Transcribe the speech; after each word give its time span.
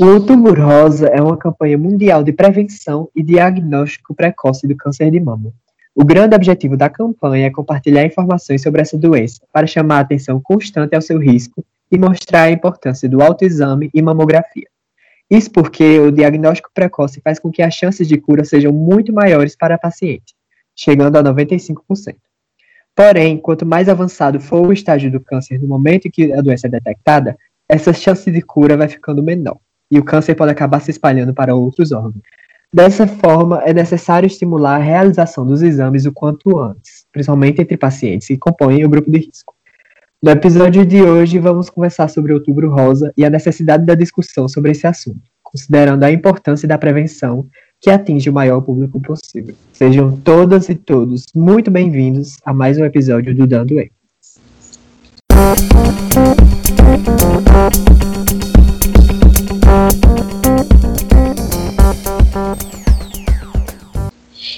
O 0.00 0.06
Outubro 0.06 0.60
Rosa 0.60 1.06
é 1.06 1.22
uma 1.22 1.36
campanha 1.36 1.78
mundial 1.78 2.24
de 2.24 2.32
prevenção 2.32 3.08
e 3.14 3.22
diagnóstico 3.22 4.12
precoce 4.12 4.66
do 4.66 4.74
câncer 4.74 5.08
de 5.08 5.20
mama. 5.20 5.52
O 5.94 6.04
grande 6.04 6.34
objetivo 6.34 6.76
da 6.76 6.90
campanha 6.90 7.46
é 7.46 7.50
compartilhar 7.50 8.04
informações 8.04 8.60
sobre 8.60 8.82
essa 8.82 8.98
doença 8.98 9.42
para 9.52 9.68
chamar 9.68 9.98
a 9.98 10.00
atenção 10.00 10.40
constante 10.42 10.96
ao 10.96 11.00
seu 11.00 11.16
risco 11.16 11.64
e 11.92 11.96
mostrar 11.96 12.42
a 12.42 12.50
importância 12.50 13.08
do 13.08 13.22
autoexame 13.22 13.88
e 13.94 14.02
mamografia. 14.02 14.66
Isso 15.30 15.48
porque 15.52 16.00
o 16.00 16.10
diagnóstico 16.10 16.70
precoce 16.74 17.20
faz 17.20 17.38
com 17.38 17.52
que 17.52 17.62
as 17.62 17.72
chances 17.72 18.08
de 18.08 18.18
cura 18.18 18.42
sejam 18.42 18.72
muito 18.72 19.12
maiores 19.12 19.54
para 19.54 19.76
a 19.76 19.78
paciente, 19.78 20.34
chegando 20.74 21.16
a 21.18 21.22
95%. 21.22 22.16
Porém, 22.96 23.38
quanto 23.38 23.64
mais 23.64 23.88
avançado 23.88 24.40
for 24.40 24.66
o 24.66 24.72
estágio 24.72 25.08
do 25.08 25.20
câncer 25.20 25.60
no 25.60 25.68
momento 25.68 26.08
em 26.08 26.10
que 26.10 26.32
a 26.32 26.40
doença 26.40 26.66
é 26.66 26.70
detectada, 26.70 27.36
essa 27.68 27.92
chance 27.92 28.28
de 28.28 28.42
cura 28.42 28.76
vai 28.76 28.88
ficando 28.88 29.22
menor 29.22 29.58
e 29.90 29.98
o 29.98 30.04
câncer 30.04 30.34
pode 30.34 30.52
acabar 30.52 30.80
se 30.80 30.90
espalhando 30.90 31.34
para 31.34 31.54
outros 31.54 31.92
órgãos. 31.92 32.22
Dessa 32.72 33.06
forma, 33.06 33.62
é 33.64 33.72
necessário 33.72 34.26
estimular 34.26 34.76
a 34.76 34.82
realização 34.82 35.46
dos 35.46 35.62
exames 35.62 36.06
o 36.06 36.12
quanto 36.12 36.58
antes, 36.58 37.06
principalmente 37.12 37.62
entre 37.62 37.76
pacientes 37.76 38.26
que 38.26 38.36
compõem 38.36 38.84
o 38.84 38.88
grupo 38.88 39.10
de 39.10 39.18
risco. 39.18 39.54
No 40.20 40.30
episódio 40.30 40.84
de 40.84 41.02
hoje, 41.02 41.38
vamos 41.38 41.70
conversar 41.70 42.08
sobre 42.08 42.32
o 42.32 42.36
Outubro 42.36 42.70
Rosa 42.70 43.12
e 43.16 43.24
a 43.24 43.30
necessidade 43.30 43.84
da 43.84 43.94
discussão 43.94 44.48
sobre 44.48 44.72
esse 44.72 44.86
assunto, 44.86 45.20
considerando 45.42 46.02
a 46.02 46.10
importância 46.10 46.66
da 46.66 46.78
prevenção 46.78 47.46
que 47.80 47.90
atinge 47.90 48.30
o 48.30 48.32
maior 48.32 48.62
público 48.62 48.98
possível. 49.00 49.54
Sejam 49.72 50.16
todas 50.16 50.68
e 50.70 50.74
todos 50.74 51.26
muito 51.34 51.70
bem-vindos 51.70 52.38
a 52.44 52.54
mais 52.54 52.78
um 52.78 52.84
episódio 52.84 53.34
do 53.34 53.46
Dando 53.46 53.78
Ex. 53.78 53.90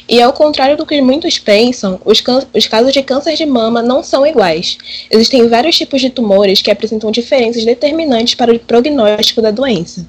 E 0.08 0.22
ao 0.22 0.32
contrário 0.32 0.76
do 0.76 0.86
que 0.86 1.00
muitos 1.00 1.38
pensam, 1.38 2.00
os, 2.04 2.22
os, 2.54 2.66
casos 2.66 2.92
de 2.92 3.02
câncer 3.02 3.34
de 3.34 3.44
mama 3.44 3.82
não 3.82 4.04
são 4.04 4.24
iguais. 4.24 4.78
Existem 5.10 5.48
vários 5.48 5.76
tipos 5.76 6.00
de 6.00 6.10
tumores 6.10 6.62
que 6.62 6.70
apresentam 6.70 7.10
diferenças 7.10 7.64
determinantes 7.64 8.34
para 8.34 8.52
o 8.52 8.58
prognóstico 8.58 9.42
da 9.42 9.50
doença. 9.50 10.06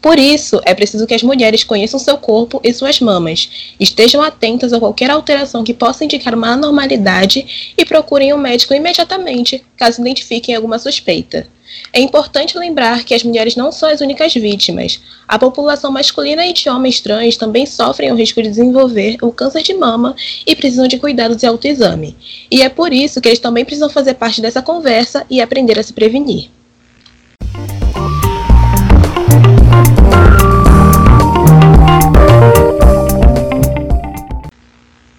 Por 0.00 0.18
isso, 0.18 0.60
é 0.64 0.74
preciso 0.74 1.06
que 1.06 1.14
as 1.14 1.22
mulheres 1.22 1.64
conheçam 1.64 1.98
seu 1.98 2.16
corpo 2.16 2.60
e 2.62 2.72
suas 2.72 3.00
mamas, 3.00 3.74
estejam 3.80 4.22
atentas 4.22 4.72
a 4.72 4.78
qualquer 4.78 5.10
alteração 5.10 5.64
que 5.64 5.74
possa 5.74 6.04
indicar 6.04 6.34
uma 6.34 6.52
anormalidade 6.52 7.72
e 7.76 7.84
procurem 7.84 8.32
um 8.32 8.38
médico 8.38 8.74
imediatamente, 8.74 9.64
caso 9.76 10.00
identifiquem 10.00 10.54
alguma 10.54 10.78
suspeita. 10.78 11.48
É 11.92 12.00
importante 12.00 12.58
lembrar 12.58 13.04
que 13.04 13.14
as 13.14 13.22
mulheres 13.22 13.56
não 13.56 13.72
são 13.72 13.88
as 13.88 14.00
únicas 14.00 14.34
vítimas. 14.34 15.00
A 15.26 15.38
população 15.38 15.90
masculina 15.90 16.46
e 16.46 16.52
de 16.52 16.68
homens 16.68 17.00
trans 17.00 17.36
também 17.36 17.66
sofrem 17.66 18.10
o 18.12 18.14
risco 18.14 18.42
de 18.42 18.48
desenvolver 18.48 19.16
o 19.22 19.32
câncer 19.32 19.62
de 19.62 19.74
mama 19.74 20.14
e 20.46 20.54
precisam 20.54 20.88
de 20.88 20.98
cuidados 20.98 21.42
e 21.42 21.46
autoexame. 21.46 22.16
E 22.50 22.62
é 22.62 22.68
por 22.68 22.92
isso 22.92 23.20
que 23.20 23.28
eles 23.28 23.38
também 23.38 23.64
precisam 23.64 23.90
fazer 23.90 24.14
parte 24.14 24.40
dessa 24.40 24.62
conversa 24.62 25.24
e 25.28 25.40
aprender 25.40 25.78
a 25.78 25.82
se 25.82 25.92
prevenir. 25.92 26.50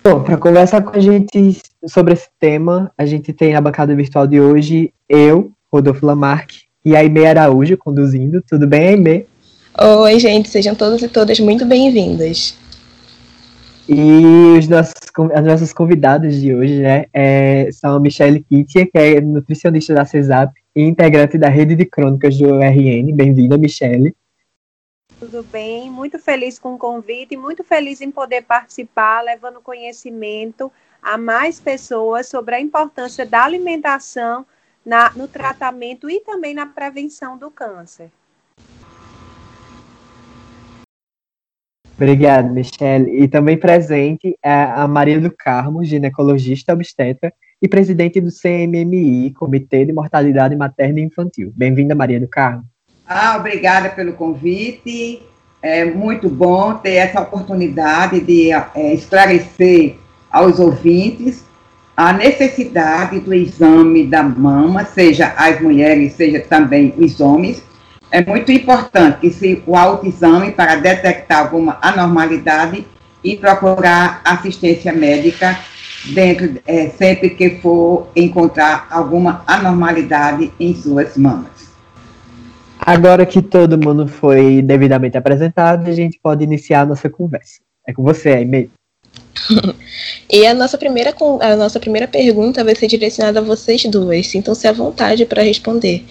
Bom, 0.02 0.24
para 0.24 0.38
conversar 0.38 0.82
com 0.82 0.98
a 0.98 1.00
gente 1.00 1.62
sobre 1.86 2.14
esse 2.14 2.28
tema, 2.40 2.92
a 2.98 3.06
gente 3.06 3.32
tem 3.32 3.56
a 3.56 3.62
bancada 3.62 3.94
virtual 3.94 4.26
de 4.26 4.42
hoje 4.42 4.92
eu, 5.08 5.52
Rodolfo 5.72 6.06
Lamarck 6.06 6.64
e 6.84 6.96
a 6.96 7.00
Aimee 7.00 7.26
Araújo 7.26 7.78
conduzindo. 7.78 8.44
Tudo 8.48 8.66
bem, 8.66 8.90
Aimee? 8.90 9.28
Oi, 9.78 10.20
gente, 10.20 10.50
sejam 10.50 10.76
todos 10.76 11.02
e 11.02 11.08
todas 11.08 11.40
muito 11.40 11.66
bem-vindas. 11.66 12.58
E 13.88 14.58
os 14.58 14.68
nossos, 14.68 14.94
as 15.34 15.46
nossas 15.46 15.74
convidadas 15.74 16.40
de 16.40 16.54
hoje 16.54 16.80
né, 16.80 17.06
é, 17.14 17.70
são 17.72 17.96
a 17.96 18.00
Michelle 18.00 18.44
Kittia, 18.44 18.86
que 18.86 18.98
é 18.98 19.22
nutricionista 19.22 19.94
da 19.94 20.06
CESAP 20.06 20.54
e 20.76 20.84
integrante 20.84 21.38
da 21.38 21.50
rede 21.50 21.76
de 21.76 21.86
crônicas 21.86 22.38
do 22.38 22.60
RN. 22.60 23.12
Bem-vinda, 23.14 23.58
Michelle. 23.58 24.16
Tudo 25.20 25.44
bem, 25.44 25.90
muito 25.90 26.18
feliz 26.18 26.58
com 26.58 26.76
o 26.76 26.78
convite 26.78 27.34
e 27.34 27.38
muito 27.38 27.64
feliz 27.64 28.00
em 28.00 28.12
poder 28.12 28.44
participar, 28.44 29.22
levando 29.22 29.60
conhecimento 29.60 30.72
a 31.02 31.18
mais 31.18 31.60
pessoas 31.60 32.28
sobre 32.28 32.56
a 32.56 32.62
importância 32.62 33.26
da 33.26 33.44
alimentação 33.44 34.46
na, 34.86 35.12
no 35.16 35.28
tratamento 35.28 36.10
e 36.10 36.20
também 36.22 36.54
na 36.54 36.66
prevenção 36.66 37.38
do 37.38 37.52
câncer. 37.52 38.10
Obrigado, 41.96 42.50
Michelle. 42.54 43.24
E 43.24 43.28
também 43.28 43.58
presente 43.58 44.38
é 44.42 44.54
a 44.54 44.88
Maria 44.88 45.20
do 45.20 45.30
Carmo, 45.30 45.84
ginecologista 45.84 46.72
obstetra 46.72 47.34
e 47.62 47.68
presidente 47.68 48.22
do 48.22 48.30
CMMI, 48.32 49.34
Comitê 49.34 49.84
de 49.84 49.92
Mortalidade 49.92 50.56
Materna 50.56 51.02
e 51.02 51.04
Infantil. 51.04 51.52
Bem-vinda, 51.54 51.94
Maria 51.94 52.20
do 52.20 52.28
Carmo. 52.28 52.64
Ah, 53.06 53.36
obrigada 53.38 53.90
pelo 53.90 54.14
convite. 54.14 55.22
É 55.62 55.84
muito 55.84 56.30
bom 56.30 56.76
ter 56.76 56.94
essa 56.94 57.20
oportunidade 57.20 58.22
de 58.22 58.52
é, 58.54 58.94
esclarecer 58.94 59.98
aos 60.32 60.58
ouvintes 60.58 61.44
a 62.00 62.14
necessidade 62.14 63.20
do 63.20 63.34
exame 63.34 64.08
da 64.08 64.24
mama, 64.24 64.86
seja 64.86 65.34
as 65.36 65.60
mulheres, 65.60 66.14
seja 66.14 66.40
também 66.40 66.94
os 66.98 67.20
homens, 67.20 67.62
é 68.10 68.26
muito 68.26 68.54
importante 68.54 69.20
que 69.20 69.30
se 69.30 69.62
o 69.68 69.76
autoexame 69.76 70.54
para 70.54 70.78
detectar 70.78 71.40
alguma 71.40 71.78
anormalidade 71.82 72.88
e 73.22 73.36
procurar 73.36 74.22
assistência 74.24 74.94
médica 74.94 75.60
dentro 76.14 76.62
é, 76.66 76.88
sempre 76.88 77.32
que 77.32 77.60
for 77.60 78.08
encontrar 78.16 78.88
alguma 78.90 79.44
anormalidade 79.46 80.54
em 80.58 80.74
suas 80.74 81.18
mamas. 81.18 81.70
Agora 82.80 83.26
que 83.26 83.42
todo 83.42 83.78
mundo 83.78 84.08
foi 84.08 84.62
devidamente 84.62 85.18
apresentado, 85.18 85.90
a 85.90 85.92
gente 85.92 86.18
pode 86.24 86.46
iniciar 86.46 86.84
a 86.84 86.86
nossa 86.86 87.10
conversa. 87.10 87.60
É 87.86 87.92
com 87.92 88.04
você, 88.04 88.30
Aimee. 88.30 88.72
e 90.30 90.46
a 90.46 90.54
nossa, 90.54 90.78
primeira, 90.78 91.14
a 91.42 91.56
nossa 91.56 91.80
primeira 91.80 92.08
pergunta 92.08 92.64
vai 92.64 92.76
ser 92.76 92.88
direcionada 92.88 93.40
a 93.40 93.44
vocês 93.44 93.84
duas. 93.86 94.28
Sintam-se 94.28 94.68
à 94.68 94.72
vontade 94.72 95.26
para 95.26 95.42
responder. 95.42 96.06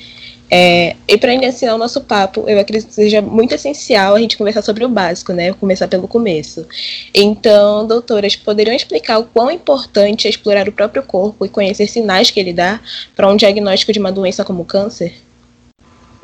É, 0.51 0.97
e 1.07 1.19
para 1.19 1.35
iniciar 1.35 1.75
o 1.75 1.79
nosso 1.79 2.01
papo, 2.01 2.45
eu 2.47 2.59
acredito 2.59 2.89
que 2.89 2.95
seja 2.95 3.21
muito 3.21 3.55
essencial 3.55 4.15
a 4.15 4.21
gente 4.21 4.37
conversar 4.37 4.63
sobre 4.63 4.85
o 4.85 4.89
básico, 4.89 5.33
né? 5.33 5.53
Começar 5.53 5.89
pelo 5.89 6.09
começo. 6.09 6.67
Então, 7.15 7.87
doutoras, 7.87 8.35
poderiam 8.35 8.75
explicar 8.75 9.19
o 9.19 9.25
quão 9.25 9.51
importante 9.51 10.27
é 10.27 10.31
explorar 10.31 10.67
o 10.67 10.73
próprio 10.73 11.03
corpo 11.03 11.45
e 11.45 11.51
conhecer 11.51 11.87
sinais 11.87 12.31
que 12.31 12.41
ele 12.41 12.53
dá 12.53 12.81
para 13.15 13.29
um 13.29 13.37
diagnóstico 13.37 13.93
de 13.93 13.99
uma 13.99 14.11
doença 14.11 14.43
como 14.43 14.65
câncer? 14.65 15.15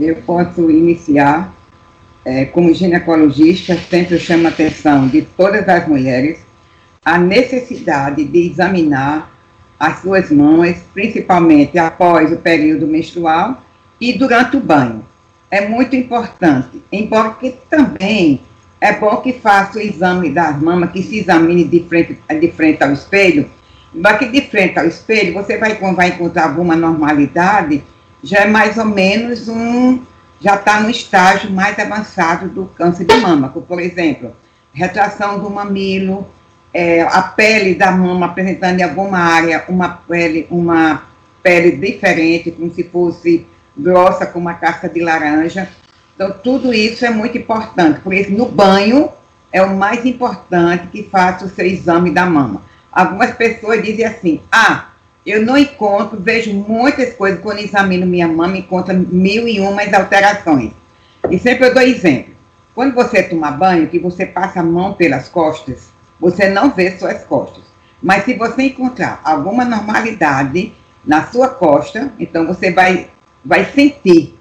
Eu 0.01 0.17
posso 0.23 0.71
iniciar. 0.71 1.55
É, 2.27 2.47
como 2.47 2.73
ginecologista, 2.73 3.79
sempre 3.91 4.19
chamo 4.19 4.47
a 4.47 4.51
atenção 4.51 5.07
de 5.09 5.21
todas 5.21 5.69
as 5.69 5.87
mulheres 5.87 6.39
a 7.05 7.19
necessidade 7.19 8.25
de 8.25 8.47
examinar 8.51 9.31
as 9.79 10.01
suas 10.01 10.31
mãos, 10.31 10.77
principalmente 10.93 11.79
após 11.79 12.33
o 12.33 12.37
período 12.37 12.87
menstrual 12.87 13.63
e 14.01 14.13
durante 14.13 14.57
o 14.57 14.61
banho. 14.61 15.05
É 15.51 15.69
muito 15.69 15.95
importante, 15.95 16.83
embora 16.91 17.31
que 17.35 17.51
também 17.69 18.41
é 18.81 18.93
bom 18.93 19.17
que 19.19 19.33
faça 19.33 19.79
o 19.79 19.81
exame 19.81 20.31
das 20.31 20.61
mamas, 20.61 20.91
que 20.91 21.03
se 21.03 21.19
examine 21.19 21.65
de 21.65 21.85
frente, 21.89 22.19
de 22.41 22.51
frente 22.53 22.83
ao 22.83 22.93
espelho, 22.93 23.49
que 24.19 24.29
de 24.29 24.41
frente 24.43 24.79
ao 24.79 24.87
espelho 24.87 25.35
você 25.35 25.57
vai, 25.57 25.75
vai 25.75 26.09
encontrar 26.09 26.45
alguma 26.45 26.75
normalidade, 26.75 27.85
já 28.23 28.41
é 28.41 28.47
mais 28.47 28.77
ou 28.79 28.87
menos 28.87 29.49
um, 29.49 30.01
já 30.41 30.57
está 30.57 30.81
no 30.81 30.91
estágio 30.91 31.51
mais 31.51 31.79
avançado 31.79 32.49
do 32.49 32.67
câncer 32.67 33.05
de 33.05 33.17
mama, 33.17 33.49
como, 33.51 33.65
por 33.65 33.81
exemplo, 33.81 34.35
retração 34.73 35.39
do 35.39 35.49
mamilo, 35.49 36.27
é, 36.75 37.03
a 37.03 37.23
pele 37.23 37.77
da 37.77 37.93
mama 37.93 38.27
apresentando 38.27 38.81
em 38.81 38.83
alguma 38.83 39.19
área 39.19 39.65
uma 39.69 39.89
pele, 39.89 40.49
uma 40.51 41.05
pele 41.41 41.71
diferente, 41.77 42.51
como 42.51 42.75
se 42.75 42.83
fosse 42.83 43.47
grossa, 43.77 44.27
com 44.27 44.41
uma 44.41 44.55
casca 44.55 44.89
de 44.89 45.01
laranja. 45.01 45.69
Então, 46.17 46.33
tudo 46.43 46.75
isso 46.75 47.07
é 47.07 47.11
muito 47.11 47.39
importante. 47.39 48.01
Por 48.01 48.13
isso, 48.13 48.33
no 48.33 48.47
banho, 48.47 49.09
é 49.53 49.63
o 49.63 49.77
mais 49.77 50.05
importante 50.05 50.89
que 50.89 51.05
faça 51.05 51.45
o 51.45 51.49
seu 51.49 51.65
exame 51.65 52.11
da 52.11 52.27
mama. 52.27 52.63
Algumas 52.91 53.31
pessoas 53.33 53.81
dizem 53.81 54.05
assim: 54.05 54.41
ah, 54.51 54.89
eu 55.25 55.47
não 55.47 55.57
encontro, 55.57 56.19
vejo 56.21 56.53
muitas 56.53 57.15
coisas 57.15 57.41
quando 57.41 57.61
examino 57.61 58.05
minha 58.05 58.27
mama, 58.27 58.59
encontro 58.59 58.95
mil 58.95 59.47
e 59.47 59.61
umas 59.61 59.93
alterações. 59.95 60.73
E 61.31 61.39
sempre 61.39 61.69
eu 61.69 61.75
dou 61.75 61.83
exemplo. 61.83 62.35
Quando 62.75 62.95
você 62.95 63.23
toma 63.23 63.53
banho, 63.53 63.87
que 63.87 64.01
você 64.01 64.27
passa 64.27 64.59
a 64.59 64.65
mão 64.65 64.95
pelas 64.95 65.29
costas, 65.29 65.94
você 66.21 66.49
não 66.49 66.71
vê 66.71 66.97
suas 66.99 67.25
costas. 67.25 67.65
Mas 68.03 68.25
se 68.25 68.35
você 68.35 68.65
encontrar 68.65 69.21
alguma 69.25 69.65
normalidade 69.65 70.75
na 71.05 71.27
sua 71.27 71.49
costa, 71.49 72.13
então 72.19 72.47
você 72.47 72.71
vai, 72.71 73.09
vai 73.45 73.65
sentir 73.67 74.39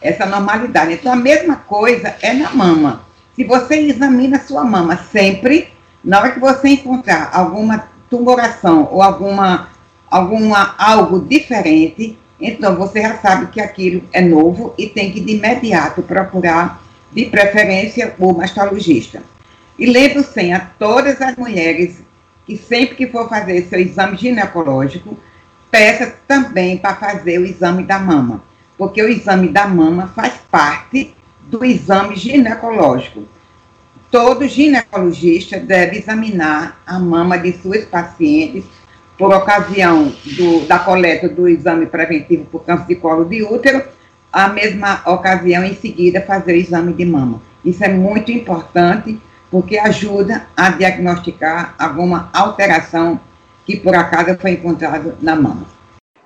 essa 0.00 0.26
normalidade. 0.26 0.94
Então, 0.94 1.12
a 1.12 1.16
mesma 1.16 1.56
coisa 1.56 2.14
é 2.20 2.32
na 2.32 2.50
mama. 2.50 3.02
Se 3.34 3.44
você 3.44 3.76
examina 3.76 4.36
a 4.36 4.40
sua 4.40 4.64
mama 4.64 4.96
sempre, 5.10 5.68
na 6.04 6.20
hora 6.20 6.32
que 6.32 6.40
você 6.40 6.70
encontrar 6.70 7.30
alguma 7.32 7.88
tumoração 8.10 8.88
ou 8.90 9.02
alguma, 9.02 9.68
alguma 10.10 10.74
algo 10.76 11.20
diferente, 11.20 12.18
então 12.40 12.76
você 12.76 13.00
já 13.00 13.18
sabe 13.18 13.46
que 13.46 13.60
aquilo 13.60 14.02
é 14.12 14.20
novo 14.20 14.74
e 14.76 14.86
tem 14.88 15.12
que 15.12 15.20
de 15.20 15.36
imediato 15.36 16.02
procurar, 16.02 16.82
de 17.12 17.26
preferência, 17.26 18.14
o 18.18 18.32
mastologista. 18.32 19.22
E 19.82 19.86
lembre-se 19.86 20.52
a 20.52 20.60
todas 20.60 21.20
as 21.20 21.34
mulheres 21.34 22.04
que 22.46 22.56
sempre 22.56 22.94
que 22.94 23.08
for 23.08 23.28
fazer 23.28 23.62
seu 23.62 23.80
exame 23.80 24.16
ginecológico, 24.16 25.18
peça 25.72 26.14
também 26.28 26.78
para 26.78 26.94
fazer 26.94 27.40
o 27.40 27.44
exame 27.44 27.82
da 27.82 27.98
mama, 27.98 28.44
porque 28.78 29.02
o 29.02 29.08
exame 29.08 29.48
da 29.48 29.66
mama 29.66 30.06
faz 30.14 30.34
parte 30.48 31.12
do 31.40 31.64
exame 31.64 32.14
ginecológico. 32.14 33.24
Todo 34.08 34.46
ginecologista 34.46 35.58
deve 35.58 35.98
examinar 35.98 36.80
a 36.86 37.00
mama 37.00 37.36
de 37.36 37.52
suas 37.52 37.84
pacientes 37.84 38.62
por 39.18 39.34
ocasião 39.34 40.14
do, 40.24 40.64
da 40.64 40.78
coleta 40.78 41.28
do 41.28 41.48
exame 41.48 41.86
preventivo 41.86 42.44
por 42.44 42.62
câncer 42.62 42.86
de 42.86 42.94
colo 42.94 43.24
de 43.24 43.42
útero, 43.42 43.82
a 44.32 44.46
mesma 44.46 45.02
ocasião 45.06 45.64
em 45.64 45.74
seguida 45.74 46.20
fazer 46.20 46.52
o 46.52 46.56
exame 46.56 46.92
de 46.92 47.04
mama. 47.04 47.42
Isso 47.64 47.82
é 47.82 47.88
muito 47.88 48.30
importante 48.30 49.18
porque 49.52 49.78
ajuda 49.78 50.48
a 50.56 50.70
diagnosticar 50.70 51.76
alguma 51.78 52.30
alteração 52.32 53.20
que 53.66 53.76
por 53.76 53.94
acaso 53.94 54.38
foi 54.38 54.52
encontrado 54.52 55.14
na 55.20 55.36
mama. 55.36 55.66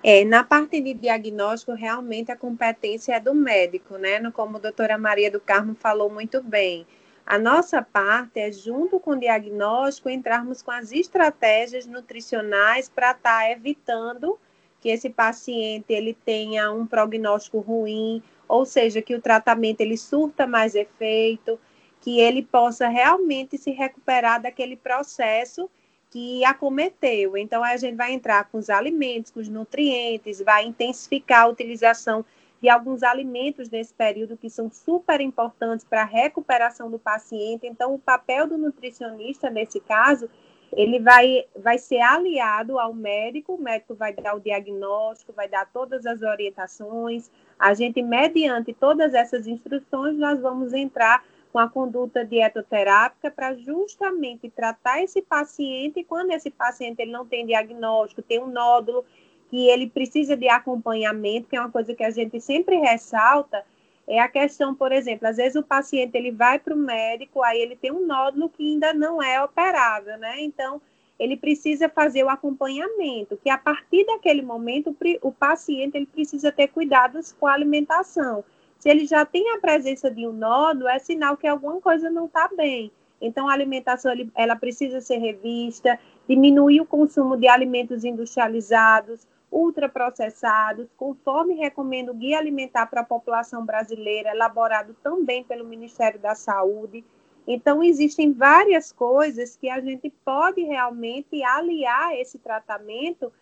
É, 0.01 0.25
na 0.25 0.45
parte 0.45 0.81
de 0.81 0.95
diagnóstico, 0.95 1.73
realmente 1.73 2.31
a 2.31 2.37
competência 2.37 3.17
é 3.17 3.21
do 3.21 3.35
médico, 3.35 3.99
né? 3.99 4.23
Como 4.31 4.59
a 4.59 4.61
doutora 4.61 4.97
Maria 4.97 5.29
do 5.29 5.41
Carmo 5.41 5.75
falou 5.75 6.09
muito 6.09 6.41
bem. 6.41 6.87
A 7.27 7.37
nossa 7.37 7.83
parte 7.83 8.39
é, 8.39 8.53
junto 8.53 9.01
com 9.01 9.11
o 9.11 9.19
diagnóstico, 9.19 10.09
entrarmos 10.09 10.63
com 10.63 10.71
as 10.71 10.93
estratégias 10.93 11.85
nutricionais 11.85 12.89
para 12.89 13.11
estar 13.11 13.41
tá 13.41 13.51
evitando 13.51 14.39
que 14.81 14.89
esse 14.89 15.11
paciente 15.11 15.93
ele 15.93 16.17
tenha 16.25 16.71
um 16.71 16.87
prognóstico 16.87 17.59
ruim, 17.59 18.23
ou 18.47 18.65
seja, 18.65 19.03
que 19.03 19.17
o 19.17 19.21
tratamento 19.21 19.81
ele 19.81 19.97
surta 19.97 20.47
mais 20.47 20.77
efeito, 20.77 21.59
que 22.07 22.21
ele 22.21 22.41
possa 22.41 22.87
realmente 22.87 23.59
se 23.59 23.73
recuperar 23.73 24.41
daquele 24.41 24.77
processo 24.77 25.69
que 26.09 26.45
acometeu. 26.45 27.37
Então, 27.37 27.65
a 27.65 27.77
gente 27.77 27.97
vai 27.97 28.13
entrar 28.13 28.45
com 28.45 28.59
os 28.59 28.71
alimentos, 28.71 29.33
com 29.33 29.41
os 29.41 29.49
nutrientes, 29.49 30.41
vai 30.41 30.65
intensificar 30.65 31.43
a 31.43 31.49
utilização 31.49 32.25
de 32.63 32.69
alguns 32.69 33.03
alimentos 33.03 33.69
nesse 33.69 33.93
período 33.93 34.37
que 34.37 34.49
são 34.49 34.71
super 34.71 35.21
importantes 35.21 35.85
para 35.85 36.03
a 36.03 36.05
recuperação 36.05 36.89
do 36.89 36.97
paciente. 36.97 37.67
Então, 37.67 37.93
o 37.93 37.99
papel 37.99 38.47
do 38.47 38.57
nutricionista, 38.57 39.51
nesse 39.51 39.81
caso, 39.81 40.31
ele 40.73 41.01
vai, 41.01 41.45
vai 41.57 41.77
ser 41.77 42.03
aliado 42.03 42.79
ao 42.79 42.95
médico, 42.95 43.55
o 43.55 43.61
médico 43.61 43.97
vai 43.97 44.13
dar 44.13 44.37
o 44.37 44.41
diagnóstico, 44.41 45.33
vai 45.33 45.49
dar 45.49 45.69
todas 45.73 46.07
as 46.07 46.23
orientações. 46.23 47.33
A 47.59 47.75
gente, 47.75 48.01
mediante 48.01 48.73
todas 48.73 49.13
essas 49.13 49.49
instruções, 49.49 50.17
nós 50.17 50.41
vamos 50.41 50.73
entrar 50.73 51.25
com 51.57 51.61
a 51.61 51.71
conduta 51.71 52.23
dietoterápica 52.23 53.31
para 53.31 53.55
justamente 53.55 54.51
tratar 54.51 55.03
esse 55.03 55.23
paciente 55.23 56.05
quando 56.05 56.31
esse 56.33 56.51
paciente 56.51 57.01
ele 57.01 57.11
não 57.11 57.25
tem 57.25 57.47
diagnóstico, 57.47 58.21
tem 58.21 58.39
um 58.39 58.47
nódulo 58.47 59.03
que 59.49 59.67
ele 59.67 59.89
precisa 59.89 60.37
de 60.37 60.51
acompanhamento, 60.51 61.49
que 61.49 61.57
é 61.57 61.61
uma 61.61 61.71
coisa 61.71 61.95
que 61.95 62.05
a 62.05 62.11
gente 62.11 62.39
sempre 62.43 62.77
ressalta, 62.77 63.65
é 64.07 64.21
a 64.21 64.29
questão, 64.29 64.75
por 64.75 64.93
exemplo, 64.93 65.27
às 65.27 65.39
vezes 65.39 65.57
o 65.57 65.63
paciente 65.63 66.15
ele 66.15 66.31
vai 66.31 66.59
para 66.59 66.75
o 66.75 66.77
médico, 66.77 67.43
aí 67.43 67.59
ele 67.59 67.75
tem 67.75 67.91
um 67.91 68.05
nódulo 68.05 68.51
que 68.51 68.63
ainda 68.63 68.93
não 68.93 69.23
é 69.23 69.43
operável, 69.43 70.19
né? 70.19 70.43
Então, 70.43 70.79
ele 71.19 71.39
precisa 71.39 71.89
fazer 71.89 72.23
o 72.23 72.29
acompanhamento, 72.29 73.39
que 73.43 73.49
a 73.49 73.57
partir 73.57 74.05
daquele 74.05 74.43
momento 74.43 74.95
o 75.23 75.33
paciente 75.33 75.97
ele 75.97 76.05
precisa 76.05 76.53
ter 76.53 76.69
cuidados 76.69 77.33
com 77.33 77.47
a 77.47 77.55
alimentação. 77.55 78.45
Se 78.79 78.89
ele 78.89 79.07
já 79.07 79.25
tem 79.25 79.51
a 79.53 79.59
presença 79.59 80.11
de 80.11 80.27
um 80.27 80.33
nódulo, 80.33 80.89
é 80.89 80.99
sinal 80.99 81.37
que 81.37 81.47
alguma 81.47 81.81
coisa 81.81 82.11
não 82.11 82.27
está 82.27 82.49
bem. 82.49 82.93
Então, 83.21 83.49
a 83.49 83.53
alimentação 83.53 84.13
ela 84.35 84.57
precisa 84.57 85.01
ser 85.01 85.17
revista, 85.17 85.99
diminuir 86.29 86.81
o 86.81 86.87
consumo 86.87 87.37
de 87.37 87.49
alimentos 87.49 88.05
industrializados, 88.05 89.27
ultraprocessados, 89.51 90.89
conforme 90.97 91.55
recomenda 91.55 92.13
o 92.13 92.15
Guia 92.15 92.39
Alimentar 92.39 92.87
para 92.87 93.01
a 93.01 93.05
População 93.05 93.65
Brasileira, 93.65 94.31
elaborado 94.31 94.95
também 95.03 95.43
pelo 95.45 95.65
Ministério 95.65 96.21
da 96.21 96.35
Saúde. 96.35 97.05
Então, 97.47 97.83
existem 97.83 98.33
várias 98.33 98.93
coisas 98.93 99.57
que 99.57 99.71
a 99.71 99.81
gente 99.81 100.11
pode 100.25 100.63
realmente 100.63 101.43
aliar 101.43 102.15
esse 102.19 102.39
tratamento, 102.39 103.33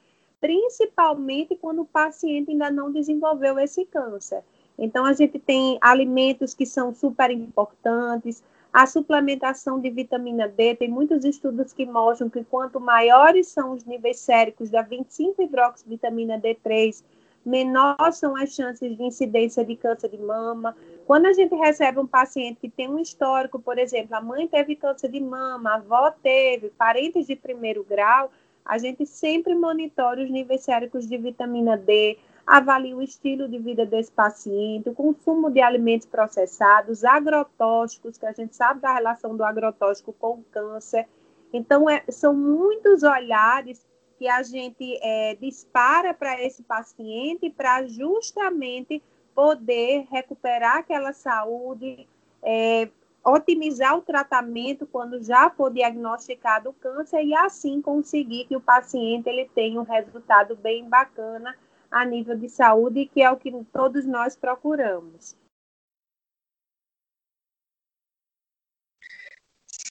principalmente 0.40 1.56
quando 1.56 1.82
o 1.82 1.86
paciente 1.86 2.50
ainda 2.50 2.70
não 2.70 2.92
desenvolveu 2.92 3.58
esse 3.58 3.84
câncer. 3.86 4.44
Então, 4.78 5.04
a 5.04 5.12
gente 5.12 5.38
tem 5.38 5.78
alimentos 5.80 6.54
que 6.54 6.66
são 6.66 6.92
super 6.94 7.30
importantes, 7.30 8.42
a 8.74 8.86
suplementação 8.88 9.78
de 9.78 9.88
vitamina 9.88 10.48
D, 10.48 10.74
tem 10.74 10.88
muitos 10.88 11.24
estudos 11.24 11.72
que 11.72 11.86
mostram 11.86 12.28
que 12.28 12.42
quanto 12.42 12.80
maiores 12.80 13.46
são 13.46 13.70
os 13.70 13.84
níveis 13.84 14.18
séricos 14.18 14.68
da 14.68 14.84
25-hidroxivitamina 14.84 16.40
D3, 16.40 17.04
menor 17.46 18.12
são 18.12 18.34
as 18.34 18.52
chances 18.52 18.96
de 18.96 19.02
incidência 19.04 19.64
de 19.64 19.76
câncer 19.76 20.08
de 20.08 20.18
mama. 20.18 20.76
Quando 21.06 21.26
a 21.26 21.32
gente 21.32 21.54
recebe 21.54 22.00
um 22.00 22.06
paciente 22.06 22.58
que 22.60 22.68
tem 22.68 22.88
um 22.88 22.98
histórico, 22.98 23.60
por 23.60 23.78
exemplo, 23.78 24.16
a 24.16 24.20
mãe 24.20 24.48
teve 24.48 24.74
câncer 24.74 25.08
de 25.08 25.20
mama, 25.20 25.70
a 25.70 25.74
avó 25.76 26.10
teve, 26.10 26.70
parentes 26.70 27.28
de 27.28 27.36
primeiro 27.36 27.84
grau, 27.84 28.28
a 28.64 28.76
gente 28.78 29.06
sempre 29.06 29.54
monitora 29.54 30.20
os 30.20 30.30
níveis 30.30 30.62
séricos 30.62 31.06
de 31.06 31.16
vitamina 31.16 31.76
D, 31.76 32.18
avalie 32.46 32.94
o 32.94 33.02
estilo 33.02 33.48
de 33.48 33.58
vida 33.58 33.86
desse 33.86 34.12
paciente, 34.12 34.88
o 34.88 34.94
consumo 34.94 35.50
de 35.50 35.60
alimentos 35.60 36.06
processados, 36.06 37.04
agrotóxicos, 37.04 38.18
que 38.18 38.26
a 38.26 38.32
gente 38.32 38.54
sabe 38.54 38.80
da 38.80 38.92
relação 38.92 39.36
do 39.36 39.44
agrotóxico 39.44 40.12
com 40.12 40.34
o 40.34 40.44
câncer. 40.50 41.08
Então, 41.52 41.88
é, 41.88 42.02
são 42.08 42.34
muitos 42.34 43.02
olhares 43.02 43.86
que 44.18 44.28
a 44.28 44.42
gente 44.42 44.98
é, 45.02 45.34
dispara 45.36 46.12
para 46.12 46.40
esse 46.42 46.62
paciente 46.62 47.50
para 47.50 47.86
justamente 47.86 49.02
poder 49.34 50.06
recuperar 50.10 50.78
aquela 50.78 51.12
saúde, 51.12 52.06
é, 52.42 52.88
otimizar 53.24 53.96
o 53.96 54.02
tratamento 54.02 54.86
quando 54.86 55.22
já 55.22 55.48
for 55.50 55.72
diagnosticado 55.72 56.70
o 56.70 56.74
câncer 56.74 57.24
e 57.24 57.34
assim 57.34 57.80
conseguir 57.80 58.44
que 58.44 58.54
o 58.54 58.60
paciente 58.60 59.28
ele 59.28 59.48
tenha 59.54 59.80
um 59.80 59.84
resultado 59.84 60.54
bem 60.54 60.88
bacana 60.88 61.56
a 61.94 62.04
nível 62.04 62.36
de 62.36 62.48
saúde, 62.48 63.06
que 63.06 63.22
é 63.22 63.30
o 63.30 63.36
que 63.36 63.52
todos 63.72 64.04
nós 64.04 64.34
procuramos. 64.34 65.36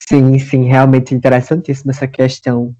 Sim, 0.06 0.38
sim, 0.38 0.64
realmente 0.64 1.14
interessantíssima 1.14 1.92
essa 1.92 2.06
questão 2.06 2.76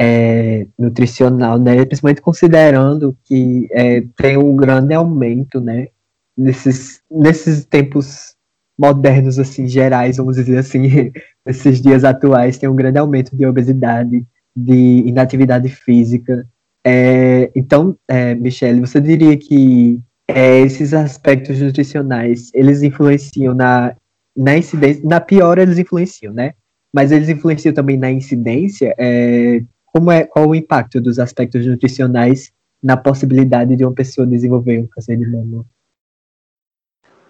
é, 0.00 0.64
nutricional, 0.78 1.58
né? 1.58 1.84
Principalmente 1.84 2.20
considerando 2.20 3.18
que 3.24 3.68
é, 3.72 4.02
tem 4.16 4.36
um 4.38 4.54
grande 4.54 4.94
aumento, 4.94 5.60
né? 5.60 5.88
Nesses, 6.36 7.02
nesses 7.10 7.64
tempos 7.64 8.36
modernos, 8.78 9.40
assim, 9.40 9.66
gerais, 9.66 10.18
vamos 10.18 10.36
dizer 10.36 10.58
assim, 10.58 11.10
nesses 11.44 11.82
dias 11.82 12.04
atuais, 12.04 12.58
tem 12.58 12.68
um 12.68 12.76
grande 12.76 13.00
aumento 13.00 13.36
de 13.36 13.44
obesidade, 13.44 14.24
de 14.54 15.02
inatividade 15.04 15.68
física, 15.68 16.46
é, 16.84 17.50
então, 17.54 17.96
é, 18.06 18.34
Michele, 18.34 18.80
você 18.80 19.00
diria 19.00 19.36
que 19.36 20.00
é, 20.26 20.60
esses 20.60 20.92
aspectos 20.92 21.60
nutricionais, 21.60 22.50
eles 22.54 22.82
influenciam 22.82 23.54
na, 23.54 23.96
na 24.36 24.56
incidência, 24.56 25.02
na 25.04 25.20
pior 25.20 25.58
eles 25.58 25.78
influenciam, 25.78 26.32
né? 26.32 26.54
Mas 26.92 27.12
eles 27.12 27.28
influenciam 27.28 27.74
também 27.74 27.96
na 27.96 28.10
incidência, 28.10 28.94
é, 28.98 29.62
como 29.86 30.10
é, 30.10 30.24
qual 30.24 30.48
o 30.48 30.54
impacto 30.54 31.00
dos 31.00 31.18
aspectos 31.18 31.66
nutricionais 31.66 32.52
na 32.82 32.96
possibilidade 32.96 33.74
de 33.74 33.84
uma 33.84 33.94
pessoa 33.94 34.26
desenvolver 34.26 34.78
um 34.80 34.86
câncer 34.86 35.16
de 35.16 35.26
mama? 35.26 35.66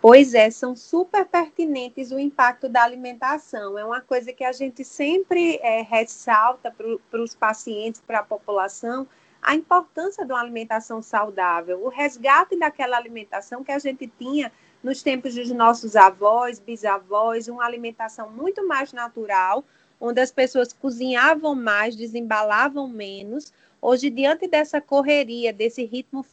Pois 0.00 0.32
é, 0.32 0.48
são 0.50 0.76
super 0.76 1.24
pertinentes 1.24 2.12
o 2.12 2.20
impacto 2.20 2.68
da 2.68 2.84
alimentação. 2.84 3.76
É 3.76 3.84
uma 3.84 4.00
coisa 4.00 4.32
que 4.32 4.44
a 4.44 4.52
gente 4.52 4.84
sempre 4.84 5.56
é, 5.56 5.82
ressalta 5.82 6.72
para 7.10 7.22
os 7.22 7.34
pacientes, 7.34 8.00
para 8.00 8.20
a 8.20 8.24
população, 8.24 9.08
a 9.40 9.54
importância 9.54 10.24
de 10.24 10.32
uma 10.32 10.40
alimentação 10.40 11.00
saudável, 11.00 11.84
o 11.84 11.88
resgate 11.88 12.58
daquela 12.58 12.96
alimentação 12.96 13.62
que 13.62 13.72
a 13.72 13.78
gente 13.78 14.06
tinha 14.18 14.52
nos 14.82 15.02
tempos 15.02 15.34
dos 15.34 15.50
nossos 15.50 15.96
avós, 15.96 16.58
bisavós, 16.58 17.48
uma 17.48 17.64
alimentação 17.64 18.30
muito 18.30 18.66
mais 18.66 18.92
natural, 18.92 19.64
onde 20.00 20.20
as 20.20 20.30
pessoas 20.30 20.72
cozinhavam 20.72 21.54
mais, 21.54 21.96
desembalavam 21.96 22.88
menos. 22.88 23.52
Hoje, 23.80 24.10
diante 24.10 24.46
dessa 24.46 24.80
correria, 24.80 25.52
desse 25.52 25.84
ritmo 25.84 26.24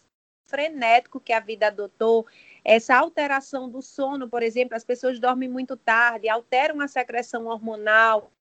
frenético 0.47 1.19
que 1.19 1.33
a 1.33 1.39
vida 1.39 1.67
adotou, 1.67 2.25
essa 2.63 2.95
alteração 2.95 3.69
do 3.69 3.81
sono, 3.81 4.29
por 4.29 4.43
exemplo, 4.43 4.75
as 4.75 4.83
pessoas 4.83 5.19
dormem 5.19 5.49
muito 5.49 5.75
tarde, 5.75 6.29
alteram 6.29 6.81
a 6.81 6.87
secreção 6.87 7.45
hormonal, 7.47 8.31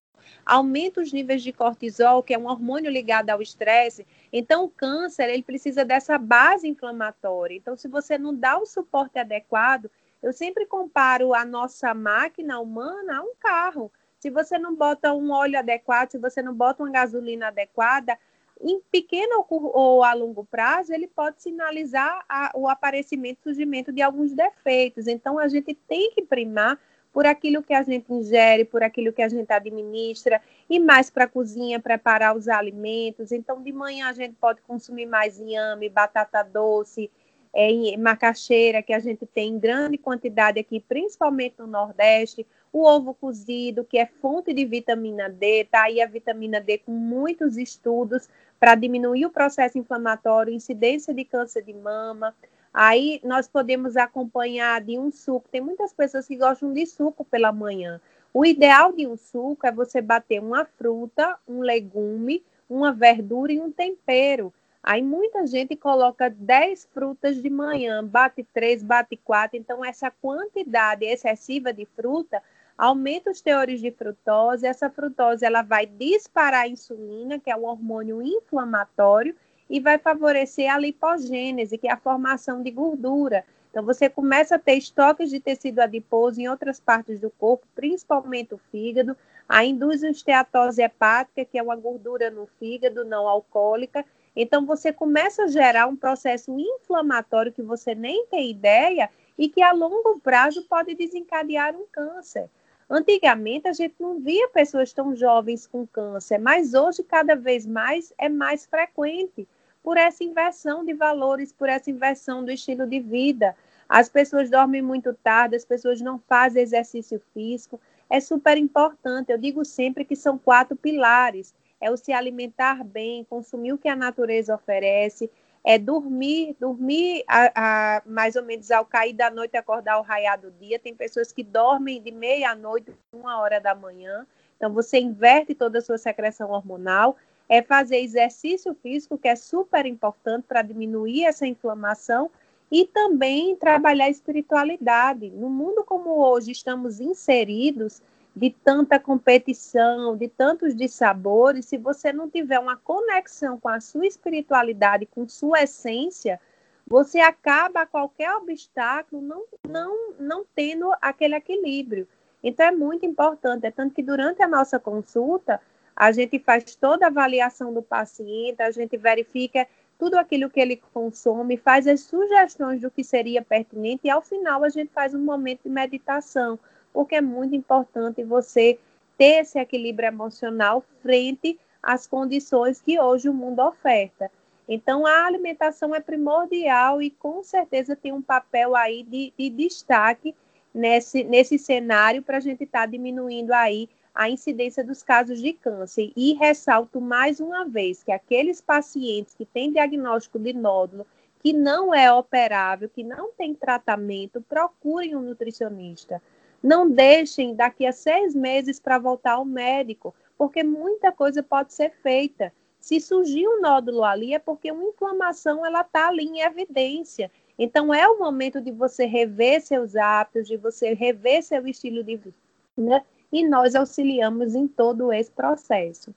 aumenta 0.44 1.00
os 1.00 1.12
níveis 1.12 1.42
de 1.42 1.52
cortisol, 1.52 2.22
que 2.22 2.34
é 2.34 2.38
um 2.38 2.46
hormônio 2.46 2.90
ligado 2.90 3.30
ao 3.30 3.42
estresse. 3.42 4.06
Então, 4.32 4.64
o 4.64 4.70
câncer, 4.70 5.28
ele 5.28 5.42
precisa 5.42 5.84
dessa 5.84 6.18
base 6.18 6.68
inflamatória. 6.68 7.56
Então, 7.56 7.76
se 7.76 7.88
você 7.88 8.18
não 8.18 8.34
dá 8.34 8.58
o 8.58 8.66
suporte 8.66 9.18
adequado, 9.18 9.90
eu 10.22 10.32
sempre 10.32 10.66
comparo 10.66 11.34
a 11.34 11.44
nossa 11.44 11.92
máquina 11.92 12.58
humana 12.58 13.18
a 13.18 13.22
um 13.22 13.34
carro. 13.38 13.92
Se 14.18 14.30
você 14.30 14.58
não 14.58 14.74
bota 14.74 15.12
um 15.12 15.30
óleo 15.30 15.58
adequado, 15.58 16.12
se 16.12 16.18
você 16.18 16.42
não 16.42 16.54
bota 16.54 16.82
uma 16.82 16.90
gasolina 16.90 17.48
adequada, 17.48 18.18
em 18.60 18.80
pequeno 18.90 19.44
ou 19.48 20.02
a 20.02 20.14
longo 20.14 20.44
prazo, 20.44 20.94
ele 20.94 21.06
pode 21.06 21.42
sinalizar 21.42 22.24
a, 22.28 22.50
o 22.54 22.68
aparecimento, 22.68 23.42
surgimento 23.42 23.92
de 23.92 24.00
alguns 24.00 24.32
defeitos. 24.32 25.06
Então, 25.06 25.38
a 25.38 25.48
gente 25.48 25.74
tem 25.74 26.10
que 26.12 26.22
primar 26.22 26.80
por 27.14 27.26
aquilo 27.26 27.62
que 27.62 27.72
a 27.72 27.84
gente 27.84 28.12
ingere, 28.12 28.64
por 28.64 28.82
aquilo 28.82 29.12
que 29.12 29.22
a 29.22 29.28
gente 29.28 29.52
administra, 29.52 30.42
e 30.68 30.80
mais 30.80 31.08
para 31.08 31.24
a 31.24 31.28
cozinha, 31.28 31.78
preparar 31.78 32.36
os 32.36 32.48
alimentos. 32.48 33.30
Então, 33.30 33.62
de 33.62 33.72
manhã 33.72 34.08
a 34.08 34.12
gente 34.12 34.34
pode 34.34 34.60
consumir 34.62 35.06
mais 35.06 35.38
inhame, 35.38 35.88
batata 35.88 36.42
doce, 36.42 37.08
é, 37.54 37.96
macaxeira, 37.96 38.82
que 38.82 38.92
a 38.92 38.98
gente 38.98 39.24
tem 39.26 39.50
em 39.50 39.58
grande 39.60 39.96
quantidade 39.96 40.58
aqui, 40.58 40.80
principalmente 40.80 41.54
no 41.60 41.68
Nordeste, 41.68 42.44
o 42.72 42.84
ovo 42.84 43.14
cozido, 43.14 43.84
que 43.84 43.96
é 43.96 44.06
fonte 44.06 44.52
de 44.52 44.64
vitamina 44.64 45.30
D, 45.30 45.68
tá 45.70 45.84
aí 45.84 46.02
a 46.02 46.08
vitamina 46.08 46.60
D 46.60 46.78
com 46.78 46.90
muitos 46.90 47.56
estudos 47.56 48.28
para 48.58 48.74
diminuir 48.74 49.24
o 49.24 49.30
processo 49.30 49.78
inflamatório, 49.78 50.52
incidência 50.52 51.14
de 51.14 51.24
câncer 51.24 51.62
de 51.62 51.72
mama. 51.72 52.34
Aí 52.74 53.20
nós 53.22 53.46
podemos 53.46 53.96
acompanhar 53.96 54.80
de 54.80 54.98
um 54.98 55.12
suco. 55.12 55.48
Tem 55.48 55.60
muitas 55.60 55.92
pessoas 55.92 56.26
que 56.26 56.36
gostam 56.36 56.72
de 56.72 56.84
suco 56.84 57.24
pela 57.24 57.52
manhã. 57.52 58.00
O 58.32 58.44
ideal 58.44 58.92
de 58.92 59.06
um 59.06 59.16
suco 59.16 59.64
é 59.64 59.70
você 59.70 60.02
bater 60.02 60.40
uma 60.40 60.64
fruta, 60.64 61.38
um 61.46 61.60
legume, 61.60 62.42
uma 62.68 62.92
verdura 62.92 63.52
e 63.52 63.60
um 63.60 63.70
tempero. 63.70 64.52
Aí 64.82 65.00
muita 65.00 65.46
gente 65.46 65.76
coloca 65.76 66.28
10 66.28 66.88
frutas 66.92 67.40
de 67.40 67.48
manhã, 67.48 68.04
bate 68.04 68.42
3, 68.52 68.82
bate 68.82 69.16
4. 69.16 69.56
Então, 69.56 69.84
essa 69.84 70.10
quantidade 70.10 71.06
excessiva 71.06 71.72
de 71.72 71.86
fruta 71.86 72.42
aumenta 72.76 73.30
os 73.30 73.40
teores 73.40 73.80
de 73.80 73.92
frutose. 73.92 74.66
Essa 74.66 74.90
frutose 74.90 75.44
ela 75.44 75.62
vai 75.62 75.86
disparar 75.86 76.64
a 76.64 76.68
insulina, 76.68 77.38
que 77.38 77.50
é 77.50 77.56
um 77.56 77.64
hormônio 77.64 78.20
inflamatório, 78.20 79.34
e 79.68 79.80
vai 79.80 79.98
favorecer 79.98 80.72
a 80.72 80.78
lipogênese, 80.78 81.78
que 81.78 81.88
é 81.88 81.92
a 81.92 81.96
formação 81.96 82.62
de 82.62 82.70
gordura. 82.70 83.44
Então, 83.70 83.84
você 83.84 84.08
começa 84.08 84.54
a 84.54 84.58
ter 84.58 84.74
estoques 84.74 85.30
de 85.30 85.40
tecido 85.40 85.80
adiposo 85.80 86.40
em 86.40 86.48
outras 86.48 86.78
partes 86.78 87.18
do 87.18 87.30
corpo, 87.30 87.66
principalmente 87.74 88.54
o 88.54 88.60
fígado. 88.70 89.16
A 89.48 89.64
induz 89.64 90.04
a 90.04 90.10
esteatose 90.10 90.80
hepática, 90.80 91.44
que 91.44 91.58
é 91.58 91.62
uma 91.62 91.76
gordura 91.76 92.30
no 92.30 92.46
fígado 92.58 93.04
não 93.04 93.26
alcoólica. 93.26 94.04
Então, 94.36 94.64
você 94.64 94.92
começa 94.92 95.44
a 95.44 95.48
gerar 95.48 95.86
um 95.86 95.96
processo 95.96 96.56
inflamatório 96.56 97.52
que 97.52 97.62
você 97.62 97.94
nem 97.94 98.26
tem 98.26 98.50
ideia 98.50 99.10
e 99.36 99.48
que 99.48 99.60
a 99.60 99.72
longo 99.72 100.20
prazo 100.20 100.62
pode 100.68 100.94
desencadear 100.94 101.74
um 101.74 101.84
câncer. 101.90 102.48
Antigamente 102.88 103.66
a 103.66 103.72
gente 103.72 103.94
não 103.98 104.20
via 104.20 104.48
pessoas 104.48 104.92
tão 104.92 105.16
jovens 105.16 105.66
com 105.66 105.86
câncer, 105.86 106.38
mas 106.38 106.74
hoje 106.74 107.02
cada 107.02 107.34
vez 107.34 107.66
mais 107.66 108.12
é 108.18 108.28
mais 108.28 108.66
frequente 108.66 109.48
por 109.84 109.98
essa 109.98 110.24
inversão 110.24 110.82
de 110.82 110.94
valores, 110.94 111.52
por 111.52 111.68
essa 111.68 111.90
inversão 111.90 112.42
do 112.42 112.50
estilo 112.50 112.86
de 112.86 112.98
vida. 112.98 113.54
As 113.86 114.08
pessoas 114.08 114.48
dormem 114.48 114.80
muito 114.80 115.12
tarde, 115.12 115.56
as 115.56 115.64
pessoas 115.64 116.00
não 116.00 116.18
fazem 116.18 116.62
exercício 116.62 117.20
físico. 117.34 117.78
É 118.08 118.18
super 118.18 118.56
importante. 118.56 119.30
Eu 119.30 119.36
digo 119.36 119.62
sempre 119.62 120.06
que 120.06 120.16
são 120.16 120.38
quatro 120.38 120.74
pilares: 120.74 121.54
é 121.78 121.90
o 121.90 121.98
se 121.98 122.14
alimentar 122.14 122.82
bem, 122.82 123.24
consumir 123.24 123.74
o 123.74 123.78
que 123.78 123.86
a 123.86 123.94
natureza 123.94 124.54
oferece, 124.54 125.30
é 125.62 125.78
dormir, 125.78 126.56
dormir 126.58 127.22
a, 127.28 127.52
a, 127.96 128.02
mais 128.06 128.36
ou 128.36 128.42
menos 128.42 128.70
ao 128.70 128.86
cair 128.86 129.12
da 129.12 129.30
noite, 129.30 129.54
acordar 129.54 129.94
ao 129.94 130.02
raiar 130.02 130.40
do 130.40 130.50
dia. 130.50 130.78
Tem 130.78 130.94
pessoas 130.94 131.30
que 131.30 131.42
dormem 131.42 132.00
de 132.00 132.10
meia-noite, 132.10 132.90
uma 133.12 133.38
hora 133.38 133.60
da 133.60 133.74
manhã. 133.74 134.26
Então, 134.56 134.72
você 134.72 134.98
inverte 134.98 135.54
toda 135.54 135.78
a 135.78 135.82
sua 135.82 135.98
secreção 135.98 136.50
hormonal. 136.50 137.18
É 137.48 137.62
fazer 137.62 137.98
exercício 137.98 138.74
físico, 138.74 139.18
que 139.18 139.28
é 139.28 139.36
super 139.36 139.86
importante 139.86 140.44
para 140.48 140.62
diminuir 140.62 141.24
essa 141.24 141.46
inflamação. 141.46 142.30
E 142.70 142.86
também 142.86 143.54
trabalhar 143.54 144.06
a 144.06 144.10
espiritualidade. 144.10 145.30
No 145.30 145.48
mundo 145.48 145.84
como 145.84 146.18
hoje 146.18 146.50
estamos 146.50 146.98
inseridos, 146.98 148.02
de 148.34 148.50
tanta 148.50 148.98
competição, 148.98 150.16
de 150.16 150.28
tantos 150.28 150.74
dissabores, 150.74 151.66
se 151.66 151.78
você 151.78 152.12
não 152.12 152.28
tiver 152.28 152.58
uma 152.58 152.76
conexão 152.76 153.60
com 153.60 153.68
a 153.68 153.80
sua 153.80 154.06
espiritualidade, 154.06 155.06
com 155.06 155.28
sua 155.28 155.62
essência, 155.62 156.40
você 156.86 157.20
acaba 157.20 157.86
qualquer 157.86 158.34
obstáculo 158.34 159.22
não, 159.22 159.44
não, 159.68 160.12
não 160.18 160.44
tendo 160.54 160.92
aquele 161.00 161.36
equilíbrio. 161.36 162.08
Então 162.42 162.66
é 162.66 162.72
muito 162.72 163.06
importante, 163.06 163.66
é 163.66 163.70
tanto 163.70 163.94
que 163.94 164.02
durante 164.02 164.42
a 164.42 164.48
nossa 164.48 164.78
consulta, 164.78 165.60
a 165.96 166.12
gente 166.12 166.38
faz 166.38 166.74
toda 166.74 167.06
a 167.06 167.08
avaliação 167.08 167.72
do 167.72 167.82
paciente, 167.82 168.62
a 168.62 168.70
gente 168.70 168.96
verifica 168.96 169.66
tudo 169.98 170.16
aquilo 170.16 170.50
que 170.50 170.60
ele 170.60 170.80
consome, 170.92 171.56
faz 171.56 171.86
as 171.86 172.00
sugestões 172.00 172.80
do 172.80 172.90
que 172.90 173.04
seria 173.04 173.42
pertinente 173.42 174.02
e 174.04 174.10
ao 174.10 174.20
final 174.20 174.64
a 174.64 174.68
gente 174.68 174.90
faz 174.92 175.14
um 175.14 175.24
momento 175.24 175.62
de 175.64 175.70
meditação 175.70 176.58
porque 176.94 177.16
é 177.16 177.20
muito 177.20 177.56
importante 177.56 178.22
você 178.22 178.78
ter 179.18 179.40
esse 179.40 179.58
equilíbrio 179.58 180.06
emocional 180.06 180.84
frente 181.02 181.58
às 181.82 182.06
condições 182.06 182.80
que 182.80 182.98
hoje 182.98 183.28
o 183.28 183.34
mundo 183.34 183.60
oferta. 183.60 184.30
Então, 184.66 185.04
a 185.04 185.26
alimentação 185.26 185.94
é 185.94 186.00
primordial 186.00 187.02
e 187.02 187.10
com 187.10 187.42
certeza 187.42 187.96
tem 187.96 188.12
um 188.12 188.22
papel 188.22 188.74
aí 188.74 189.02
de, 189.02 189.32
de 189.36 189.50
destaque 189.50 190.34
nesse, 190.72 191.24
nesse 191.24 191.58
cenário 191.58 192.22
para 192.22 192.38
a 192.38 192.40
gente 192.40 192.64
estar 192.64 192.80
tá 192.80 192.86
diminuindo 192.86 193.52
aí 193.52 193.88
a 194.14 194.30
incidência 194.30 194.84
dos 194.84 195.02
casos 195.02 195.40
de 195.40 195.52
câncer. 195.52 196.12
E 196.14 196.34
ressalto 196.34 197.00
mais 197.00 197.40
uma 197.40 197.64
vez 197.64 198.02
que 198.02 198.12
aqueles 198.12 198.60
pacientes 198.60 199.34
que 199.34 199.44
têm 199.44 199.72
diagnóstico 199.72 200.38
de 200.38 200.52
nódulo, 200.52 201.06
que 201.40 201.52
não 201.52 201.92
é 201.92 202.12
operável, 202.12 202.88
que 202.88 203.02
não 203.02 203.32
tem 203.32 203.54
tratamento, 203.54 204.40
procurem 204.40 205.16
um 205.16 205.20
nutricionista. 205.20 206.22
Não 206.62 206.88
deixem 206.88 207.54
daqui 207.54 207.84
a 207.84 207.92
seis 207.92 208.34
meses 208.34 208.80
para 208.80 208.98
voltar 208.98 209.32
ao 209.32 209.44
médico, 209.44 210.14
porque 210.38 210.62
muita 210.62 211.12
coisa 211.12 211.42
pode 211.42 211.74
ser 211.74 211.90
feita. 212.02 212.52
Se 212.80 213.00
surgir 213.00 213.46
um 213.46 213.60
nódulo 213.60 214.04
ali, 214.04 214.32
é 214.32 214.38
porque 214.38 214.70
uma 214.70 214.84
inflamação 214.84 215.66
ela 215.66 215.82
está 215.82 216.08
ali 216.08 216.24
em 216.24 216.40
evidência. 216.40 217.30
Então, 217.58 217.92
é 217.92 218.08
o 218.08 218.18
momento 218.18 218.60
de 218.60 218.70
você 218.70 219.04
rever 219.04 219.60
seus 219.60 219.94
hábitos, 219.94 220.48
de 220.48 220.56
você 220.56 220.94
rever 220.94 221.42
seu 221.42 221.66
estilo 221.66 222.02
de 222.02 222.16
vida, 222.16 222.36
né? 222.76 223.04
E 223.34 223.44
nós 223.44 223.74
auxiliamos 223.74 224.54
em 224.54 224.68
todo 224.68 225.12
esse 225.12 225.32
processo. 225.32 226.14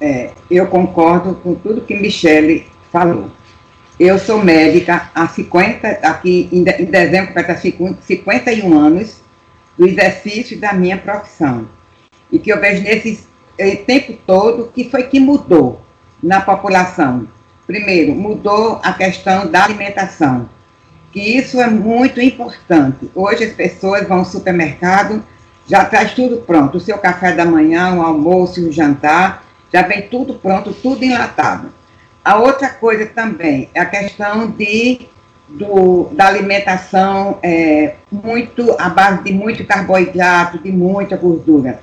É, 0.00 0.32
eu 0.50 0.66
concordo 0.68 1.34
com 1.34 1.54
tudo 1.54 1.84
que 1.84 1.94
Michele 1.94 2.66
falou. 2.90 3.30
Eu 4.00 4.18
sou 4.18 4.42
médica 4.42 5.10
há 5.14 5.28
50, 5.28 5.86
aqui 5.86 6.48
em, 6.50 6.60
em 6.60 6.84
dezembro 6.86 7.38
estar 7.38 7.58
51 7.58 8.78
anos 8.78 9.20
do 9.76 9.86
exercício 9.86 10.58
da 10.58 10.72
minha 10.72 10.96
profissão. 10.96 11.68
E 12.30 12.38
que 12.38 12.50
eu 12.50 12.58
vejo 12.58 12.82
nesse 12.84 13.28
eh, 13.58 13.76
tempo 13.76 14.14
todo 14.26 14.72
que 14.72 14.88
foi 14.88 15.02
que 15.02 15.20
mudou 15.20 15.82
na 16.22 16.40
população. 16.40 17.28
Primeiro, 17.66 18.14
mudou 18.14 18.80
a 18.82 18.94
questão 18.94 19.50
da 19.50 19.64
alimentação, 19.64 20.48
que 21.12 21.20
isso 21.20 21.60
é 21.60 21.68
muito 21.68 22.20
importante. 22.20 23.10
Hoje 23.14 23.44
as 23.44 23.52
pessoas 23.52 24.08
vão 24.08 24.20
ao 24.20 24.24
supermercado, 24.24 25.22
já 25.68 25.84
traz 25.84 26.14
tudo 26.14 26.38
pronto, 26.38 26.78
o 26.78 26.80
seu 26.80 26.98
café 26.98 27.32
da 27.32 27.44
manhã, 27.44 27.94
o 27.94 28.02
almoço, 28.02 28.66
o 28.66 28.72
jantar, 28.72 29.44
já 29.72 29.82
vem 29.82 30.08
tudo 30.08 30.34
pronto, 30.34 30.72
tudo 30.72 31.04
enlatado. 31.04 31.72
A 32.24 32.38
outra 32.38 32.68
coisa 32.70 33.06
também 33.06 33.68
é 33.74 33.80
a 33.80 33.86
questão 33.86 34.50
de, 34.50 35.08
do, 35.48 36.08
da 36.12 36.28
alimentação 36.28 37.38
é, 37.42 37.96
muito 38.10 38.74
à 38.78 38.88
base 38.88 39.24
de 39.24 39.32
muito 39.32 39.64
carboidrato, 39.66 40.58
de 40.58 40.72
muita 40.72 41.16
gordura. 41.16 41.82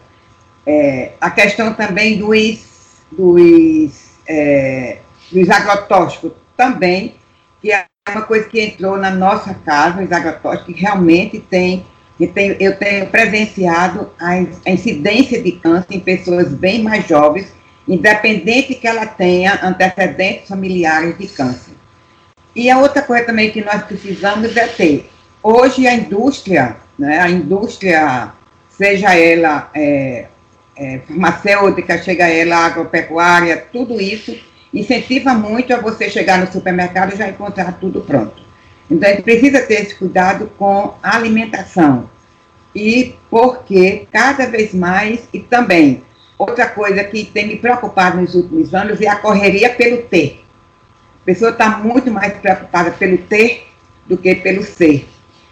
É, 0.66 1.12
a 1.22 1.30
questão 1.30 1.74
também 1.74 2.18
dos, 2.18 3.02
dos, 3.12 4.12
é, 4.28 5.00
dos 5.32 5.50
agrotóxicos 5.50 6.32
também, 6.56 7.16
que 7.62 7.72
uma 8.12 8.22
coisa 8.24 8.48
que 8.48 8.62
entrou 8.62 8.98
na 8.98 9.12
nossa 9.12 9.54
casa, 9.54 10.02
os 10.02 10.12
agrotóxicos, 10.12 10.74
que 10.74 10.82
realmente 10.82 11.40
tem, 11.40 11.86
que 12.18 12.28
tem 12.28 12.56
eu 12.60 12.78
tenho 12.78 13.08
presenciado 13.08 14.10
a, 14.20 14.32
a 14.66 14.72
incidência 14.72 15.42
de 15.42 15.54
câncer 15.54 15.96
em 15.96 16.00
pessoas 16.00 16.50
bem 16.50 16.84
mais 16.84 17.08
jovens 17.08 17.60
independente 17.90 18.76
que 18.76 18.88
ela 18.88 19.08
tenha 19.08 19.60
antecedentes 19.64 20.48
familiares 20.48 21.18
de 21.18 21.28
câncer. 21.28 21.74
E 22.56 22.70
a 22.70 22.78
outra 22.78 23.02
coisa 23.02 23.26
também 23.26 23.50
que 23.50 23.64
nós 23.64 23.82
precisamos 23.84 24.56
é 24.56 24.68
ter, 24.68 25.10
hoje 25.42 25.88
a 25.88 25.96
indústria, 25.96 26.78
né, 26.98 27.20
a 27.20 27.30
indústria, 27.30 28.32
seja 28.70 29.16
ela 29.16 29.72
é, 29.74 30.28
é, 30.78 31.00
farmacêutica, 31.00 32.02
chega 32.02 32.28
ela 32.28 32.58
agropecuária, 32.58 33.66
tudo 33.72 34.00
isso 34.00 34.38
incentiva 34.74 35.34
muito 35.34 35.74
a 35.74 35.82
você 35.82 36.10
chegar 36.10 36.40
no 36.40 36.52
supermercado 36.52 37.14
e 37.14 37.18
já 37.18 37.28
encontrar 37.28 37.74
tudo 37.80 38.02
pronto. 38.02 38.42
Então, 38.90 39.08
a 39.08 39.12
gente 39.14 39.24
precisa 39.24 39.62
ter 39.62 39.82
esse 39.82 39.96
cuidado 39.96 40.50
com 40.58 40.96
a 41.02 41.16
alimentação. 41.16 42.10
E 42.74 43.16
porque 43.30 44.08
cada 44.12 44.46
vez 44.48 44.74
mais, 44.74 45.28
e 45.34 45.40
também, 45.40 46.04
outra 46.38 46.68
coisa 46.68 47.04
que 47.04 47.26
tem 47.26 47.48
me 47.48 47.56
preocupado 47.58 48.20
nos 48.20 48.36
últimos 48.36 48.74
anos 48.74 49.02
é 49.02 49.08
a 49.08 49.16
correria 49.16 49.70
pelo 49.70 50.04
ter. 50.04 50.44
A 51.22 51.26
pessoa 51.26 51.52
está 51.52 51.78
muito 51.78 52.12
mais 52.12 52.34
preocupada 52.34 52.92
pelo 52.92 53.18
ter 53.18 53.68
do 54.08 54.18
que 54.18 54.34
pelo 54.36 54.64
ser. 54.64 55.08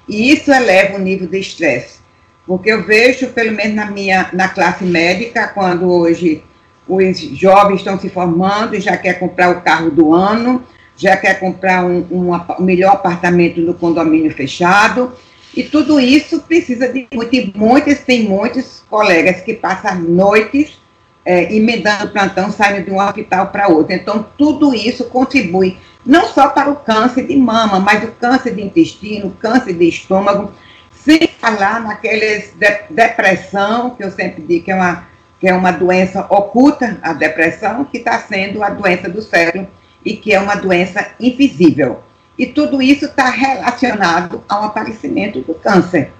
E 0.08 0.32
isso 0.32 0.52
eleva 0.52 0.96
o 0.96 1.00
nível 1.00 1.28
de 1.28 1.40
estresse. 1.40 2.00
Porque 2.46 2.72
eu 2.72 2.84
vejo, 2.84 3.28
pelo 3.30 3.52
menos 3.52 3.76
na 3.76 3.92
minha 3.92 4.30
na 4.32 4.48
classe 4.48 4.84
médica, 4.86 5.48
quando 5.50 5.92
hoje 5.92 6.44
os 6.88 7.20
jovens 7.20 7.78
estão 7.78 8.00
se 8.00 8.10
formando 8.10 8.76
e 8.76 8.80
já 8.80 8.96
quer 8.98 9.20
comprar 9.20 9.50
o 9.50 9.62
carro 9.62 9.92
do 9.92 10.14
ano, 10.14 10.64
já 10.96 11.16
quer 11.16 11.40
comprar 11.40 11.86
um, 11.86 12.06
um, 12.12 12.32
um 12.34 12.64
melhor 12.64 12.94
apartamento 12.94 13.62
no 13.62 13.74
condomínio 13.74 14.34
fechado, 14.34 15.14
e 15.56 15.64
tudo 15.64 16.00
isso 16.00 16.42
precisa 16.42 16.88
de 16.88 17.08
muito, 17.14 17.36
e 17.36 17.54
muitos, 17.56 18.00
tem 18.00 18.24
muitos 18.24 18.84
colegas 18.90 19.42
que 19.42 19.54
passam 19.54 20.00
noites 20.00 20.80
é, 21.26 21.54
emendando 21.54 22.12
plantão, 22.12 22.52
saindo 22.52 22.86
de 22.86 22.92
um 22.92 23.02
hospital 23.02 23.48
para 23.48 23.68
outro. 23.68 23.94
Então, 23.94 24.26
tudo 24.38 24.74
isso 24.74 25.04
contribui 25.06 25.78
não 26.06 26.26
só 26.28 26.48
para 26.48 26.70
o 26.70 26.76
câncer 26.78 27.28
de 27.28 27.36
mama, 27.36 27.82
mas 27.82 28.02
o 28.04 28.12
câncer 28.14 28.56
de 28.56 28.62
intestino, 28.62 29.36
câncer 29.40 29.74
de 29.74 29.90
estômago, 29.90 30.54
sem 30.90 31.28
falar 31.40 31.82
naqueles 31.82 32.54
de, 32.54 32.80
depressão, 32.90 33.90
que 33.90 34.04
eu 34.04 34.12
sempre 34.12 34.42
digo 34.42 34.64
que 34.64 34.72
é 34.72 34.76
uma, 34.76 35.06
que 35.40 35.48
é 35.48 35.54
uma 35.54 35.72
doença 35.72 36.26
oculta, 36.30 36.98
a 37.02 37.14
depressão, 37.14 37.86
que 37.86 37.98
está 37.98 38.20
sendo 38.20 38.64
a 38.64 38.70
doença 38.70 39.08
do 39.08 39.22
cérebro 39.22 39.68
e 40.04 40.16
que 40.16 40.34
é 40.34 40.40
uma 40.40 40.56
doença 40.56 41.08
invisível. 41.20 42.02
E 42.38 42.46
tudo 42.46 42.82
isso 42.82 43.06
está 43.06 43.30
relacionado 43.30 44.44
ao 44.48 44.64
aparecimento 44.64 45.42
do 45.42 45.54
câncer. 45.56 46.12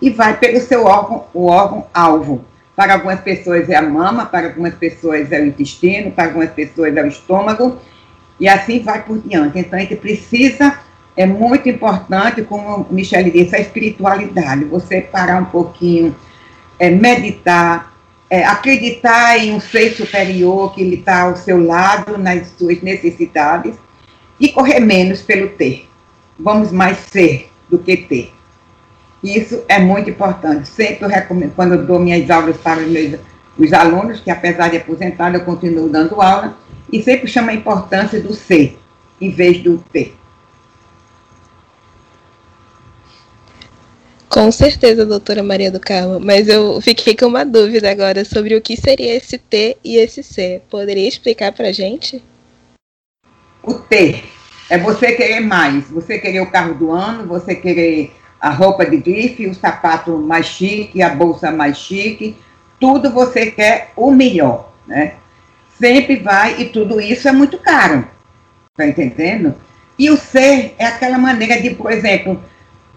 E 0.00 0.10
vai 0.10 0.36
pelo 0.36 0.60
seu 0.60 0.84
órgão, 0.84 1.26
o 1.32 1.46
órgão-alvo. 1.46 2.44
Para 2.74 2.94
algumas 2.94 3.20
pessoas 3.20 3.68
é 3.70 3.76
a 3.76 3.82
mama, 3.82 4.26
para 4.26 4.48
algumas 4.48 4.74
pessoas 4.74 5.32
é 5.32 5.40
o 5.40 5.46
intestino, 5.46 6.10
para 6.10 6.26
algumas 6.26 6.50
pessoas 6.50 6.94
é 6.94 7.02
o 7.02 7.06
estômago, 7.06 7.78
e 8.38 8.46
assim 8.46 8.80
vai 8.80 9.02
por 9.02 9.18
diante. 9.18 9.58
Então, 9.58 9.78
a 9.78 9.82
gente 9.82 9.96
precisa, 9.96 10.78
é 11.16 11.24
muito 11.24 11.68
importante, 11.70 12.42
como 12.42 12.86
Michele 12.90 13.30
disse, 13.30 13.56
a 13.56 13.60
espiritualidade, 13.60 14.64
você 14.64 15.00
parar 15.00 15.40
um 15.40 15.46
pouquinho, 15.46 16.14
é, 16.78 16.90
meditar, 16.90 17.95
é, 18.28 18.44
acreditar 18.44 19.38
em 19.38 19.52
um 19.52 19.60
ser 19.60 19.92
superior 19.94 20.74
que 20.74 20.82
ele 20.82 20.96
está 20.96 21.22
ao 21.22 21.36
seu 21.36 21.64
lado 21.64 22.18
nas 22.18 22.48
suas 22.58 22.80
necessidades 22.82 23.76
e 24.38 24.48
correr 24.48 24.80
menos 24.80 25.22
pelo 25.22 25.48
ter. 25.50 25.88
Vamos 26.38 26.72
mais 26.72 26.98
ser 26.98 27.50
do 27.68 27.78
que 27.78 27.96
ter. 27.96 28.32
Isso 29.22 29.64
é 29.68 29.78
muito 29.78 30.10
importante. 30.10 30.68
Sempre 30.68 31.04
eu 31.04 31.08
recomendo, 31.08 31.54
quando 31.54 31.74
eu 31.74 31.86
dou 31.86 31.98
minhas 31.98 32.30
aulas 32.30 32.56
para 32.56 32.80
os 32.80 32.88
meus 32.88 33.18
os 33.58 33.72
alunos, 33.72 34.20
que 34.20 34.30
apesar 34.30 34.68
de 34.68 34.76
aposentado, 34.76 35.36
eu 35.36 35.40
continuo 35.44 35.88
dando 35.88 36.20
aula, 36.20 36.56
e 36.92 37.02
sempre 37.02 37.26
chama 37.26 37.52
a 37.52 37.54
importância 37.54 38.20
do 38.20 38.34
ser, 38.34 38.78
em 39.20 39.30
vez 39.30 39.62
do 39.62 39.78
ter. 39.90 40.14
Com 44.36 44.52
certeza, 44.52 45.06
doutora 45.06 45.42
Maria 45.42 45.70
do 45.70 45.80
Carmo, 45.80 46.20
mas 46.20 46.46
eu 46.46 46.78
fiquei 46.82 47.16
com 47.16 47.24
uma 47.24 47.42
dúvida 47.42 47.90
agora 47.90 48.22
sobre 48.22 48.54
o 48.54 48.60
que 48.60 48.76
seria 48.76 49.14
esse 49.14 49.38
T 49.38 49.78
e 49.82 49.96
esse 49.96 50.22
C. 50.22 50.60
Poderia 50.68 51.08
explicar 51.08 51.52
para 51.52 51.72
gente? 51.72 52.22
O 53.62 53.72
T 53.72 54.22
é 54.68 54.76
você 54.76 55.12
querer 55.12 55.40
mais, 55.40 55.88
você 55.88 56.18
querer 56.18 56.42
o 56.42 56.50
carro 56.50 56.74
do 56.74 56.92
ano, 56.92 57.26
você 57.26 57.54
querer 57.54 58.12
a 58.38 58.50
roupa 58.50 58.84
de 58.84 58.98
grife, 58.98 59.46
o 59.46 59.54
sapato 59.54 60.18
mais 60.18 60.44
chique, 60.44 61.00
a 61.00 61.08
bolsa 61.08 61.50
mais 61.50 61.78
chique, 61.78 62.36
tudo 62.78 63.10
você 63.10 63.50
quer 63.50 63.90
o 63.96 64.10
melhor, 64.10 64.70
né? 64.86 65.14
Sempre 65.80 66.16
vai, 66.16 66.60
e 66.60 66.66
tudo 66.66 67.00
isso 67.00 67.26
é 67.26 67.32
muito 67.32 67.56
caro, 67.56 68.06
tá 68.76 68.86
entendendo? 68.86 69.54
E 69.98 70.10
o 70.10 70.16
ser 70.18 70.74
é 70.76 70.84
aquela 70.84 71.16
maneira 71.16 71.58
de, 71.58 71.70
por 71.70 71.90
exemplo, 71.90 72.38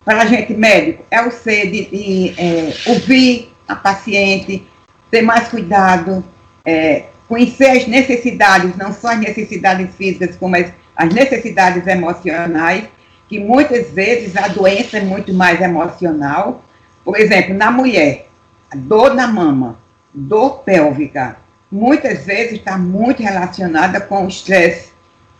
para 0.10 0.24
a 0.24 0.26
gente 0.26 0.56
médico, 0.56 1.06
é 1.12 1.22
o 1.22 1.30
ser 1.30 1.70
de, 1.70 1.86
de 1.86 2.34
é, 2.36 2.74
ouvir 2.88 3.54
a 3.68 3.76
paciente, 3.76 4.68
ter 5.12 5.22
mais 5.22 5.50
cuidado, 5.50 6.26
é, 6.66 7.04
conhecer 7.28 7.70
as 7.70 7.86
necessidades, 7.86 8.76
não 8.76 8.92
só 8.92 9.10
as 9.10 9.20
necessidades 9.20 9.94
físicas, 9.94 10.36
como 10.36 10.56
as, 10.56 10.74
as 10.96 11.14
necessidades 11.14 11.86
emocionais, 11.86 12.86
que 13.28 13.40
muitas 13.40 13.92
vezes 13.92 14.36
a 14.36 14.48
doença 14.48 14.98
é 14.98 15.02
muito 15.02 15.32
mais 15.32 15.62
emocional. 15.62 16.66
Por 17.06 17.16
exemplo, 17.16 17.54
na 17.54 17.70
mulher, 17.70 18.30
dor 18.74 19.14
na 19.14 19.28
mama, 19.28 19.78
dor 20.12 20.64
pélvica, 20.64 21.38
muitas 21.72 22.26
vezes 22.26 22.54
está 22.54 22.80
muito 22.80 23.22
relacionada 23.22 24.02
com 24.02 24.26
o 24.26 24.28
estresse, 24.28 24.92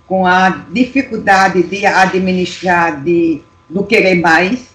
com 0.06 0.28
a 0.28 0.64
dificuldade 0.70 1.64
de 1.64 1.88
administrar, 1.88 3.02
de, 3.02 3.42
do 3.70 3.84
querer 3.84 4.16
mais, 4.16 4.70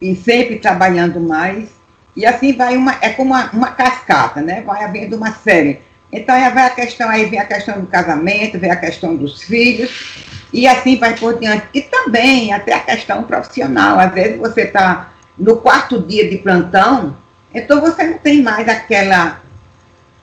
e 0.00 0.14
sempre 0.16 0.58
trabalhando 0.58 1.20
mais. 1.20 1.68
E 2.16 2.24
assim 2.24 2.54
vai 2.56 2.76
uma, 2.76 2.96
é 3.00 3.10
como 3.10 3.34
uma, 3.34 3.50
uma 3.50 3.70
cascata, 3.72 4.40
né? 4.40 4.62
Vai 4.62 4.84
havendo 4.84 5.16
uma 5.16 5.32
série. 5.32 5.80
Então 6.12 6.34
aí 6.34 6.50
vai 6.52 6.66
a 6.66 6.70
questão, 6.70 7.08
aí 7.08 7.26
vem 7.26 7.38
a 7.38 7.44
questão 7.44 7.80
do 7.80 7.86
casamento, 7.86 8.58
vem 8.58 8.70
a 8.70 8.76
questão 8.76 9.14
dos 9.14 9.42
filhos, 9.42 10.24
e 10.52 10.66
assim 10.66 10.96
vai 10.96 11.16
por 11.16 11.38
diante. 11.38 11.66
E 11.72 11.82
também 11.82 12.52
até 12.52 12.74
a 12.74 12.80
questão 12.80 13.22
profissional. 13.24 13.98
Às 13.98 14.12
vezes 14.12 14.38
você 14.38 14.62
está 14.62 15.12
no 15.38 15.56
quarto 15.58 16.00
dia 16.00 16.28
de 16.28 16.38
plantão, 16.38 17.16
então 17.54 17.80
você 17.80 18.04
não 18.04 18.18
tem 18.18 18.42
mais 18.42 18.68
aquela, 18.68 19.40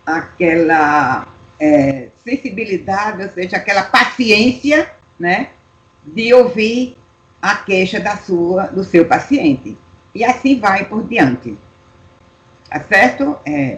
aquela 0.05 1.27
é, 1.59 2.09
sensibilidade, 2.23 3.23
ou 3.23 3.29
seja, 3.29 3.57
aquela 3.57 3.83
paciência, 3.83 4.91
né, 5.19 5.49
de 6.05 6.33
ouvir 6.33 6.97
a 7.41 7.55
queixa 7.55 7.99
da 7.99 8.17
sua, 8.17 8.67
do 8.67 8.83
seu 8.83 9.05
paciente. 9.05 9.77
E 10.13 10.23
assim 10.23 10.59
vai 10.59 10.85
por 10.85 11.07
diante. 11.07 11.55
Tá 12.69 12.79
certo? 12.81 13.37
É, 13.45 13.77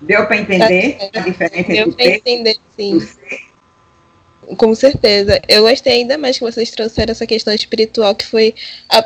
deu 0.00 0.26
para 0.26 0.36
entender 0.36 0.96
tá 1.12 1.20
a 1.20 1.22
diferença 1.22 1.72
entre 1.72 2.04
o 2.04 2.14
entender, 2.14 2.56
sim. 2.76 2.98
Com 4.56 4.74
certeza. 4.74 5.40
Eu 5.46 5.62
gostei 5.62 5.92
ainda 5.92 6.16
mais 6.16 6.38
que 6.38 6.44
vocês 6.44 6.70
trouxeram 6.70 7.12
essa 7.12 7.26
questão 7.26 7.54
espiritual, 7.54 8.14
que 8.14 8.26
foi. 8.26 8.54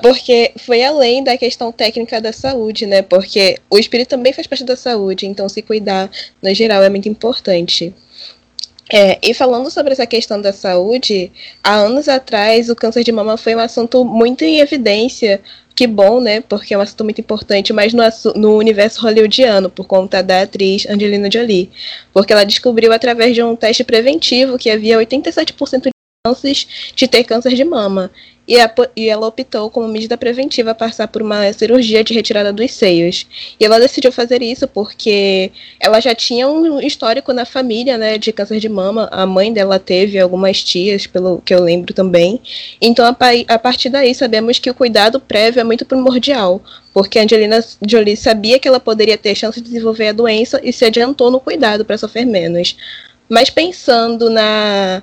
porque 0.00 0.52
foi 0.58 0.82
além 0.82 1.22
da 1.24 1.36
questão 1.36 1.72
técnica 1.72 2.20
da 2.20 2.32
saúde, 2.32 2.86
né? 2.86 3.02
Porque 3.02 3.58
o 3.68 3.78
espírito 3.78 4.10
também 4.10 4.32
faz 4.32 4.46
parte 4.46 4.64
da 4.64 4.76
saúde, 4.76 5.26
então 5.26 5.48
se 5.48 5.60
cuidar, 5.60 6.10
no 6.40 6.54
geral, 6.54 6.82
é 6.82 6.88
muito 6.88 7.08
importante. 7.08 7.92
É, 8.92 9.18
e 9.22 9.32
falando 9.32 9.70
sobre 9.70 9.92
essa 9.92 10.06
questão 10.06 10.40
da 10.40 10.52
saúde, 10.52 11.32
há 11.62 11.74
anos 11.74 12.08
atrás 12.08 12.68
o 12.68 12.76
câncer 12.76 13.02
de 13.02 13.12
mama 13.12 13.36
foi 13.36 13.54
um 13.54 13.60
assunto 13.60 14.04
muito 14.04 14.44
em 14.44 14.60
evidência 14.60 15.40
que 15.74 15.86
bom, 15.86 16.20
né? 16.20 16.40
Porque 16.40 16.72
é 16.72 16.78
um 16.78 16.80
assunto 16.80 17.02
muito 17.02 17.20
importante, 17.20 17.72
mas 17.72 17.92
no, 17.92 18.02
no, 18.36 18.56
universo 18.56 19.02
hollywoodiano, 19.02 19.68
por 19.68 19.86
conta 19.86 20.22
da 20.22 20.42
atriz 20.42 20.86
Angelina 20.86 21.28
Jolie. 21.30 21.70
Porque 22.12 22.32
ela 22.32 22.44
descobriu 22.44 22.92
através 22.92 23.34
de 23.34 23.42
um 23.42 23.56
teste 23.56 23.82
preventivo 23.82 24.56
que 24.56 24.70
havia 24.70 24.98
87% 24.98 25.82
de 25.82 25.93
chances 26.26 26.66
de 26.96 27.06
ter 27.06 27.22
câncer 27.22 27.54
de 27.54 27.62
mama 27.64 28.10
e, 28.48 28.58
a, 28.58 28.74
e, 28.96 29.10
ela 29.10 29.26
optou 29.26 29.68
como 29.68 29.86
medida 29.86 30.16
preventiva 30.16 30.74
passar 30.74 31.06
por 31.06 31.20
uma 31.20 31.52
cirurgia 31.52 32.02
de 32.02 32.14
retirada 32.14 32.50
dos 32.50 32.72
seios. 32.72 33.26
E 33.60 33.64
ela 33.64 33.78
decidiu 33.78 34.10
fazer 34.10 34.40
isso 34.42 34.66
porque 34.66 35.52
ela 35.78 36.00
já 36.00 36.14
tinha 36.14 36.48
um 36.48 36.80
histórico 36.80 37.30
na 37.34 37.44
família, 37.44 37.98
né, 37.98 38.16
de 38.16 38.32
câncer 38.32 38.58
de 38.58 38.70
mama. 38.70 39.06
A 39.12 39.26
mãe 39.26 39.52
dela 39.52 39.78
teve 39.78 40.18
algumas 40.18 40.64
tias, 40.64 41.06
pelo 41.06 41.42
que 41.42 41.54
eu 41.54 41.62
lembro 41.62 41.92
também. 41.92 42.40
Então, 42.80 43.04
a, 43.04 43.16
a 43.48 43.58
partir 43.58 43.90
daí, 43.90 44.14
sabemos 44.14 44.58
que 44.58 44.70
o 44.70 44.74
cuidado 44.74 45.20
prévio 45.20 45.60
é 45.60 45.64
muito 45.64 45.84
primordial, 45.84 46.62
porque 46.94 47.18
Angelina 47.18 47.62
Jolie 47.86 48.16
sabia 48.16 48.58
que 48.58 48.66
ela 48.66 48.80
poderia 48.80 49.18
ter 49.18 49.34
chance 49.34 49.60
de 49.60 49.68
desenvolver 49.68 50.08
a 50.08 50.12
doença 50.12 50.58
e 50.64 50.72
se 50.72 50.86
adiantou 50.86 51.30
no 51.30 51.38
cuidado 51.38 51.84
para 51.84 51.98
sofrer 51.98 52.24
menos. 52.24 52.76
Mas 53.28 53.50
pensando 53.50 54.30
na 54.30 55.02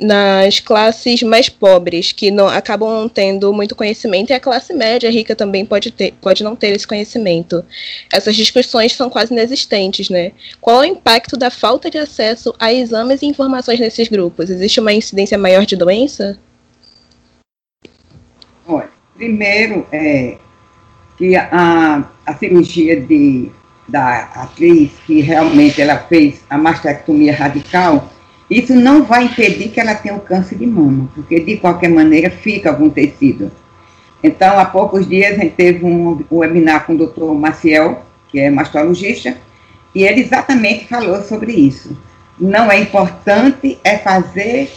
nas 0.00 0.60
classes 0.60 1.22
mais 1.22 1.48
pobres, 1.48 2.12
que 2.12 2.30
não 2.30 2.48
acabam 2.48 2.90
não 2.90 3.08
tendo 3.08 3.52
muito 3.52 3.74
conhecimento, 3.74 4.30
e 4.30 4.32
a 4.32 4.40
classe 4.40 4.72
média 4.72 5.10
rica 5.10 5.36
também 5.36 5.64
pode, 5.64 5.90
ter, 5.90 6.12
pode 6.20 6.42
não 6.42 6.56
ter 6.56 6.68
esse 6.68 6.86
conhecimento. 6.86 7.64
Essas 8.12 8.34
discussões 8.34 8.92
são 8.92 9.08
quase 9.08 9.32
inexistentes, 9.32 10.08
né? 10.10 10.32
Qual 10.60 10.82
é 10.82 10.86
o 10.86 10.90
impacto 10.90 11.36
da 11.36 11.50
falta 11.50 11.90
de 11.90 11.98
acesso 11.98 12.54
a 12.58 12.72
exames 12.72 13.22
e 13.22 13.26
informações 13.26 13.78
nesses 13.78 14.08
grupos? 14.08 14.50
Existe 14.50 14.80
uma 14.80 14.92
incidência 14.92 15.38
maior 15.38 15.64
de 15.64 15.76
doença? 15.76 16.38
Olha, 18.66 18.88
primeiro 19.16 19.86
é 19.92 20.38
que 21.16 21.36
a, 21.36 22.04
a 22.26 22.34
cirurgia 22.34 23.00
de, 23.00 23.50
da 23.88 24.22
atriz, 24.34 24.90
que 25.06 25.20
realmente 25.20 25.80
ela 25.80 25.98
fez 25.98 26.42
a 26.50 26.58
mastectomia 26.58 27.34
radical, 27.34 28.10
isso 28.58 28.74
não 28.74 29.04
vai 29.04 29.24
impedir 29.24 29.68
que 29.68 29.80
ela 29.80 29.94
tenha 29.94 30.14
o 30.14 30.20
câncer 30.20 30.56
de 30.56 30.66
mama, 30.66 31.08
porque 31.14 31.40
de 31.40 31.56
qualquer 31.56 31.88
maneira 31.88 32.30
fica 32.30 32.70
algum 32.70 32.90
tecido. 32.90 33.50
Então, 34.22 34.58
há 34.58 34.64
poucos 34.64 35.08
dias 35.08 35.32
a 35.32 35.42
gente 35.42 35.54
teve 35.54 35.84
um, 35.84 36.24
webinar 36.30 36.86
com 36.86 36.94
o 36.94 36.98
doutor 36.98 37.34
Maciel, 37.34 38.02
que 38.28 38.40
é 38.40 38.50
mastologista, 38.50 39.36
e 39.94 40.02
ele 40.02 40.20
exatamente 40.20 40.86
falou 40.86 41.22
sobre 41.22 41.52
isso. 41.52 41.96
Não 42.38 42.70
é 42.70 42.80
importante 42.80 43.78
é 43.84 43.98
fazer 43.98 44.70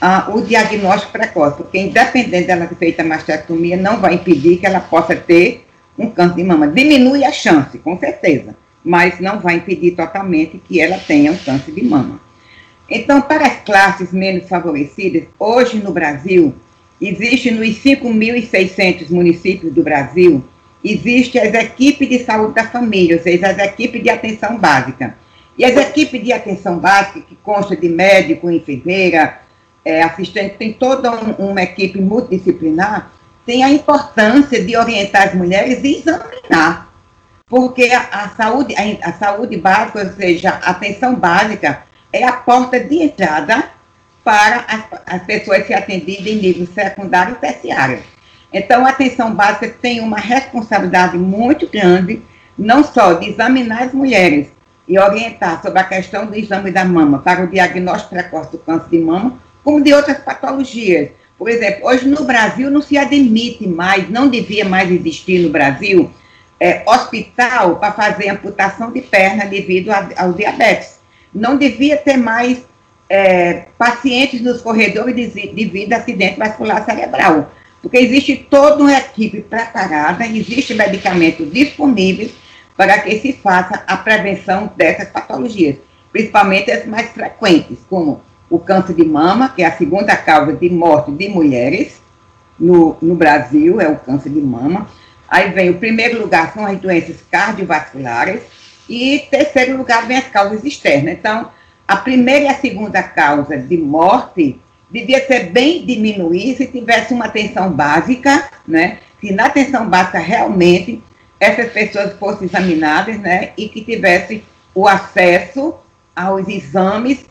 ah, 0.00 0.30
o 0.34 0.40
diagnóstico 0.40 1.12
precoce, 1.12 1.58
porque 1.58 1.78
independente 1.78 2.46
dela 2.46 2.66
ter 2.66 2.74
feito 2.76 3.00
a 3.00 3.04
mastectomia, 3.04 3.76
não 3.76 4.00
vai 4.00 4.14
impedir 4.14 4.56
que 4.56 4.66
ela 4.66 4.80
possa 4.80 5.14
ter 5.14 5.66
um 5.98 6.10
câncer 6.10 6.36
de 6.36 6.44
mama. 6.44 6.66
Diminui 6.66 7.24
a 7.24 7.32
chance, 7.32 7.78
com 7.78 7.98
certeza, 7.98 8.56
mas 8.84 9.20
não 9.20 9.38
vai 9.38 9.56
impedir 9.56 9.92
totalmente 9.92 10.60
que 10.66 10.80
ela 10.80 10.98
tenha 10.98 11.30
um 11.30 11.36
câncer 11.36 11.72
de 11.72 11.84
mama. 11.84 12.23
Então, 12.88 13.20
para 13.22 13.46
as 13.46 13.62
classes 13.62 14.12
menos 14.12 14.48
favorecidas, 14.48 15.24
hoje 15.38 15.78
no 15.78 15.92
Brasil, 15.92 16.54
existe 17.00 17.50
nos 17.50 17.68
5.600 17.82 19.10
municípios 19.10 19.72
do 19.72 19.82
Brasil, 19.82 20.44
existe 20.84 21.38
as 21.38 21.54
equipes 21.54 22.08
de 22.08 22.18
saúde 22.24 22.54
da 22.54 22.64
família, 22.64 23.16
ou 23.16 23.22
seja, 23.22 23.48
as 23.48 23.58
equipes 23.58 24.02
de 24.02 24.10
atenção 24.10 24.58
básica. 24.58 25.16
E 25.56 25.64
as 25.64 25.76
equipes 25.76 26.22
de 26.22 26.32
atenção 26.32 26.78
básica, 26.78 27.20
que 27.20 27.36
consta 27.36 27.74
de 27.74 27.88
médico, 27.88 28.50
enfermeira, 28.50 29.40
é, 29.84 30.02
assistente, 30.02 30.56
tem 30.56 30.72
toda 30.72 31.10
um, 31.10 31.50
uma 31.50 31.62
equipe 31.62 32.00
multidisciplinar, 32.00 33.12
tem 33.46 33.62
a 33.62 33.70
importância 33.70 34.62
de 34.62 34.76
orientar 34.76 35.28
as 35.28 35.34
mulheres 35.34 35.82
e 35.84 35.98
examinar. 35.98 36.92
Porque 37.46 37.84
a, 37.84 38.00
a 38.24 38.28
saúde, 38.30 38.74
a, 38.76 39.08
a 39.08 39.12
saúde 39.12 39.56
básica, 39.56 40.00
ou 40.00 40.12
seja, 40.12 40.50
a 40.50 40.70
atenção 40.70 41.14
básica, 41.14 41.82
é 42.14 42.22
a 42.22 42.32
porta 42.32 42.78
de 42.78 43.02
entrada 43.02 43.64
para 44.22 44.64
as, 44.68 44.84
as 45.04 45.22
pessoas 45.24 45.66
se 45.66 45.74
atendidas 45.74 46.28
em 46.28 46.36
nível 46.36 46.66
secundário 46.72 47.34
e 47.34 47.38
terciário. 47.38 47.98
Então, 48.52 48.86
a 48.86 48.90
atenção 48.90 49.34
básica 49.34 49.68
tem 49.82 50.00
uma 50.00 50.18
responsabilidade 50.18 51.18
muito 51.18 51.68
grande, 51.68 52.22
não 52.56 52.84
só 52.84 53.14
de 53.14 53.30
examinar 53.30 53.82
as 53.82 53.92
mulheres 53.92 54.46
e 54.86 54.96
orientar 54.96 55.60
sobre 55.60 55.80
a 55.80 55.84
questão 55.84 56.26
do 56.26 56.36
exame 56.36 56.70
da 56.70 56.84
mama 56.84 57.18
para 57.18 57.42
o 57.42 57.48
diagnóstico 57.48 58.14
precoce 58.14 58.52
do 58.52 58.58
câncer 58.58 58.90
de 58.90 58.98
mama, 59.00 59.36
como 59.64 59.82
de 59.82 59.92
outras 59.92 60.18
patologias. 60.18 61.10
Por 61.36 61.48
exemplo, 61.48 61.88
hoje 61.88 62.06
no 62.06 62.22
Brasil 62.22 62.70
não 62.70 62.80
se 62.80 62.96
admite 62.96 63.66
mais, 63.66 64.08
não 64.08 64.28
devia 64.28 64.64
mais 64.64 64.88
existir 64.88 65.40
no 65.40 65.50
Brasil, 65.50 66.12
é, 66.60 66.84
hospital 66.86 67.76
para 67.76 67.92
fazer 67.92 68.28
amputação 68.28 68.92
de 68.92 69.00
perna 69.00 69.46
devido 69.46 69.90
a, 69.90 70.08
ao 70.16 70.32
diabetes 70.32 71.02
não 71.34 71.56
devia 71.56 71.96
ter 71.96 72.16
mais 72.16 72.64
é, 73.08 73.66
pacientes 73.76 74.40
nos 74.40 74.60
corredores 74.60 75.14
devido 75.32 75.92
a 75.92 75.96
acidente 75.96 76.38
vascular 76.38 76.84
cerebral, 76.84 77.50
porque 77.82 77.98
existe 77.98 78.36
toda 78.48 78.82
uma 78.82 78.96
equipe 78.96 79.42
preparada, 79.42 80.26
existe 80.26 80.74
medicamentos 80.74 81.52
disponíveis 81.52 82.32
para 82.76 82.98
que 82.98 83.18
se 83.20 83.32
faça 83.34 83.82
a 83.86 83.96
prevenção 83.96 84.70
dessas 84.76 85.08
patologias, 85.08 85.76
principalmente 86.10 86.70
as 86.70 86.86
mais 86.86 87.10
frequentes, 87.10 87.78
como 87.88 88.22
o 88.48 88.58
câncer 88.58 88.94
de 88.94 89.04
mama, 89.04 89.48
que 89.48 89.62
é 89.62 89.66
a 89.66 89.76
segunda 89.76 90.16
causa 90.16 90.52
de 90.52 90.70
morte 90.70 91.10
de 91.12 91.28
mulheres 91.28 92.00
no, 92.58 92.96
no 93.02 93.14
Brasil, 93.14 93.80
é 93.80 93.88
o 93.88 93.96
câncer 93.96 94.30
de 94.30 94.40
mama. 94.40 94.88
Aí 95.28 95.50
vem 95.50 95.70
o 95.70 95.78
primeiro 95.78 96.20
lugar 96.20 96.52
são 96.52 96.64
as 96.64 96.78
doenças 96.78 97.16
cardiovasculares, 97.30 98.42
e, 98.88 99.26
terceiro 99.30 99.76
lugar, 99.76 100.06
vem 100.06 100.18
as 100.18 100.28
causas 100.28 100.64
externas. 100.64 101.14
Então, 101.14 101.50
a 101.86 101.96
primeira 101.96 102.44
e 102.44 102.48
a 102.48 102.54
segunda 102.54 103.02
causa 103.02 103.56
de 103.56 103.76
morte 103.76 104.58
devia 104.90 105.26
ser 105.26 105.50
bem 105.50 105.84
diminuída 105.84 106.58
se 106.58 106.66
tivesse 106.66 107.12
uma 107.12 107.26
atenção 107.26 107.70
básica, 107.70 108.48
né? 108.66 108.98
Se 109.20 109.32
na 109.32 109.46
atenção 109.46 109.88
básica 109.88 110.18
realmente 110.18 111.02
essas 111.40 111.72
pessoas 111.72 112.14
fossem 112.14 112.46
examinadas, 112.46 113.18
né? 113.18 113.52
E 113.56 113.68
que 113.68 113.84
tivesse 113.84 114.44
o 114.74 114.86
acesso 114.86 115.74
aos 116.14 116.48
exames 116.48 117.26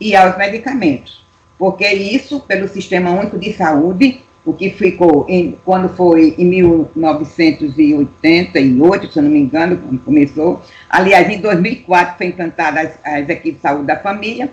e 0.00 0.14
aos 0.14 0.36
medicamentos. 0.38 1.24
Porque 1.58 1.86
isso, 1.86 2.40
pelo 2.40 2.68
Sistema 2.68 3.10
Único 3.10 3.38
de 3.38 3.52
Saúde, 3.52 4.22
o 4.48 4.54
que 4.54 4.70
ficou 4.70 5.26
em, 5.28 5.58
quando 5.62 5.90
foi 5.90 6.34
em 6.38 6.46
1988, 6.46 9.12
se 9.12 9.18
eu 9.18 9.22
não 9.22 9.30
me 9.30 9.40
engano, 9.40 9.76
quando 9.76 10.00
começou. 10.00 10.62
Aliás, 10.88 11.28
em 11.28 11.38
2004 11.38 12.16
foi 12.16 12.28
implantada 12.28 12.80
as, 12.80 12.98
as 13.04 13.28
equipes 13.28 13.56
de 13.56 13.60
saúde 13.60 13.86
da 13.86 13.98
família, 13.98 14.50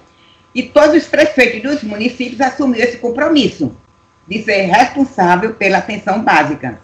e 0.54 0.64
todos 0.64 0.96
os 0.96 1.08
prefeitos 1.08 1.62
dos 1.62 1.82
municípios 1.84 2.42
assumiram 2.42 2.84
esse 2.84 2.98
compromisso 2.98 3.74
de 4.28 4.44
ser 4.44 4.64
responsável 4.64 5.54
pela 5.54 5.78
atenção 5.78 6.22
básica. 6.22 6.78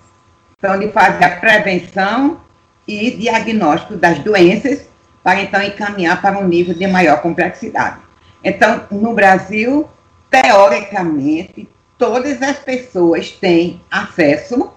Então, 0.58 0.80
de 0.80 0.88
fazer 0.89 1.26
a 1.26 1.32
prevenção 1.32 2.39
e 2.88 3.12
diagnóstico 3.12 3.95
das 3.95 4.19
doenças, 4.19 4.88
para 5.21 5.41
então 5.41 5.62
encaminhar 5.62 6.21
para 6.21 6.39
um 6.39 6.47
nível 6.47 6.74
de 6.74 6.88
maior 6.88 7.21
complexidade. 7.21 7.97
Então, 8.41 8.86
no 8.89 9.13
Brasil, 9.13 9.89
teoricamente, 10.30 11.67
todas 12.01 12.41
as 12.41 12.57
pessoas 12.57 13.29
têm 13.29 13.79
acesso 13.91 14.71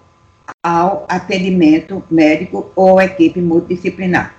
ao 0.61 1.07
atendimento 1.09 2.03
médico 2.11 2.71
ou 2.75 3.01
equipe 3.01 3.41
multidisciplinar. 3.41 4.35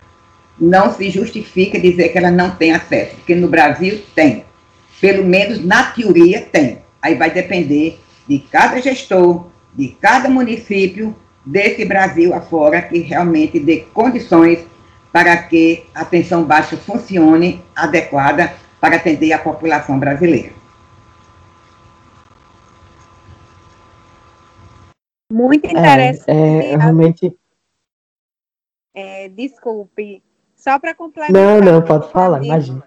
Não 0.56 0.94
se 0.94 1.10
justifica 1.10 1.80
dizer 1.80 2.10
que 2.10 2.18
ela 2.18 2.30
não 2.30 2.52
tem 2.52 2.70
acesso, 2.70 3.16
porque 3.16 3.34
no 3.34 3.48
Brasil 3.48 4.00
tem. 4.14 4.44
Pelo 5.00 5.24
menos 5.24 5.64
na 5.64 5.82
teoria 5.82 6.42
tem. 6.42 6.78
Aí 7.02 7.16
vai 7.16 7.28
depender 7.28 7.98
de 8.28 8.38
cada 8.38 8.80
gestor, 8.80 9.46
de 9.74 9.88
cada 10.00 10.28
município 10.28 11.12
desse 11.44 11.84
Brasil 11.84 12.32
afora 12.32 12.80
que 12.82 13.00
realmente 13.00 13.58
dê 13.58 13.84
condições 13.92 14.60
para 15.12 15.36
que 15.36 15.82
a 15.92 16.02
atenção 16.02 16.44
baixa 16.44 16.76
funcione 16.76 17.60
adequada 17.74 18.54
para 18.80 18.94
atender 18.94 19.32
a 19.32 19.38
população 19.38 19.98
brasileira. 19.98 20.55
Muito 25.30 25.66
interessante. 25.66 26.30
É, 26.30 26.72
é 26.72 26.76
realmente. 26.76 27.38
É, 28.94 29.28
desculpe, 29.28 30.22
só 30.54 30.78
para 30.78 30.94
complementar. 30.94 31.60
Não, 31.60 31.60
não, 31.60 31.84
pode 31.84 32.10
falar, 32.10 32.42
imagina. 32.42 32.82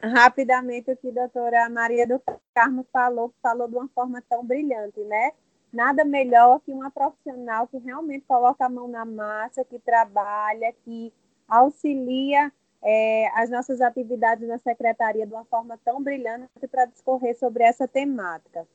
Rapidamente, 0.00 0.92
o 0.92 0.96
que 0.96 1.08
a 1.08 1.12
doutora 1.12 1.68
Maria 1.68 2.06
do 2.06 2.22
Carmo 2.54 2.86
falou, 2.92 3.34
falou 3.42 3.66
de 3.66 3.74
uma 3.74 3.88
forma 3.88 4.22
tão 4.28 4.44
brilhante, 4.44 5.00
né? 5.00 5.32
Nada 5.72 6.04
melhor 6.04 6.60
que 6.60 6.72
uma 6.72 6.90
profissional 6.90 7.66
que 7.66 7.78
realmente 7.78 8.24
coloca 8.26 8.64
a 8.64 8.68
mão 8.68 8.86
na 8.86 9.04
massa, 9.04 9.64
que 9.64 9.78
trabalha, 9.80 10.72
que 10.84 11.12
auxilia 11.48 12.52
é, 12.82 13.28
as 13.34 13.50
nossas 13.50 13.80
atividades 13.80 14.46
na 14.46 14.58
secretaria 14.58 15.26
de 15.26 15.32
uma 15.32 15.44
forma 15.44 15.78
tão 15.84 16.00
brilhante 16.00 16.48
para 16.70 16.84
discorrer 16.84 17.36
sobre 17.36 17.64
essa 17.64 17.88
temática. 17.88 18.66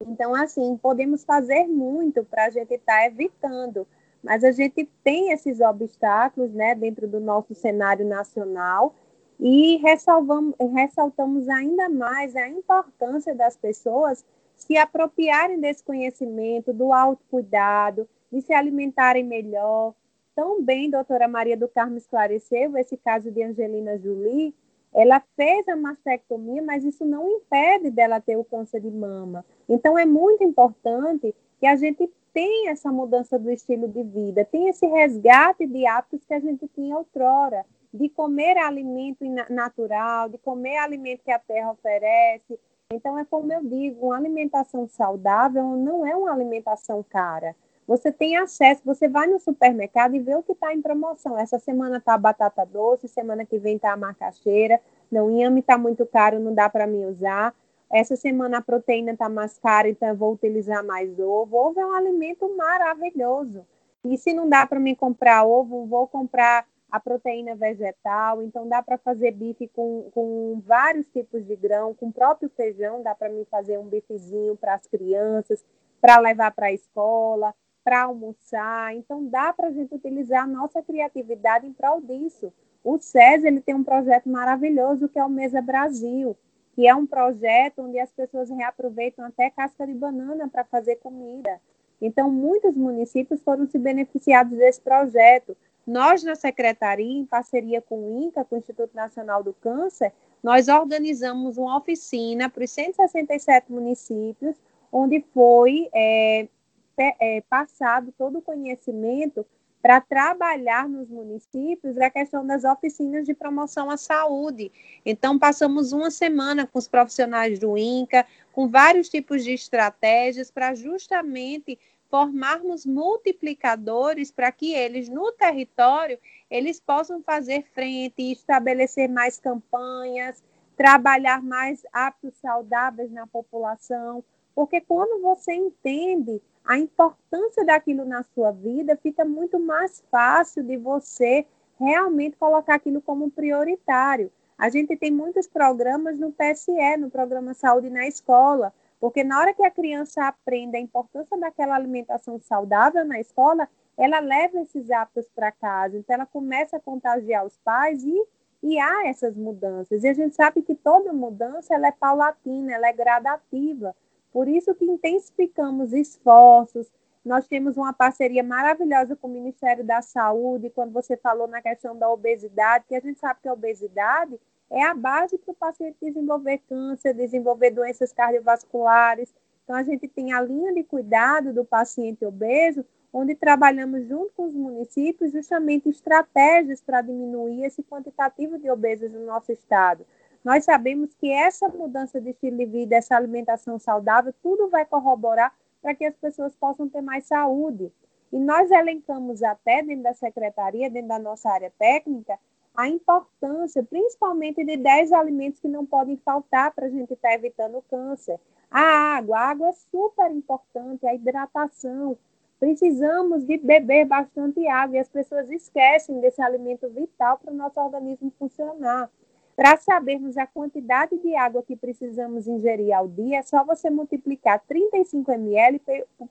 Então, 0.00 0.34
assim, 0.34 0.76
podemos 0.76 1.24
fazer 1.24 1.66
muito 1.66 2.22
para 2.24 2.46
a 2.46 2.50
gente 2.50 2.74
estar 2.74 2.98
tá 2.98 3.06
evitando, 3.06 3.86
mas 4.22 4.44
a 4.44 4.52
gente 4.52 4.84
tem 5.02 5.32
esses 5.32 5.60
obstáculos, 5.60 6.52
né, 6.52 6.74
dentro 6.74 7.08
do 7.08 7.18
nosso 7.18 7.54
cenário 7.54 8.06
nacional 8.06 8.94
e 9.38 9.76
ressaltamos 9.78 11.48
ainda 11.48 11.88
mais 11.88 12.34
a 12.36 12.48
importância 12.48 13.34
das 13.34 13.56
pessoas 13.56 14.24
se 14.54 14.76
apropriarem 14.76 15.60
desse 15.60 15.84
conhecimento, 15.84 16.72
do 16.72 16.92
autocuidado, 16.92 18.08
de 18.32 18.40
se 18.40 18.52
alimentarem 18.52 19.24
melhor. 19.24 19.94
Tão 20.34 20.62
bem, 20.62 20.90
doutora 20.90 21.28
Maria 21.28 21.56
do 21.56 21.68
Carmo 21.68 21.96
esclareceu 21.96 22.76
esse 22.76 22.96
caso 22.96 23.30
de 23.30 23.42
Angelina 23.42 23.98
Jolie, 23.98 24.54
ela 24.96 25.22
fez 25.36 25.68
a 25.68 25.76
mastectomia, 25.76 26.62
mas 26.62 26.82
isso 26.82 27.04
não 27.04 27.28
impede 27.28 27.90
dela 27.90 28.18
ter 28.18 28.36
o 28.38 28.44
câncer 28.44 28.80
de 28.80 28.90
mama. 28.90 29.44
Então, 29.68 29.98
é 29.98 30.06
muito 30.06 30.42
importante 30.42 31.34
que 31.60 31.66
a 31.66 31.76
gente 31.76 32.10
tenha 32.32 32.70
essa 32.70 32.90
mudança 32.90 33.38
do 33.38 33.50
estilo 33.50 33.88
de 33.88 34.02
vida, 34.02 34.42
tenha 34.46 34.70
esse 34.70 34.86
resgate 34.86 35.66
de 35.66 35.86
hábitos 35.86 36.24
que 36.24 36.32
a 36.32 36.40
gente 36.40 36.66
tinha 36.68 36.96
outrora, 36.96 37.66
de 37.92 38.08
comer 38.08 38.56
alimento 38.56 39.22
natural, 39.50 40.30
de 40.30 40.38
comer 40.38 40.78
alimento 40.78 41.22
que 41.22 41.30
a 41.30 41.38
terra 41.38 41.72
oferece, 41.72 42.58
Então, 42.92 43.18
é 43.18 43.24
como 43.24 43.52
eu 43.52 43.64
digo, 43.64 44.06
uma 44.06 44.16
alimentação 44.16 44.86
saudável 44.88 45.64
não 45.76 46.06
é 46.06 46.14
uma 46.14 46.32
alimentação 46.32 47.02
cara. 47.02 47.56
Você 47.86 48.10
tem 48.10 48.36
acesso, 48.36 48.82
você 48.84 49.08
vai 49.08 49.28
no 49.28 49.38
supermercado 49.38 50.16
e 50.16 50.18
vê 50.18 50.34
o 50.34 50.42
que 50.42 50.52
está 50.52 50.74
em 50.74 50.82
promoção. 50.82 51.38
Essa 51.38 51.58
semana 51.58 51.98
está 51.98 52.14
a 52.14 52.18
batata 52.18 52.66
doce, 52.66 53.06
semana 53.06 53.46
que 53.46 53.58
vem 53.58 53.76
está 53.76 53.92
a 53.92 53.96
macaxeira. 53.96 54.80
Não, 55.10 55.30
inhame 55.30 55.60
está 55.60 55.78
muito 55.78 56.04
caro, 56.04 56.40
não 56.40 56.52
dá 56.52 56.68
para 56.68 56.86
mim 56.86 57.04
usar. 57.04 57.54
Essa 57.88 58.16
semana 58.16 58.58
a 58.58 58.62
proteína 58.62 59.12
está 59.12 59.28
mais 59.28 59.56
cara, 59.58 59.88
então 59.88 60.08
eu 60.08 60.16
vou 60.16 60.32
utilizar 60.32 60.84
mais 60.84 61.16
ovo. 61.20 61.56
Ovo 61.56 61.78
é 61.78 61.86
um 61.86 61.94
alimento 61.94 62.52
maravilhoso. 62.56 63.64
E 64.04 64.18
se 64.18 64.32
não 64.32 64.48
dá 64.48 64.66
para 64.66 64.80
mim 64.80 64.96
comprar 64.96 65.44
ovo, 65.44 65.86
vou 65.86 66.08
comprar 66.08 66.66
a 66.90 66.98
proteína 66.98 67.54
vegetal. 67.54 68.42
Então 68.42 68.68
dá 68.68 68.82
para 68.82 68.98
fazer 68.98 69.30
bife 69.30 69.68
com, 69.68 70.10
com 70.12 70.60
vários 70.66 71.06
tipos 71.06 71.46
de 71.46 71.54
grão, 71.54 71.94
com 71.94 72.08
o 72.08 72.12
próprio 72.12 72.50
feijão, 72.56 73.00
dá 73.00 73.14
para 73.14 73.28
mim 73.28 73.46
fazer 73.48 73.78
um 73.78 73.86
bifezinho 73.86 74.56
para 74.56 74.74
as 74.74 74.84
crianças, 74.88 75.64
para 76.00 76.18
levar 76.18 76.50
para 76.50 76.66
a 76.66 76.72
escola 76.72 77.54
para 77.86 78.02
almoçar. 78.02 78.96
Então, 78.96 79.24
dá 79.26 79.52
para 79.52 79.68
a 79.68 79.70
gente 79.70 79.94
utilizar 79.94 80.42
a 80.42 80.46
nossa 80.46 80.82
criatividade 80.82 81.68
em 81.68 81.72
prol 81.72 82.00
disso. 82.00 82.52
O 82.82 82.98
César 82.98 83.46
ele 83.46 83.60
tem 83.60 83.76
um 83.76 83.84
projeto 83.84 84.28
maravilhoso 84.28 85.08
que 85.08 85.20
é 85.20 85.24
o 85.24 85.30
Mesa 85.30 85.62
Brasil, 85.62 86.36
que 86.74 86.88
é 86.88 86.92
um 86.92 87.06
projeto 87.06 87.82
onde 87.82 88.00
as 88.00 88.10
pessoas 88.10 88.50
reaproveitam 88.50 89.24
até 89.24 89.50
casca 89.50 89.86
de 89.86 89.94
banana 89.94 90.48
para 90.48 90.64
fazer 90.64 90.96
comida. 90.96 91.60
Então, 92.02 92.28
muitos 92.28 92.76
municípios 92.76 93.40
foram 93.40 93.68
se 93.68 93.78
beneficiados 93.78 94.58
desse 94.58 94.80
projeto. 94.80 95.56
Nós, 95.86 96.24
na 96.24 96.34
Secretaria, 96.34 97.20
em 97.20 97.24
parceria 97.24 97.80
com 97.80 98.00
o 98.00 98.20
INCA, 98.24 98.44
com 98.44 98.56
o 98.56 98.58
Instituto 98.58 98.96
Nacional 98.96 99.44
do 99.44 99.52
Câncer, 99.52 100.12
nós 100.42 100.66
organizamos 100.66 101.56
uma 101.56 101.78
oficina 101.78 102.50
para 102.50 102.64
os 102.64 102.70
167 102.72 103.70
municípios, 103.70 104.56
onde 104.92 105.24
foi 105.32 105.88
é, 105.94 106.48
é, 106.98 107.40
passado 107.42 108.12
todo 108.16 108.38
o 108.38 108.42
conhecimento 108.42 109.46
para 109.82 110.00
trabalhar 110.00 110.88
nos 110.88 111.08
municípios 111.08 111.96
a 111.98 112.10
questão 112.10 112.44
das 112.44 112.64
oficinas 112.64 113.24
de 113.24 113.32
promoção 113.32 113.88
à 113.88 113.96
saúde. 113.96 114.72
Então, 115.04 115.38
passamos 115.38 115.92
uma 115.92 116.10
semana 116.10 116.66
com 116.66 116.78
os 116.78 116.88
profissionais 116.88 117.58
do 117.58 117.78
INCA, 117.78 118.26
com 118.52 118.68
vários 118.68 119.08
tipos 119.08 119.44
de 119.44 119.52
estratégias 119.52 120.50
para 120.50 120.74
justamente 120.74 121.78
formarmos 122.10 122.86
multiplicadores 122.86 124.30
para 124.30 124.50
que 124.50 124.72
eles 124.72 125.08
no 125.08 125.32
território 125.32 126.18
eles 126.50 126.80
possam 126.80 127.22
fazer 127.22 127.64
frente, 127.74 128.32
estabelecer 128.32 129.08
mais 129.08 129.38
campanhas, 129.38 130.42
trabalhar 130.76 131.42
mais 131.42 131.82
hábitos 131.92 132.36
saudáveis 132.38 133.10
na 133.10 133.26
população, 133.26 134.22
porque 134.56 134.80
quando 134.80 135.20
você 135.20 135.52
entende 135.52 136.40
a 136.64 136.78
importância 136.78 137.62
daquilo 137.62 138.06
na 138.06 138.22
sua 138.22 138.50
vida, 138.52 138.96
fica 138.96 139.22
muito 139.22 139.60
mais 139.60 140.02
fácil 140.10 140.62
de 140.62 140.78
você 140.78 141.46
realmente 141.78 142.38
colocar 142.38 142.76
aquilo 142.76 143.02
como 143.02 143.30
prioritário. 143.30 144.32
A 144.56 144.70
gente 144.70 144.96
tem 144.96 145.10
muitos 145.10 145.46
programas 145.46 146.18
no 146.18 146.32
PSE, 146.32 146.96
no 146.98 147.10
programa 147.10 147.52
Saúde 147.52 147.90
na 147.90 148.08
Escola, 148.08 148.72
porque 148.98 149.22
na 149.22 149.38
hora 149.38 149.52
que 149.52 149.62
a 149.62 149.70
criança 149.70 150.26
aprende 150.26 150.78
a 150.78 150.80
importância 150.80 151.36
daquela 151.36 151.76
alimentação 151.76 152.40
saudável 152.40 153.04
na 153.04 153.20
escola, 153.20 153.68
ela 153.94 154.20
leva 154.20 154.62
esses 154.62 154.90
hábitos 154.90 155.28
para 155.34 155.52
casa, 155.52 155.98
então 155.98 156.14
ela 156.14 156.24
começa 156.24 156.78
a 156.78 156.80
contagiar 156.80 157.44
os 157.44 157.58
pais 157.58 158.02
e, 158.02 158.26
e 158.62 158.78
há 158.78 159.06
essas 159.06 159.36
mudanças. 159.36 160.02
E 160.02 160.08
a 160.08 160.14
gente 160.14 160.34
sabe 160.34 160.62
que 160.62 160.74
toda 160.74 161.12
mudança 161.12 161.74
ela 161.74 161.88
é 161.88 161.92
paulatina, 161.92 162.72
ela 162.72 162.88
é 162.88 162.92
gradativa. 162.94 163.94
Por 164.36 164.48
isso 164.48 164.74
que 164.74 164.84
intensificamos 164.84 165.94
esforços. 165.94 166.92
Nós 167.24 167.48
temos 167.48 167.78
uma 167.78 167.94
parceria 167.94 168.42
maravilhosa 168.42 169.16
com 169.16 169.28
o 169.28 169.30
Ministério 169.30 169.82
da 169.82 170.02
Saúde, 170.02 170.68
quando 170.68 170.92
você 170.92 171.16
falou 171.16 171.48
na 171.48 171.62
questão 171.62 171.96
da 171.96 172.06
obesidade, 172.10 172.84
que 172.86 172.94
a 172.94 173.00
gente 173.00 173.18
sabe 173.18 173.40
que 173.40 173.48
a 173.48 173.54
obesidade 173.54 174.38
é 174.70 174.82
a 174.82 174.92
base 174.92 175.38
para 175.38 175.52
o 175.52 175.54
paciente 175.54 175.96
desenvolver 176.02 176.60
câncer, 176.68 177.14
desenvolver 177.14 177.70
doenças 177.70 178.12
cardiovasculares. 178.12 179.34
Então, 179.64 179.74
a 179.74 179.82
gente 179.82 180.06
tem 180.06 180.34
a 180.34 180.42
linha 180.42 180.70
de 180.74 180.84
cuidado 180.84 181.54
do 181.54 181.64
paciente 181.64 182.22
obeso, 182.26 182.84
onde 183.10 183.34
trabalhamos 183.34 184.06
junto 184.06 184.32
com 184.36 184.48
os 184.48 184.52
municípios 184.52 185.32
justamente 185.32 185.88
estratégias 185.88 186.82
para 186.82 187.00
diminuir 187.00 187.64
esse 187.64 187.82
quantitativo 187.82 188.58
de 188.58 188.68
obesos 188.68 189.10
no 189.14 189.24
nosso 189.24 189.50
estado. 189.50 190.04
Nós 190.46 190.64
sabemos 190.64 191.12
que 191.14 191.28
essa 191.28 191.68
mudança 191.68 192.20
de 192.20 192.30
estilo 192.30 192.58
de 192.58 192.66
vida, 192.66 192.94
essa 192.94 193.16
alimentação 193.16 193.80
saudável, 193.80 194.32
tudo 194.40 194.68
vai 194.68 194.86
corroborar 194.86 195.52
para 195.82 195.92
que 195.92 196.04
as 196.04 196.14
pessoas 196.14 196.54
possam 196.54 196.88
ter 196.88 197.00
mais 197.00 197.26
saúde. 197.26 197.92
E 198.32 198.38
nós 198.38 198.70
elencamos 198.70 199.42
até 199.42 199.82
dentro 199.82 200.04
da 200.04 200.14
secretaria, 200.14 200.88
dentro 200.88 201.08
da 201.08 201.18
nossa 201.18 201.50
área 201.50 201.72
técnica, 201.76 202.38
a 202.76 202.88
importância, 202.88 203.82
principalmente 203.82 204.64
de 204.64 204.76
10 204.76 205.10
alimentos 205.10 205.58
que 205.58 205.66
não 205.66 205.84
podem 205.84 206.16
faltar 206.18 206.72
para 206.72 206.86
a 206.86 206.90
gente 206.90 207.12
estar 207.14 207.30
tá 207.30 207.34
evitando 207.34 207.78
o 207.78 207.82
câncer. 207.82 208.38
A 208.70 209.16
água, 209.16 209.36
a 209.36 209.50
água 209.50 209.68
é 209.70 209.72
super 209.72 210.30
importante, 210.30 211.08
a 211.08 211.12
hidratação. 211.12 212.16
Precisamos 212.60 213.44
de 213.44 213.56
beber 213.56 214.04
bastante 214.04 214.64
água 214.68 214.96
e 214.96 215.00
as 215.00 215.08
pessoas 215.08 215.50
esquecem 215.50 216.20
desse 216.20 216.40
alimento 216.40 216.88
vital 216.88 217.36
para 217.36 217.52
o 217.52 217.56
nosso 217.56 217.80
organismo 217.80 218.32
funcionar. 218.38 219.10
Para 219.56 219.78
sabermos 219.78 220.36
a 220.36 220.46
quantidade 220.46 221.16
de 221.16 221.34
água 221.34 221.62
que 221.62 221.74
precisamos 221.74 222.46
ingerir 222.46 222.94
ao 222.94 223.08
dia, 223.08 223.38
é 223.38 223.42
só 223.42 223.64
você 223.64 223.88
multiplicar 223.88 224.60
35 224.68 225.32
ml 225.32 225.80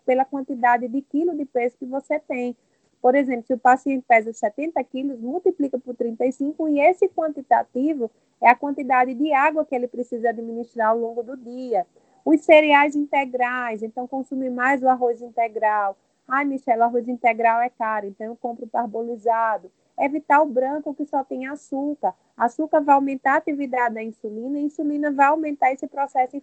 pela 0.06 0.24
quantidade 0.24 0.88
de 0.88 1.02
quilo 1.02 1.36
de 1.36 1.44
peso 1.44 1.76
que 1.76 1.88
você 1.88 2.20
tem. 2.20 2.56
Por 3.02 3.16
exemplo, 3.16 3.44
se 3.48 3.54
o 3.56 3.58
paciente 3.58 4.06
pesa 4.08 4.32
70 4.32 4.84
quilos, 4.84 5.20
multiplica 5.20 5.80
por 5.80 5.96
35 5.96 6.70
e 6.70 6.80
esse 6.80 7.10
quantitativo 7.10 8.12
é 8.40 8.48
a 8.48 8.56
quantidade 8.56 9.16
de 9.16 9.34
água 9.34 9.66
que 9.66 9.74
ele 9.74 9.88
precisa 9.88 10.30
administrar 10.30 10.90
ao 10.90 11.00
longo 11.00 11.24
do 11.24 11.36
dia. 11.36 11.88
Os 12.24 12.42
cereais 12.42 12.96
integrais, 12.96 13.82
então 13.82 14.08
consumir 14.08 14.52
mais 14.52 14.84
o 14.84 14.88
arroz 14.88 15.20
integral. 15.24 15.98
Ai, 16.28 16.46
Michelle, 16.46 16.84
arroz 16.84 17.08
integral 17.08 17.60
é 17.60 17.70
caro, 17.70 18.06
então 18.06 18.28
eu 18.28 18.36
compro 18.36 18.68
parbolizado 18.68 19.72
evitar 20.00 20.42
o 20.42 20.46
branco 20.46 20.94
que 20.94 21.06
só 21.06 21.24
tem 21.24 21.48
açúcar. 21.48 22.14
Açúcar 22.36 22.82
vai 22.82 22.96
aumentar 22.96 23.34
a 23.34 23.38
atividade 23.38 23.96
da 23.96 24.04
insulina 24.04 24.58
e 24.58 24.62
a 24.62 24.66
insulina 24.66 25.12
vai 25.12 25.28
aumentar 25.28 25.72
esse 25.72 25.88
processo 25.88 26.42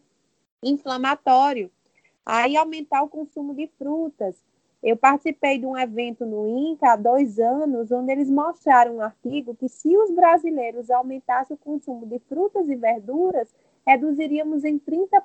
inflamatório. 0.63 1.71
Aí 2.25 2.57
aumentar 2.57 3.03
o 3.03 3.09
consumo 3.09 3.55
de 3.55 3.67
frutas. 3.79 4.37
Eu 4.83 4.97
participei 4.97 5.59
de 5.59 5.67
um 5.67 5.79
evento 5.79 6.27
no 6.27 6.47
INCA 6.49 6.93
há 6.93 6.97
dois 6.97 7.39
anos, 7.39 7.93
onde 7.93 8.11
eles 8.11 8.29
mostraram 8.29 8.97
um 8.97 9.01
artigo 9.01 9.55
que 9.55 9.69
se 9.69 9.97
os 9.97 10.11
brasileiros 10.11 10.91
aumentassem 10.91 11.55
o 11.55 11.59
consumo 11.59 12.05
de 12.05 12.19
frutas 12.21 12.69
e 12.69 12.75
verduras, 12.75 13.49
reduziríamos 13.87 14.65
em 14.65 14.79
30% 14.79 15.21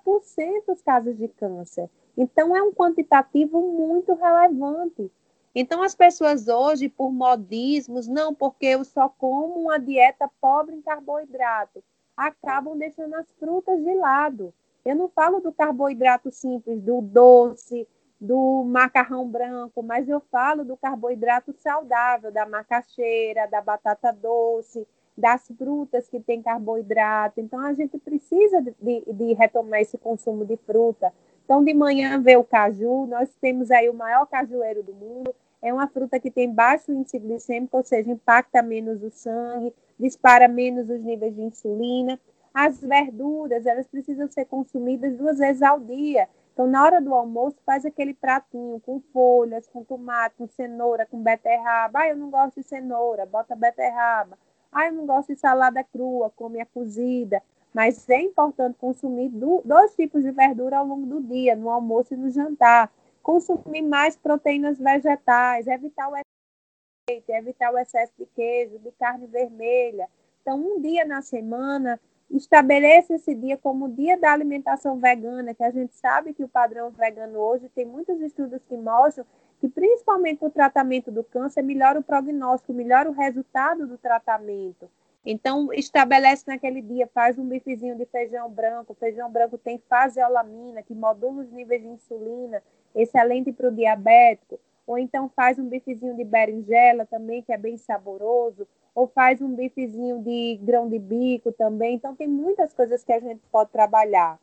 os 0.67 0.81
casos 0.83 1.17
de 1.17 1.27
câncer. 1.27 1.89
Então, 2.15 2.55
é 2.55 2.61
um 2.61 2.71
quantitativo 2.71 3.59
muito 3.61 4.13
relevante. 4.13 5.11
Então, 5.59 5.81
as 5.81 5.95
pessoas 5.95 6.47
hoje, 6.47 6.87
por 6.87 7.11
modismos, 7.11 8.07
não, 8.07 8.31
porque 8.31 8.67
eu 8.67 8.83
só 8.85 9.09
como 9.09 9.59
uma 9.61 9.79
dieta 9.79 10.29
pobre 10.39 10.75
em 10.75 10.83
carboidrato, 10.83 11.83
acabam 12.15 12.77
deixando 12.77 13.15
as 13.15 13.25
frutas 13.39 13.83
de 13.83 13.95
lado. 13.95 14.53
Eu 14.85 14.95
não 14.95 15.09
falo 15.09 15.39
do 15.39 15.51
carboidrato 15.51 16.29
simples, 16.29 16.79
do 16.79 17.01
doce, 17.01 17.87
do 18.21 18.65
macarrão 18.65 19.27
branco, 19.27 19.81
mas 19.81 20.07
eu 20.07 20.21
falo 20.31 20.63
do 20.63 20.77
carboidrato 20.77 21.51
saudável, 21.53 22.31
da 22.31 22.45
macaxeira, 22.45 23.47
da 23.47 23.59
batata 23.59 24.11
doce, 24.11 24.87
das 25.17 25.47
frutas 25.57 26.07
que 26.07 26.19
têm 26.19 26.39
carboidrato. 26.39 27.41
Então, 27.41 27.59
a 27.61 27.73
gente 27.73 27.97
precisa 27.97 28.61
de, 28.61 29.03
de, 29.11 29.33
retomar 29.33 29.81
esse 29.81 29.97
consumo 29.97 30.45
de 30.45 30.55
fruta. 30.55 31.11
Então, 31.43 31.63
de 31.63 31.73
manhã 31.73 32.21
vê 32.21 32.37
o 32.37 32.43
caju, 32.43 33.07
nós 33.07 33.27
temos 33.41 33.71
aí 33.71 33.89
o 33.89 33.93
maior 33.95 34.27
cajueiro 34.27 34.83
do 34.83 34.93
mundo, 34.93 35.33
é 35.67 35.73
uma 35.73 35.88
fruta 35.88 36.19
que 36.19 36.32
tem 36.32 36.51
baixo 36.51 36.91
índice 36.91 37.19
glicêmico, 37.19 37.77
ou 37.77 37.84
seja, 37.84 38.12
impacta 38.12 38.62
menos 38.62 39.03
o 39.03 39.10
sangue, 39.12 39.73
dispara 39.99 40.47
menos 40.47 40.89
os 40.89 41.01
níveis 41.01 41.36
de 41.36 41.41
insulina. 41.41 42.19
As 42.53 42.80
verduras, 42.80 43.65
elas 43.65 43.88
precisam 43.88 44.30
ser 44.30 44.45
consumidas 44.45 45.15
duas 45.15 45.38
vezes 45.38 45.62
ao 45.62 45.80
dia. 45.80 46.27
Então, 46.53 46.65
na 46.65 46.84
hora 46.84 46.99
do 46.99 47.13
almoço, 47.13 47.58
faz 47.65 47.86
aquele 47.86 48.13
pratinho 48.13 48.80
com 48.80 48.99
folhas, 49.13 49.67
com 49.67 49.84
tomate, 49.84 50.36
com 50.38 50.47
cenoura, 50.47 51.06
com 51.06 51.21
beterraba. 51.21 51.99
Ah, 51.99 52.10
eu 52.10 52.17
não 52.17 52.32
gosto 52.32 52.62
de 52.62 52.63
cenoura, 52.63 53.25
bota 53.25 53.56
beterraba. 53.56 54.38
Ah, 54.71 54.88
eu 54.88 54.93
não 54.93 55.06
gosto 55.06 55.34
de 55.34 55.39
salada 55.39 55.84
crua, 55.84 56.32
come 56.36 56.60
a 56.60 56.65
cozida. 56.65 57.43
Mas 57.73 58.10
é 58.10 58.21
importante 58.21 58.75
consumir 58.80 59.30
dois 59.30 59.95
tipos 59.95 60.23
de 60.23 60.32
verdura 60.32 60.77
ao 60.77 60.86
longo 60.86 61.06
do 61.06 61.21
dia, 61.21 61.56
no 61.56 61.69
almoço 61.69 62.15
e 62.15 62.17
no 62.17 62.32
jantar 62.32 62.91
consumir 63.27 63.81
mais 63.81 64.15
proteínas 64.15 64.79
vegetais, 64.79 65.67
evitar 65.67 66.07
o 66.07 66.13
leite, 66.13 67.29
evitar 67.29 67.73
o 67.73 67.77
excesso 67.77 68.13
de 68.17 68.25
queijo, 68.27 68.79
de 68.79 68.89
carne 68.93 69.27
vermelha. 69.27 70.07
Então, 70.41 70.57
um 70.57 70.79
dia 70.79 71.03
na 71.03 71.21
semana, 71.21 71.99
estabeleça 72.31 73.15
esse 73.15 73.35
dia 73.35 73.57
como 73.57 73.83
o 73.83 73.91
dia 73.91 74.17
da 74.17 74.31
alimentação 74.31 74.97
vegana, 74.97 75.53
que 75.53 75.61
a 75.61 75.69
gente 75.71 75.93
sabe 75.95 76.33
que 76.33 76.41
o 76.41 76.47
padrão 76.47 76.89
vegano 76.89 77.37
hoje 77.37 77.67
tem 77.75 77.85
muitos 77.85 78.21
estudos 78.21 78.61
que 78.63 78.77
mostram 78.77 79.25
que 79.59 79.67
principalmente 79.67 80.45
o 80.45 80.49
tratamento 80.49 81.11
do 81.11 81.21
câncer 81.21 81.63
melhora 81.63 81.99
o 81.99 82.03
prognóstico, 82.03 82.71
melhora 82.71 83.09
o 83.09 83.13
resultado 83.13 83.85
do 83.85 83.97
tratamento. 83.97 84.89
Então, 85.25 85.73
estabelece 85.73 86.45
naquele 86.47 86.81
dia, 86.81 87.09
faz 87.13 87.37
um 87.37 87.45
bifezinho 87.45 87.97
de 87.97 88.05
feijão 88.05 88.49
branco. 88.49 88.93
O 88.93 88.95
feijão 88.95 89.29
branco 89.29 89.57
tem 89.57 89.83
faseolamina, 89.89 90.81
que 90.81 90.95
modula 90.95 91.41
os 91.41 91.51
níveis 91.51 91.81
de 91.81 91.89
insulina, 91.89 92.63
excelente 92.97 93.51
para 93.51 93.69
o 93.69 93.71
diabético. 93.71 94.60
Ou 94.86 94.97
então 94.97 95.29
faz 95.36 95.60
um 95.60 95.67
bifezinho 95.67 96.15
de 96.15 96.23
berinjela 96.23 97.05
também, 97.05 97.41
que 97.41 97.53
é 97.53 97.57
bem 97.57 97.77
saboroso. 97.77 98.67
Ou 98.95 99.07
faz 99.07 99.41
um 99.41 99.53
bifezinho 99.53 100.19
de 100.23 100.60
grão 100.63 100.89
de 100.89 100.97
bico 100.97 101.51
também. 101.51 101.95
Então, 101.95 102.15
tem 102.15 102.27
muitas 102.27 102.73
coisas 102.73 103.03
que 103.03 103.13
a 103.13 103.19
gente 103.19 103.41
pode 103.51 103.69
trabalhar. 103.69 104.39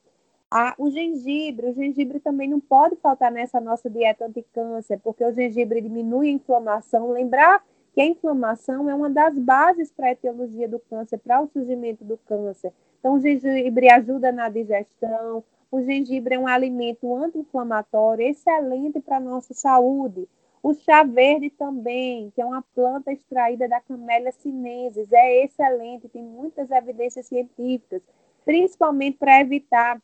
Ah, 0.50 0.74
o 0.78 0.88
gengibre, 0.88 1.66
o 1.66 1.74
gengibre 1.74 2.20
também 2.20 2.48
não 2.48 2.60
pode 2.60 2.94
faltar 2.96 3.32
nessa 3.32 3.60
nossa 3.60 3.90
dieta 3.90 4.26
anti-câncer, 4.26 5.00
porque 5.02 5.24
o 5.24 5.32
gengibre 5.32 5.80
diminui 5.80 6.28
a 6.28 6.32
inflamação. 6.32 7.10
Lembrar 7.10 7.64
que 7.92 8.00
a 8.00 8.06
inflamação 8.06 8.88
é 8.88 8.94
uma 8.94 9.10
das 9.10 9.36
bases 9.36 9.90
para 9.90 10.06
a 10.08 10.12
etiologia 10.12 10.68
do 10.68 10.78
câncer, 10.78 11.18
para 11.18 11.40
o 11.40 11.48
surgimento 11.48 12.04
do 12.04 12.16
câncer. 12.18 12.72
Então, 13.00 13.14
o 13.14 13.20
gengibre 13.20 13.90
ajuda 13.90 14.30
na 14.30 14.48
digestão, 14.48 15.42
o 15.74 15.82
gengibre 15.82 16.36
é 16.36 16.38
um 16.38 16.46
alimento 16.46 17.16
anti-inflamatório, 17.16 18.24
excelente 18.24 19.00
para 19.00 19.16
a 19.16 19.20
nossa 19.20 19.52
saúde. 19.52 20.28
O 20.62 20.72
chá 20.72 21.02
verde 21.02 21.50
também, 21.50 22.30
que 22.30 22.40
é 22.40 22.46
uma 22.46 22.62
planta 22.62 23.12
extraída 23.12 23.66
da 23.66 23.80
Camellia 23.80 24.30
sinensis, 24.30 25.12
é 25.12 25.44
excelente, 25.44 26.08
tem 26.08 26.22
muitas 26.22 26.70
evidências 26.70 27.26
científicas, 27.26 28.00
principalmente 28.44 29.18
para 29.18 29.40
evitar 29.40 30.00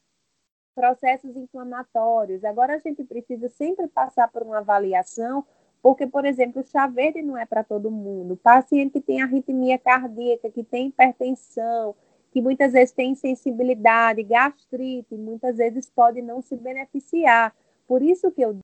processos 0.74 1.36
inflamatórios. 1.36 2.44
Agora, 2.44 2.74
a 2.74 2.78
gente 2.78 3.04
precisa 3.04 3.48
sempre 3.50 3.86
passar 3.86 4.26
por 4.26 4.42
uma 4.42 4.58
avaliação 4.58 5.46
porque, 5.80 6.04
por 6.04 6.24
exemplo, 6.24 6.62
o 6.62 6.66
chá 6.66 6.88
verde 6.88 7.22
não 7.22 7.38
é 7.38 7.46
para 7.46 7.62
todo 7.62 7.92
mundo. 7.92 8.36
Paciente 8.36 8.94
que 8.94 9.00
tem 9.00 9.22
arritmia 9.22 9.78
cardíaca, 9.78 10.50
que 10.50 10.64
tem 10.64 10.88
hipertensão, 10.88 11.94
que 12.30 12.40
muitas 12.40 12.72
vezes 12.72 12.92
tem 12.92 13.12
insensibilidade, 13.12 14.22
gastrite, 14.22 15.14
muitas 15.16 15.56
vezes 15.56 15.90
pode 15.90 16.22
não 16.22 16.40
se 16.40 16.56
beneficiar. 16.56 17.54
Por 17.86 18.02
isso 18.02 18.30
que 18.30 18.42
eu 18.42 18.58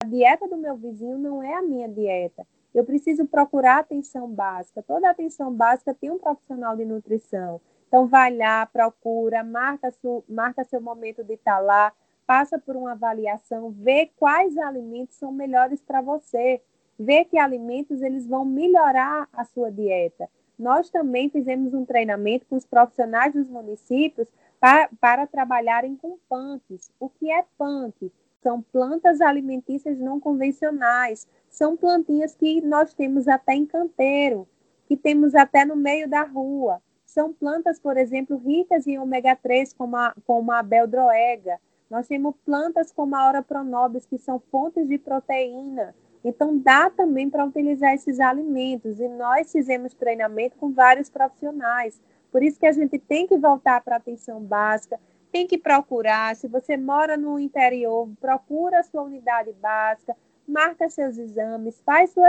a 0.00 0.06
dieta 0.06 0.46
do 0.46 0.56
meu 0.56 0.76
vizinho 0.76 1.18
não 1.18 1.42
é 1.42 1.54
a 1.54 1.62
minha 1.62 1.88
dieta. 1.88 2.46
Eu 2.72 2.84
preciso 2.84 3.26
procurar 3.26 3.78
atenção 3.78 4.28
básica. 4.28 4.80
Toda 4.80 5.10
atenção 5.10 5.52
básica 5.52 5.92
tem 5.92 6.08
um 6.08 6.18
profissional 6.18 6.76
de 6.76 6.84
nutrição. 6.84 7.60
Então, 7.88 8.06
vai 8.06 8.36
lá, 8.36 8.64
procura, 8.66 9.42
marca, 9.42 9.90
su, 9.90 10.22
marca 10.28 10.62
seu 10.62 10.80
momento 10.80 11.24
de 11.24 11.34
estar 11.34 11.58
lá, 11.58 11.92
passa 12.26 12.58
por 12.58 12.76
uma 12.76 12.92
avaliação, 12.92 13.70
vê 13.70 14.10
quais 14.16 14.56
alimentos 14.58 15.16
são 15.16 15.32
melhores 15.32 15.80
para 15.80 16.00
você, 16.00 16.62
vê 16.98 17.24
que 17.24 17.38
alimentos 17.38 18.02
eles 18.02 18.26
vão 18.26 18.44
melhorar 18.44 19.26
a 19.32 19.44
sua 19.44 19.72
dieta. 19.72 20.28
Nós 20.58 20.90
também 20.90 21.30
fizemos 21.30 21.72
um 21.72 21.84
treinamento 21.84 22.46
com 22.46 22.56
os 22.56 22.66
profissionais 22.66 23.32
dos 23.32 23.48
municípios 23.48 24.28
para, 24.58 24.88
para 25.00 25.26
trabalharem 25.26 25.96
com 25.96 26.18
punks. 26.28 26.90
O 26.98 27.08
que 27.08 27.30
é 27.30 27.44
punk? 27.56 28.12
São 28.42 28.60
plantas 28.60 29.20
alimentícias 29.20 29.98
não 29.98 30.18
convencionais. 30.18 31.28
São 31.48 31.76
plantinhas 31.76 32.34
que 32.34 32.60
nós 32.60 32.92
temos 32.94 33.28
até 33.28 33.54
em 33.54 33.66
canteiro, 33.66 34.48
que 34.86 34.96
temos 34.96 35.34
até 35.34 35.64
no 35.64 35.76
meio 35.76 36.08
da 36.08 36.22
rua. 36.22 36.82
São 37.06 37.32
plantas, 37.32 37.78
por 37.78 37.96
exemplo, 37.96 38.36
ricas 38.36 38.86
em 38.86 38.98
ômega 38.98 39.36
3, 39.36 39.72
como 39.72 39.96
a, 39.96 40.14
como 40.26 40.52
a 40.52 40.62
beldroega, 40.62 41.58
nós 41.90 42.06
temos 42.06 42.34
plantas 42.44 42.92
como 42.92 43.16
a 43.16 43.26
Ora 43.26 43.42
pronobis, 43.42 44.04
que 44.04 44.18
são 44.18 44.38
fontes 44.50 44.86
de 44.86 44.98
proteína. 44.98 45.94
Então, 46.24 46.58
dá 46.58 46.90
também 46.90 47.30
para 47.30 47.44
utilizar 47.44 47.94
esses 47.94 48.20
alimentos. 48.20 49.00
E 49.00 49.08
nós 49.08 49.50
fizemos 49.52 49.94
treinamento 49.94 50.56
com 50.56 50.72
vários 50.72 51.08
profissionais. 51.08 52.00
Por 52.30 52.42
isso 52.42 52.58
que 52.58 52.66
a 52.66 52.72
gente 52.72 52.98
tem 52.98 53.26
que 53.26 53.36
voltar 53.36 53.80
para 53.82 53.96
a 53.96 53.98
atenção 53.98 54.40
básica, 54.40 55.00
tem 55.32 55.46
que 55.46 55.58
procurar. 55.58 56.34
Se 56.36 56.48
você 56.48 56.76
mora 56.76 57.16
no 57.16 57.38
interior, 57.38 58.08
procura 58.20 58.80
a 58.80 58.82
sua 58.82 59.02
unidade 59.02 59.52
básica, 59.52 60.16
marca 60.46 60.88
seus 60.88 61.18
exames, 61.18 61.80
faz 61.84 62.10
sua, 62.10 62.28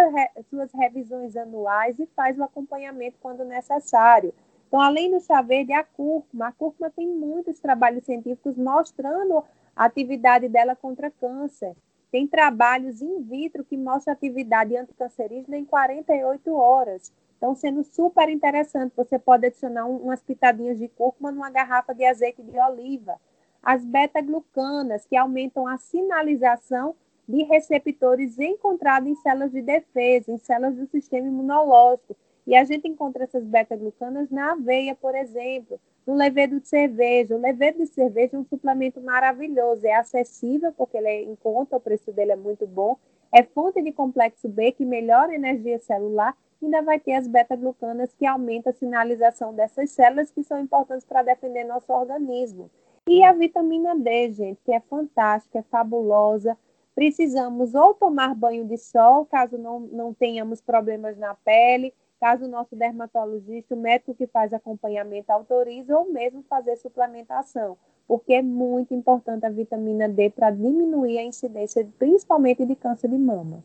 suas 0.49 0.71
revisões 0.73 1.36
anuais 1.36 1.97
e 1.99 2.06
faz 2.15 2.38
o 2.38 2.43
acompanhamento 2.43 3.17
quando 3.21 3.43
necessário. 3.45 4.34
Então, 4.67 4.80
além 4.80 5.10
do 5.10 5.19
chá 5.19 5.41
verde, 5.41 5.73
a 5.73 5.84
cúrcuma. 5.84 6.47
A 6.47 6.52
cúrcuma 6.52 6.91
tem 6.91 7.08
muitos 7.08 7.60
trabalhos 7.60 8.06
científicos 8.06 8.56
mostrando 8.56 9.43
a 9.75 9.86
atividade 9.86 10.47
dela 10.47 10.75
contra 10.75 11.10
câncer. 11.10 11.75
Tem 12.12 12.28
trabalhos 12.28 13.02
in 13.02 13.22
vitro 13.22 13.63
que 13.63 13.78
mostram 13.78 14.13
atividade 14.13 14.76
anticancerígena 14.76 15.58
em 15.58 15.65
48 15.65 16.54
horas. 16.54 17.13
Então, 17.38 17.56
sendo 17.56 17.84
super 17.84 18.28
interessante, 18.30 18.93
você 18.95 19.17
pode 19.17 19.45
adicionar 19.45 19.86
umas 19.86 20.22
pitadinhas 20.22 20.78
de 20.78 20.88
cúrcuma 20.88 21.32
numa 21.32 21.50
garrafa 21.50 21.93
de 21.93 22.04
azeite 22.04 22.41
de 22.41 22.60
oliva. 22.60 23.15
As 23.62 23.86
beta-glucanas, 23.86 25.06
que 25.06 25.15
aumentam 25.15 25.67
a 25.67 25.78
sinalização 25.78 26.95
de 27.28 27.43
receptores 27.43 28.39
encontrados 28.39 29.08
em 29.08 29.15
células 29.15 29.52
de 29.52 29.62
defesa, 29.62 30.32
em 30.32 30.38
células 30.38 30.76
do 30.76 30.88
sistema 30.88 31.28
imunológico, 31.28 32.15
e 32.50 32.56
a 32.56 32.64
gente 32.64 32.88
encontra 32.88 33.26
essas 33.26 33.44
beta-glucanas 33.44 34.28
na 34.32 34.54
aveia, 34.54 34.96
por 34.96 35.14
exemplo, 35.14 35.80
no 36.04 36.16
levedo 36.16 36.60
de 36.60 36.68
cerveja. 36.68 37.36
O 37.36 37.40
levedo 37.40 37.78
de 37.78 37.86
cerveja 37.86 38.36
é 38.36 38.40
um 38.40 38.44
suplemento 38.44 39.00
maravilhoso, 39.00 39.86
é 39.86 39.94
acessível 39.94 40.74
porque 40.74 40.98
ele 40.98 41.08
é 41.08 41.22
em 41.22 41.36
conta, 41.36 41.78
o 41.78 41.80
preço 41.80 42.12
dele 42.12 42.32
é 42.32 42.36
muito 42.36 42.66
bom, 42.66 42.98
é 43.32 43.44
fonte 43.44 43.80
de 43.84 43.92
complexo 43.92 44.50
B 44.50 44.72
que 44.72 44.84
melhora 44.84 45.32
a 45.32 45.36
energia 45.36 45.78
celular 45.78 46.36
ainda 46.60 46.82
vai 46.82 47.00
ter 47.00 47.14
as 47.14 47.28
beta-glucanas 47.28 48.16
que 48.16 48.26
aumentam 48.26 48.72
a 48.72 48.76
sinalização 48.76 49.54
dessas 49.54 49.92
células 49.92 50.32
que 50.32 50.42
são 50.42 50.60
importantes 50.60 51.06
para 51.06 51.22
defender 51.22 51.66
nosso 51.66 51.94
organismo. 51.94 52.72
E 53.08 53.24
a 53.24 53.32
vitamina 53.32 53.96
D, 53.96 54.32
gente, 54.32 54.60
que 54.66 54.74
é 54.74 54.80
fantástica, 54.80 55.60
é 55.60 55.64
fabulosa. 55.70 56.58
Precisamos 56.96 57.76
ou 57.76 57.94
tomar 57.94 58.34
banho 58.34 58.66
de 58.66 58.78
sol, 58.78 59.28
caso 59.28 59.56
não, 59.56 59.82
não 59.82 60.16
tenhamos 60.16 60.62
problemas 60.62 61.16
na 61.16 61.36
pele, 61.36 61.94
caso 62.19 62.45
o 62.45 62.49
nosso 62.49 62.75
dermatologista, 62.75 63.73
o 63.73 63.79
médico 63.79 64.13
que 64.13 64.27
faz 64.27 64.53
acompanhamento 64.53 65.32
autorize, 65.32 65.91
ou 65.91 66.12
mesmo 66.12 66.43
fazer 66.49 66.75
suplementação, 66.75 67.77
porque 68.08 68.34
é 68.34 68.41
muito 68.41 68.93
importante 68.93 69.45
a 69.45 69.49
vitamina 69.49 70.10
D 70.10 70.29
para 70.29 70.51
diminuir 70.51 71.17
a 71.17 71.23
incidência, 71.23 71.88
principalmente 71.97 72.65
de 72.65 72.75
câncer 72.75 73.10
de 73.10 73.17
mama. 73.17 73.63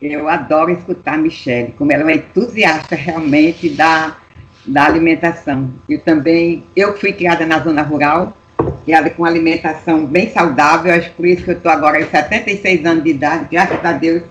Eu 0.00 0.28
adoro 0.28 0.70
escutar 0.70 1.14
a 1.14 1.18
Michelle, 1.18 1.72
como 1.72 1.92
ela 1.92 2.10
é 2.10 2.16
entusiasta 2.16 2.94
realmente 2.94 3.70
da, 3.70 4.18
da 4.66 4.84
alimentação. 4.84 5.72
Eu 5.88 6.02
também, 6.02 6.64
eu 6.76 6.96
fui 6.98 7.12
criada 7.12 7.46
na 7.46 7.60
zona 7.60 7.82
rural, 7.82 8.36
criada 8.84 9.08
com 9.08 9.24
alimentação 9.24 10.04
bem 10.06 10.28
saudável, 10.30 10.92
acho 10.92 11.12
por 11.14 11.26
isso 11.26 11.44
que 11.44 11.50
eu 11.50 11.56
estou 11.56 11.72
agora 11.72 12.04
com 12.04 12.10
76 12.10 12.84
anos 12.84 13.04
de 13.04 13.10
idade, 13.10 13.48
graças 13.50 13.82
a 13.84 13.92
Deus, 13.92 14.22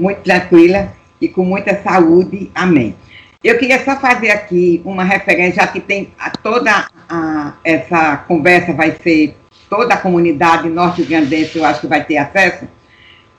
muito 0.00 0.22
tranquila 0.22 0.92
e 1.20 1.28
com 1.28 1.44
muita 1.44 1.80
saúde. 1.82 2.50
Amém. 2.54 2.96
Eu 3.44 3.58
queria 3.58 3.82
só 3.84 3.96
fazer 3.96 4.30
aqui 4.30 4.82
uma 4.84 5.04
referência, 5.04 5.62
já 5.62 5.66
que 5.66 5.80
tem 5.80 6.12
a, 6.18 6.30
toda 6.30 6.86
a, 7.08 7.54
essa 7.64 8.16
conversa 8.28 8.72
vai 8.72 8.96
ser 9.02 9.36
toda 9.68 9.94
a 9.94 9.98
comunidade 9.98 10.68
norte-grandense, 10.68 11.56
eu 11.56 11.64
acho 11.64 11.82
que 11.82 11.86
vai 11.86 12.04
ter 12.04 12.16
acesso. 12.16 12.66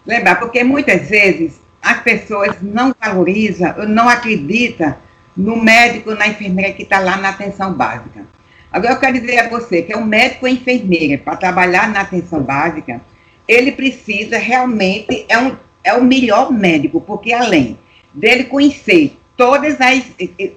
Lembrar, 0.06 0.36
porque 0.36 0.64
muitas 0.64 1.10
vezes 1.10 1.62
as 1.82 2.00
pessoas 2.02 2.56
não 2.62 2.96
valorizam, 3.00 3.74
não 3.88 4.08
acreditam 4.08 4.96
no 5.36 5.62
médico, 5.62 6.16
na 6.16 6.28
enfermeira 6.28 6.74
que 6.74 6.84
está 6.84 7.00
lá 7.00 7.18
na 7.18 7.30
atenção 7.30 7.74
básica. 7.74 8.26
Agora, 8.72 8.94
eu 8.94 9.00
quero 9.00 9.20
dizer 9.20 9.40
a 9.40 9.50
você 9.50 9.82
que 9.82 9.94
é 9.94 9.98
um 9.98 10.06
médico 10.06 10.46
ou 10.46 10.52
enfermeira, 10.52 11.22
para 11.22 11.36
trabalhar 11.36 11.90
na 11.90 12.02
atenção 12.02 12.42
básica, 12.42 13.02
ele 13.48 13.72
precisa 13.72 14.38
realmente, 14.38 15.26
é 15.28 15.38
um, 15.38 15.56
é 15.84 15.94
o 15.94 16.04
melhor 16.04 16.52
médico, 16.52 17.02
porque 17.02 17.34
além 17.34 17.78
dele 18.14 18.46
conhecer 18.46 19.18
todas 19.38 19.80
as, 19.82 20.04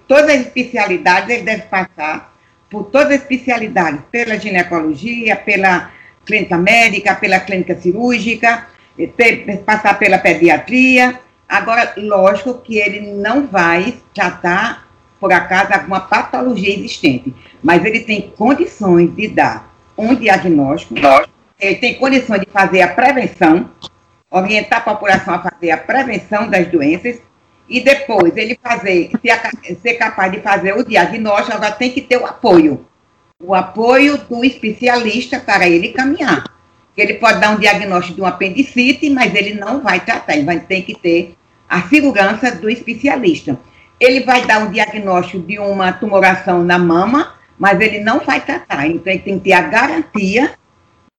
todas 0.07 0.31
as 0.31 0.41
especialidades, 0.43 1.31
ele 1.31 1.43
deve 1.43 1.63
passar 1.63 2.35
por 2.69 2.85
todas 2.85 3.13
as 3.13 3.23
especialidades, 3.23 4.01
pela 4.11 4.39
ginecologia, 4.39 5.37
pela 5.37 5.91
clínica 6.27 6.59
médica, 6.59 7.15
pela 7.15 7.39
clínica 7.41 7.77
cirúrgica, 7.77 8.67
passar 9.65 9.99
pela 9.99 10.19
pediatria. 10.19 11.21
Agora, 11.49 11.93
lógico 11.97 12.55
que 12.55 12.79
ele 12.79 13.01
não 13.01 13.47
vai 13.47 13.95
tratar, 14.13 14.89
por 15.21 15.33
acaso, 15.33 15.73
alguma 15.73 16.01
patologia 16.01 16.75
existente, 16.75 17.33
mas 17.63 17.85
ele 17.85 18.01
tem 18.01 18.33
condições 18.37 19.15
de 19.15 19.29
dar 19.29 19.73
um 19.97 20.15
diagnóstico, 20.15 20.95
ele 21.61 21.77
tem 21.77 21.95
condições 21.95 22.41
de 22.41 22.47
fazer 22.47 22.83
a 22.83 22.89
prevenção, 22.89 23.71
orientar 24.35 24.81
a 24.81 24.83
população 24.83 25.35
a 25.35 25.39
fazer 25.39 25.71
a 25.71 25.79
prevenção 25.79 26.49
das 26.49 26.67
doenças 26.67 27.21
e 27.69 27.81
depois 27.81 28.37
ele 28.37 28.59
fazer, 28.61 29.11
ser, 29.81 29.95
capaz 29.95 30.33
de 30.33 30.41
fazer 30.41 30.77
o 30.77 30.83
diagnóstico, 30.83 31.57
agora 31.57 31.73
tem 31.73 31.93
que 31.93 32.01
ter 32.01 32.19
o 32.19 32.27
apoio. 32.27 32.85
O 33.43 33.55
apoio 33.55 34.19
do 34.19 34.45
especialista 34.45 35.39
para 35.39 35.69
ele 35.69 35.91
caminhar. 35.91 36.45
Ele 36.97 37.15
pode 37.15 37.41
dar 37.41 37.51
um 37.51 37.59
diagnóstico 37.59 38.17
de 38.17 38.23
um 38.23 38.27
apendicite, 38.27 39.09
mas 39.09 39.35
ele 39.35 39.55
não 39.55 39.81
vai 39.81 40.01
tratar, 40.01 40.35
ele 40.35 40.45
vai 40.45 40.61
ter 40.61 40.83
que 40.83 40.95
ter 40.95 41.37
a 41.69 41.83
segurança 41.83 42.53
do 42.53 42.69
especialista. 42.69 43.59
Ele 43.99 44.21
vai 44.21 44.45
dar 44.45 44.59
um 44.59 44.71
diagnóstico 44.71 45.47
de 45.47 45.59
uma 45.59 45.93
tumoração 45.93 46.63
na 46.63 46.79
mama, 46.79 47.35
mas 47.59 47.81
ele 47.81 48.01
não 48.01 48.21
vai 48.21 48.41
tratar. 48.41 48.87
Então, 48.87 49.13
ele 49.13 49.23
tem 49.23 49.39
que 49.39 49.45
ter 49.45 49.53
a 49.53 49.63
garantia 49.63 50.53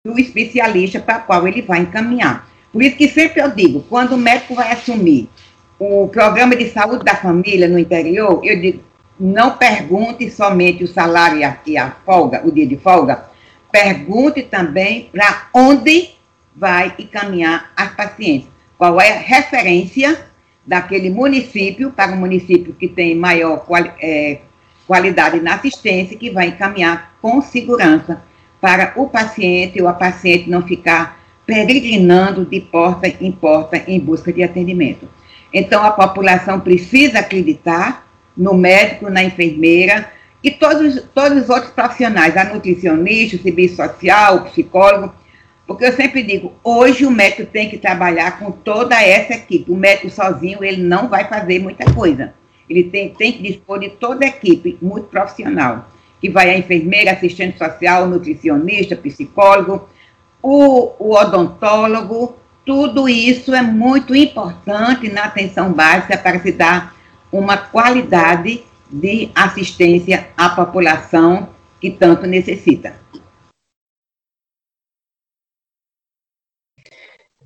do 0.05 0.19
especialista 0.19 0.99
para 0.99 1.19
qual 1.19 1.47
ele 1.47 1.61
vai 1.61 1.79
encaminhar. 1.79 2.47
Por 2.75 2.83
isso 2.83 2.97
que 2.97 3.07
sempre 3.07 3.41
eu 3.41 3.49
digo, 3.51 3.85
quando 3.87 4.15
o 4.15 4.17
médico 4.17 4.53
vai 4.53 4.69
assumir 4.73 5.29
o 5.79 6.09
programa 6.09 6.57
de 6.57 6.69
saúde 6.71 7.05
da 7.05 7.15
família 7.15 7.69
no 7.69 7.79
interior, 7.79 8.41
eu 8.43 8.59
digo, 8.59 8.83
não 9.17 9.55
pergunte 9.55 10.29
somente 10.29 10.83
o 10.83 10.87
salário 10.89 11.37
e 11.37 11.43
a, 11.45 11.57
e 11.65 11.77
a 11.77 11.91
folga, 12.05 12.45
o 12.45 12.51
dia 12.51 12.67
de 12.67 12.75
folga, 12.75 13.27
pergunte 13.71 14.43
também 14.43 15.09
para 15.09 15.47
onde 15.53 16.09
vai 16.53 16.93
encaminhar 16.99 17.71
as 17.77 17.95
pacientes. 17.95 18.49
Qual 18.77 18.99
é 18.99 19.13
a 19.13 19.19
referência 19.19 20.25
daquele 20.65 21.09
município 21.09 21.91
para 21.91 22.11
o 22.11 22.17
município 22.17 22.73
que 22.73 22.89
tem 22.89 23.15
maior 23.15 23.59
quali, 23.59 23.89
é, 24.01 24.39
qualidade 24.85 25.39
na 25.39 25.53
assistência, 25.55 26.17
que 26.17 26.29
vai 26.29 26.47
encaminhar 26.47 27.15
com 27.21 27.41
segurança 27.41 28.21
para 28.59 28.91
o 28.97 29.07
paciente 29.07 29.81
ou 29.81 29.87
a 29.87 29.93
paciente 29.93 30.49
não 30.49 30.61
ficar 30.61 31.23
peregrinando 31.45 32.45
de 32.45 32.59
porta 32.59 33.07
em 33.07 33.31
porta 33.31 33.77
em 33.87 33.99
busca 33.99 34.33
de 34.33 34.43
atendimento. 34.43 35.07
Então, 35.53 35.83
a 35.83 35.91
população 35.91 36.59
precisa 36.59 37.19
acreditar 37.19 38.07
no 38.35 38.53
médico, 38.53 39.09
na 39.09 39.23
enfermeira 39.23 40.11
e 40.43 40.51
todos, 40.51 41.01
todos 41.13 41.43
os 41.43 41.49
outros 41.49 41.71
profissionais, 41.71 42.35
a 42.35 42.43
nutricionista, 42.43 43.37
o 43.37 43.41
serviço 43.41 43.77
social, 43.77 44.35
o 44.35 44.41
psicólogo, 44.45 45.13
porque 45.65 45.85
eu 45.85 45.93
sempre 45.93 46.21
digo, 46.21 46.53
hoje 46.63 47.05
o 47.05 47.11
médico 47.11 47.45
tem 47.45 47.69
que 47.69 47.77
trabalhar 47.77 48.37
com 48.37 48.51
toda 48.51 49.01
essa 49.01 49.33
equipe. 49.33 49.71
O 49.71 49.75
médico 49.75 50.09
sozinho, 50.09 50.63
ele 50.63 50.83
não 50.83 51.07
vai 51.07 51.27
fazer 51.27 51.59
muita 51.59 51.91
coisa. 51.91 52.33
Ele 52.69 52.83
tem, 52.83 53.09
tem 53.09 53.31
que 53.31 53.41
dispor 53.41 53.79
de 53.79 53.89
toda 53.89 54.25
a 54.25 54.27
equipe, 54.27 54.77
muito 54.81 55.07
profissional, 55.07 55.89
que 56.21 56.29
vai 56.29 56.49
a 56.49 56.57
enfermeira, 56.57 57.11
assistente 57.11 57.57
social, 57.57 58.07
nutricionista, 58.07 58.95
psicólogo, 58.95 59.89
o, 60.45 60.93
o 60.99 61.15
odontólogo, 61.15 62.35
tudo 62.63 63.09
isso 63.09 63.53
é 63.55 63.63
muito 63.63 64.15
importante 64.15 65.11
na 65.11 65.23
atenção 65.23 65.73
básica 65.73 66.15
para 66.15 66.39
se 66.39 66.51
dar 66.51 66.95
uma 67.31 67.57
qualidade 67.57 68.63
de 68.91 69.31
assistência 69.33 70.27
à 70.37 70.49
população 70.49 71.49
que 71.81 71.89
tanto 71.89 72.27
necessita. 72.27 72.95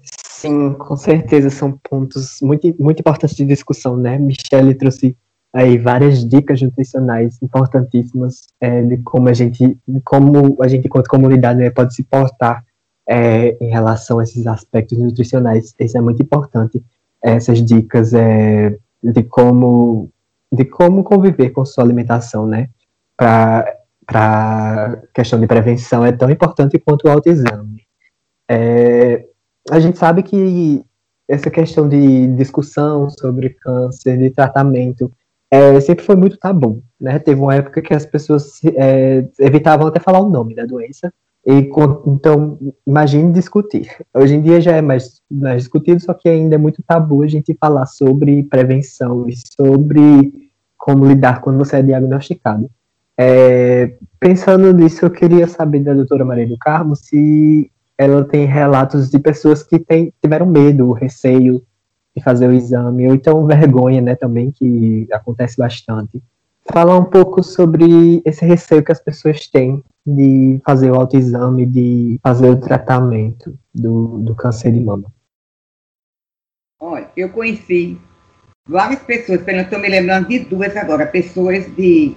Sim, 0.03 0.73
com 0.73 0.97
certeza 0.97 1.49
são 1.49 1.79
pontos 1.89 2.39
muito, 2.41 2.75
muito 2.77 2.99
importantes 2.99 3.35
de 3.35 3.45
discussão, 3.45 3.95
né? 3.95 4.17
Michelle 4.17 4.75
trouxe 4.75 5.17
aí 5.53 5.77
várias 5.77 6.27
dicas 6.27 6.61
nutricionais 6.61 7.41
importantíssimas 7.41 8.47
é, 8.59 8.81
de 8.81 8.97
como 8.97 9.29
a 9.29 9.33
gente, 9.33 9.77
como 10.03 10.61
a 10.61 10.67
gente 10.67 10.85
enquanto 10.85 11.07
comunidade 11.07 11.59
né, 11.59 11.69
pode 11.69 11.95
se 11.95 12.03
portar 12.03 12.63
é, 13.09 13.57
em 13.59 13.69
relação 13.69 14.19
a 14.19 14.23
esses 14.23 14.45
aspectos 14.45 14.99
nutricionais. 14.99 15.73
Isso 15.79 15.97
é 15.97 16.01
muito 16.01 16.21
importante. 16.21 16.81
Essas 17.19 17.65
dicas 17.65 18.13
é, 18.13 18.77
de 19.03 19.23
como 19.23 20.09
de 20.51 20.65
como 20.65 21.03
conviver 21.03 21.49
com 21.49 21.65
sua 21.65 21.83
alimentação, 21.83 22.45
né? 22.45 22.69
Para 23.17 25.01
questão 25.13 25.39
de 25.39 25.47
prevenção 25.47 26.05
é 26.05 26.11
tão 26.11 26.29
importante 26.29 26.79
quanto 26.79 27.07
o 27.07 27.09
autoexame. 27.09 27.83
É, 28.47 29.25
a 29.69 29.79
gente 29.79 29.97
sabe 29.97 30.23
que 30.23 30.83
essa 31.27 31.49
questão 31.49 31.87
de 31.87 32.27
discussão 32.35 33.09
sobre 33.09 33.49
câncer, 33.49 34.17
de 34.17 34.31
tratamento, 34.31 35.11
é, 35.51 35.79
sempre 35.81 36.03
foi 36.03 36.15
muito 36.15 36.37
tabu, 36.37 36.83
né? 36.99 37.19
Teve 37.19 37.41
uma 37.41 37.55
época 37.55 37.81
que 37.81 37.93
as 37.93 38.05
pessoas 38.05 38.59
é, 38.75 39.27
evitavam 39.39 39.87
até 39.87 39.99
falar 39.99 40.21
o 40.21 40.29
nome 40.29 40.55
da 40.55 40.65
doença, 40.65 41.11
e, 41.45 41.69
então, 42.07 42.57
imagine 42.85 43.31
discutir. 43.31 43.89
Hoje 44.13 44.35
em 44.35 44.41
dia 44.41 44.59
já 44.59 44.75
é 44.75 44.81
mais, 44.81 45.21
mais 45.29 45.63
discutido, 45.63 46.01
só 46.01 46.13
que 46.13 46.27
ainda 46.27 46.55
é 46.55 46.57
muito 46.57 46.83
tabu 46.83 47.23
a 47.23 47.27
gente 47.27 47.55
falar 47.59 47.85
sobre 47.85 48.43
prevenção 48.43 49.27
e 49.27 49.35
sobre 49.35 50.49
como 50.77 51.05
lidar 51.05 51.41
quando 51.41 51.57
você 51.57 51.77
é 51.77 51.81
diagnosticado. 51.81 52.69
É, 53.17 53.97
pensando 54.19 54.73
nisso, 54.73 55.05
eu 55.05 55.09
queria 55.09 55.47
saber 55.47 55.81
da 55.81 55.93
doutora 55.93 56.23
Maria 56.23 56.47
do 56.47 56.57
Carmo 56.57 56.95
se 56.95 57.69
ela 57.97 58.23
tem 58.23 58.45
relatos 58.45 59.09
de 59.09 59.19
pessoas 59.19 59.61
que 59.61 59.77
tem, 59.77 60.13
tiveram 60.21 60.45
medo, 60.45 60.93
receio 60.93 61.61
de 62.15 62.23
fazer 62.23 62.47
o 62.47 62.53
exame, 62.53 63.07
ou 63.07 63.13
então 63.13 63.45
vergonha, 63.45 64.01
né, 64.01 64.15
também, 64.15 64.51
que 64.51 65.07
acontece 65.11 65.57
bastante. 65.57 66.21
Falar 66.71 66.97
um 66.97 67.05
pouco 67.05 67.41
sobre 67.41 68.21
esse 68.23 68.45
receio 68.45 68.83
que 68.83 68.91
as 68.91 69.01
pessoas 69.01 69.47
têm 69.47 69.83
de 70.05 70.61
fazer 70.63 70.91
o 70.91 70.95
autoexame, 70.95 71.65
de 71.65 72.19
fazer 72.21 72.49
o 72.49 72.57
tratamento 72.57 73.57
do, 73.73 74.19
do 74.19 74.35
câncer 74.35 74.71
de 74.71 74.79
mama? 74.79 75.11
Olha, 76.79 77.09
eu 77.17 77.29
conheci 77.29 77.99
várias 78.67 79.01
pessoas, 79.01 79.45
eu 79.47 79.61
estou 79.61 79.79
me 79.79 79.89
lembrando 79.89 80.27
de 80.27 80.39
duas 80.39 80.77
agora, 80.77 81.07
pessoas 81.07 81.65
de 81.75 82.15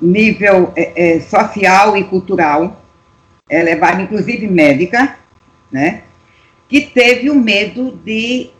nível 0.00 0.72
é, 0.74 1.16
é, 1.16 1.20
social 1.20 1.96
e 1.96 2.04
cultural, 2.04 2.80
elevado, 3.48 4.00
inclusive 4.00 4.48
médica, 4.48 5.16
né, 5.70 6.02
que 6.68 6.80
teve 6.80 7.30
o 7.30 7.34
medo 7.34 7.92
de, 8.04 8.50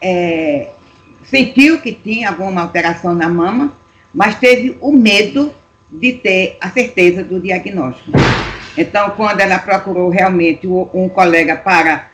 é, 0.00 0.70
sentiu 1.24 1.80
que 1.80 1.92
tinha 1.92 2.28
alguma 2.28 2.60
alteração 2.60 3.14
na 3.14 3.28
mama, 3.28 3.72
mas 4.14 4.38
teve 4.38 4.76
o 4.80 4.92
medo 4.92 5.52
de 5.90 6.12
ter 6.12 6.56
a 6.60 6.70
certeza 6.70 7.24
do 7.24 7.40
diagnóstico. 7.40 8.12
Então, 8.76 9.10
quando 9.10 9.40
ela 9.40 9.58
procurou 9.58 10.08
realmente 10.08 10.66
um 10.66 11.08
colega 11.08 11.56
para 11.56 12.08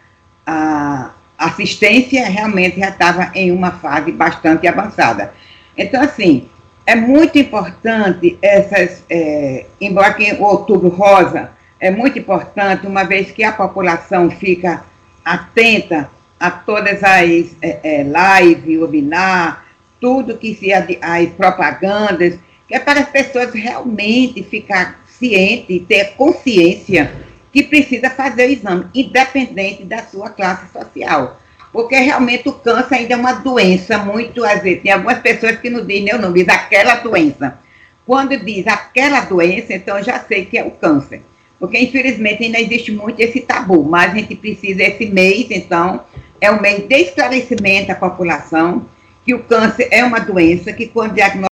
a 0.46 1.10
assistência, 1.38 2.26
realmente 2.28 2.80
já 2.80 2.88
estava 2.88 3.30
em 3.34 3.50
uma 3.50 3.72
fase 3.72 4.12
bastante 4.12 4.66
avançada. 4.66 5.32
Então, 5.76 6.02
assim, 6.02 6.48
é 6.84 6.94
muito 6.94 7.38
importante 7.38 8.38
essas, 8.42 9.04
é, 9.08 9.66
embora 9.80 10.12
que 10.12 10.32
o 10.34 10.42
outubro 10.42 10.88
rosa 10.88 11.50
é 11.78 11.90
muito 11.90 12.18
importante, 12.18 12.86
uma 12.86 13.04
vez 13.04 13.30
que 13.30 13.42
a 13.42 13.52
população 13.52 14.30
fica 14.30 14.84
atenta 15.24 16.10
a 16.38 16.50
todas 16.50 17.02
as 17.02 17.54
é, 17.62 17.78
é, 18.02 18.76
webinar, 18.78 19.64
tudo 20.00 20.38
que 20.38 20.54
se 20.54 20.72
as 20.72 21.30
propagandas, 21.36 22.38
que 22.66 22.74
é 22.74 22.78
para 22.78 23.00
as 23.00 23.08
pessoas 23.08 23.52
realmente 23.52 24.42
ficar 24.42 25.00
ciente, 25.06 25.80
ter 25.80 26.12
consciência 26.16 27.12
que 27.52 27.64
precisa 27.64 28.08
fazer 28.08 28.48
o 28.48 28.52
exame, 28.52 28.86
independente 28.94 29.84
da 29.84 30.02
sua 30.04 30.30
classe 30.30 30.72
social. 30.72 31.38
Porque 31.72 31.96
realmente 31.96 32.48
o 32.48 32.52
câncer 32.52 32.96
ainda 32.96 33.14
é 33.14 33.16
uma 33.16 33.32
doença 33.34 33.98
muito, 33.98 34.44
às 34.44 34.62
vezes, 34.62 34.82
tem 34.82 34.92
algumas 34.92 35.18
pessoas 35.18 35.56
que 35.58 35.70
não 35.70 35.84
dizem, 35.84 36.12
não, 36.12 36.18
não 36.20 36.32
diz 36.32 36.48
aquela 36.48 36.96
doença. 36.96 37.58
Quando 38.06 38.36
diz 38.36 38.66
aquela 38.66 39.20
doença, 39.20 39.74
então 39.74 40.02
já 40.02 40.18
sei 40.20 40.44
que 40.44 40.58
é 40.58 40.64
o 40.64 40.70
câncer. 40.72 41.22
Porque, 41.60 41.78
infelizmente, 41.78 42.42
ainda 42.42 42.58
existe 42.58 42.90
muito 42.90 43.20
esse 43.20 43.40
tabu, 43.40 43.84
mas 43.84 44.12
a 44.12 44.14
gente 44.14 44.34
precisa, 44.34 44.82
esse 44.82 45.06
mês, 45.06 45.46
então, 45.50 46.00
é 46.40 46.50
um 46.50 46.60
mês 46.60 46.88
de 46.88 46.96
esclarecimento 46.96 47.92
à 47.92 47.94
população, 47.94 48.86
que 49.24 49.34
o 49.34 49.42
câncer 49.44 49.88
é 49.90 50.04
uma 50.04 50.20
doença 50.20 50.72
que, 50.72 50.86
quando 50.86 51.14
diagnosticada, 51.14 51.48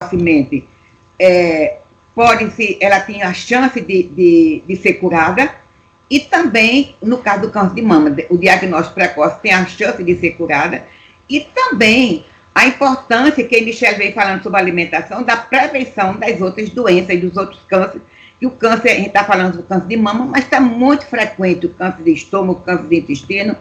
precocemente, 0.00 0.66
é, 1.18 1.78
pode 2.14 2.50
se, 2.52 2.78
ela 2.80 3.00
tem 3.00 3.22
a 3.22 3.32
chance 3.32 3.80
de, 3.80 4.02
de, 4.04 4.62
de 4.66 4.76
ser 4.76 4.94
curada, 4.94 5.54
e 6.10 6.20
também, 6.20 6.96
no 7.00 7.18
caso 7.18 7.42
do 7.42 7.50
câncer 7.50 7.74
de 7.74 7.82
mama, 7.82 8.16
o 8.28 8.36
diagnóstico 8.36 8.94
precoce 8.94 9.40
tem 9.40 9.52
a 9.52 9.64
chance 9.66 10.02
de 10.02 10.16
ser 10.16 10.32
curada, 10.32 10.86
e 11.28 11.40
também 11.40 12.24
a 12.54 12.66
importância 12.66 13.44
que 13.44 13.56
a 13.56 13.62
Michelle 13.62 13.96
vem 13.96 14.12
falando 14.12 14.42
sobre 14.42 14.58
alimentação, 14.58 15.22
da 15.22 15.36
prevenção 15.36 16.16
das 16.16 16.40
outras 16.40 16.70
doenças 16.70 17.10
e 17.10 17.18
dos 17.18 17.36
outros 17.36 17.60
cânceres, 17.68 18.02
que 18.40 18.46
o 18.46 18.50
câncer, 18.50 18.90
a 18.90 18.94
gente 18.94 19.08
está 19.08 19.22
falando 19.22 19.58
do 19.58 19.62
câncer 19.62 19.86
de 19.86 19.96
mama, 19.96 20.24
mas 20.24 20.44
está 20.44 20.60
muito 20.60 21.06
frequente 21.06 21.66
o 21.66 21.74
câncer 21.74 22.02
de 22.02 22.12
estômago, 22.12 22.60
o 22.60 22.62
câncer 22.62 22.88
de 22.88 22.96
intestino, 22.96 23.56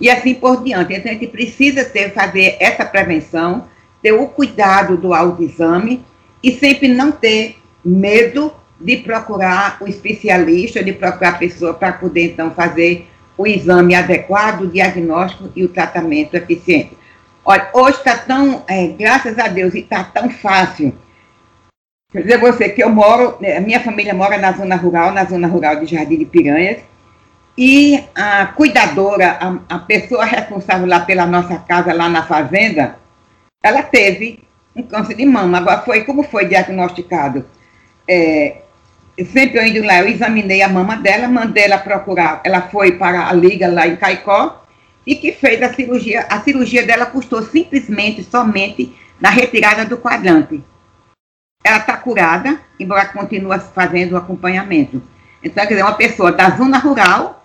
e 0.00 0.10
assim 0.10 0.34
por 0.34 0.62
diante. 0.62 0.94
Então, 0.94 1.10
a 1.10 1.14
gente 1.14 1.26
precisa 1.26 1.84
ter, 1.84 2.12
fazer 2.12 2.56
essa 2.60 2.84
prevenção, 2.84 3.66
ter 4.02 4.12
o 4.12 4.26
cuidado 4.26 4.96
do 4.96 5.12
autoexame 5.12 6.04
e 6.42 6.52
sempre 6.52 6.88
não 6.88 7.10
ter 7.10 7.56
medo 7.84 8.52
de 8.80 8.98
procurar 8.98 9.78
o 9.80 9.88
especialista, 9.88 10.84
de 10.84 10.92
procurar 10.92 11.30
a 11.30 11.38
pessoa 11.38 11.74
para 11.74 11.92
poder, 11.92 12.32
então, 12.32 12.50
fazer 12.52 13.08
o 13.36 13.46
exame 13.46 13.94
adequado, 13.94 14.62
o 14.62 14.68
diagnóstico 14.68 15.50
e 15.54 15.64
o 15.64 15.68
tratamento 15.68 16.34
eficiente. 16.34 16.96
Olha, 17.44 17.68
hoje 17.72 17.98
está 17.98 18.16
tão, 18.16 18.62
é, 18.68 18.88
graças 18.88 19.38
a 19.38 19.48
Deus, 19.48 19.74
e 19.74 19.80
está 19.80 20.04
tão 20.04 20.28
fácil. 20.30 20.94
Quer 22.12 22.22
dizer 22.22 22.38
você 22.38 22.68
que 22.68 22.82
eu 22.82 22.90
moro, 22.90 23.36
né, 23.40 23.60
minha 23.60 23.80
família 23.80 24.14
mora 24.14 24.38
na 24.38 24.52
zona 24.52 24.76
rural, 24.76 25.12
na 25.12 25.24
zona 25.24 25.46
rural 25.46 25.76
de 25.76 25.86
Jardim 25.86 26.18
de 26.18 26.24
Piranhas, 26.24 26.78
e 27.60 28.04
a 28.14 28.46
cuidadora, 28.46 29.36
a, 29.40 29.74
a 29.74 29.78
pessoa 29.80 30.24
responsável 30.24 30.86
lá 30.86 31.00
pela 31.00 31.26
nossa 31.26 31.58
casa, 31.58 31.92
lá 31.92 32.08
na 32.08 32.22
fazenda, 32.22 32.96
ela 33.60 33.82
teve 33.82 34.44
um 34.76 34.82
câncer 34.84 35.16
de 35.16 35.26
mama. 35.26 35.58
Agora, 35.58 35.82
foi 35.82 36.04
como 36.04 36.22
foi 36.22 36.44
diagnosticado? 36.44 37.44
É, 38.08 38.58
sempre 39.32 39.58
eu 39.58 39.66
indo 39.66 39.84
lá, 39.84 39.98
eu 39.98 40.06
examinei 40.06 40.62
a 40.62 40.68
mama 40.68 40.98
dela, 40.98 41.26
mandei 41.26 41.64
ela 41.64 41.78
procurar. 41.78 42.40
Ela 42.44 42.62
foi 42.62 42.92
para 42.92 43.28
a 43.28 43.32
liga 43.32 43.66
lá 43.66 43.88
em 43.88 43.96
Caicó 43.96 44.64
e 45.04 45.16
que 45.16 45.32
fez 45.32 45.60
a 45.60 45.74
cirurgia. 45.74 46.28
A 46.30 46.40
cirurgia 46.40 46.86
dela 46.86 47.06
custou 47.06 47.42
simplesmente, 47.42 48.22
somente, 48.22 48.96
na 49.20 49.30
retirada 49.30 49.84
do 49.84 49.98
quadrante. 49.98 50.62
Ela 51.64 51.78
está 51.78 51.96
curada, 51.96 52.60
embora 52.78 53.06
continue 53.06 53.58
fazendo 53.74 54.12
o 54.12 54.16
acompanhamento. 54.16 55.02
Então, 55.42 55.64
quer 55.64 55.70
dizer, 55.70 55.82
uma 55.82 55.94
pessoa 55.94 56.30
da 56.30 56.50
zona 56.50 56.78
rural 56.78 57.37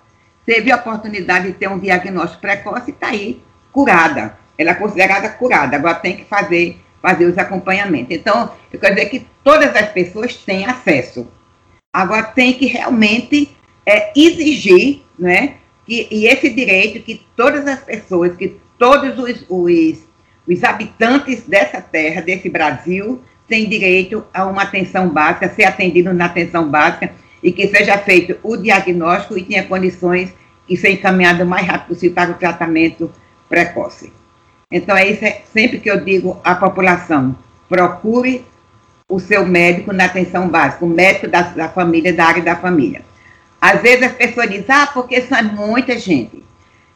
teve 0.46 0.72
a 0.72 0.76
oportunidade 0.76 1.48
de 1.48 1.54
ter 1.54 1.68
um 1.70 1.80
diagnóstico 1.80 2.42
precoce 2.42 2.92
e 2.92 2.94
está 2.94 3.08
aí 3.08 3.42
curada. 3.72 4.38
Ela 4.58 4.72
é 4.72 4.76
considerada 4.76 5.30
curada, 5.30 5.76
agora 5.76 5.96
tem 5.96 6.16
que 6.16 6.26
fazer, 6.26 6.78
fazer 7.02 7.26
os 7.26 7.38
acompanhamentos. 7.38 8.16
Então, 8.16 8.52
eu 8.72 8.80
quero 8.80 8.96
dizer 8.96 9.10
que 9.10 9.28
todas 9.44 9.76
as 9.76 9.90
pessoas 9.90 10.36
têm 10.36 10.66
acesso. 10.66 11.28
Agora 11.92 12.24
tem 12.24 12.54
que 12.54 12.66
realmente 12.66 13.56
é, 13.86 14.12
exigir, 14.16 15.02
né, 15.18 15.56
que, 15.86 16.08
e 16.10 16.26
esse 16.28 16.50
direito 16.50 17.04
que 17.04 17.26
todas 17.36 17.68
as 17.68 17.80
pessoas, 17.80 18.36
que 18.36 18.58
todos 18.78 19.18
os, 19.18 19.46
os, 19.50 20.04
os 20.48 20.64
habitantes 20.64 21.44
dessa 21.44 21.82
terra, 21.82 22.22
desse 22.22 22.50
Brasil, 22.50 23.22
têm 23.48 23.68
direito 23.68 24.26
a 24.34 24.46
uma 24.46 24.64
atenção 24.64 25.10
básica, 25.10 25.50
ser 25.50 25.66
atendido 25.66 26.14
na 26.14 26.26
atenção 26.26 26.70
básica, 26.70 27.14
e 27.44 27.52
que 27.52 27.68
seja 27.68 27.98
feito 27.98 28.38
o 28.42 28.56
diagnóstico 28.56 29.38
e 29.38 29.44
tenha 29.44 29.66
condições 29.66 30.34
de 30.68 30.78
ser 30.78 30.92
encaminhado 30.92 31.44
o 31.44 31.46
mais 31.46 31.68
rápido 31.68 31.90
possível 31.90 32.16
para 32.16 32.32
o 32.32 32.36
tratamento 32.36 33.12
precoce. 33.50 34.12
Então, 34.72 34.96
é 34.96 35.12
isso 35.12 35.24
é 35.24 35.42
sempre 35.54 35.80
que 35.80 35.92
eu 35.92 36.04
digo 36.04 36.40
à 36.44 36.56
população: 36.56 37.36
procure 37.68 38.46
o 39.08 39.20
seu 39.20 39.46
médico 39.46 39.92
na 39.92 40.06
atenção 40.06 40.48
básica, 40.48 40.86
o 40.86 40.90
médico 40.90 41.28
da, 41.28 41.42
da 41.42 41.70
família, 41.70 42.14
da 42.14 42.26
área 42.26 42.42
da 42.42 42.56
família. 42.56 43.02
Às 43.60 43.82
vezes 43.82 44.04
as 44.04 44.14
pessoas 44.14 44.50
dizem, 44.50 44.66
ah, 44.70 44.88
porque 44.88 45.22
são 45.22 45.44
muita 45.44 45.98
gente. 46.00 46.44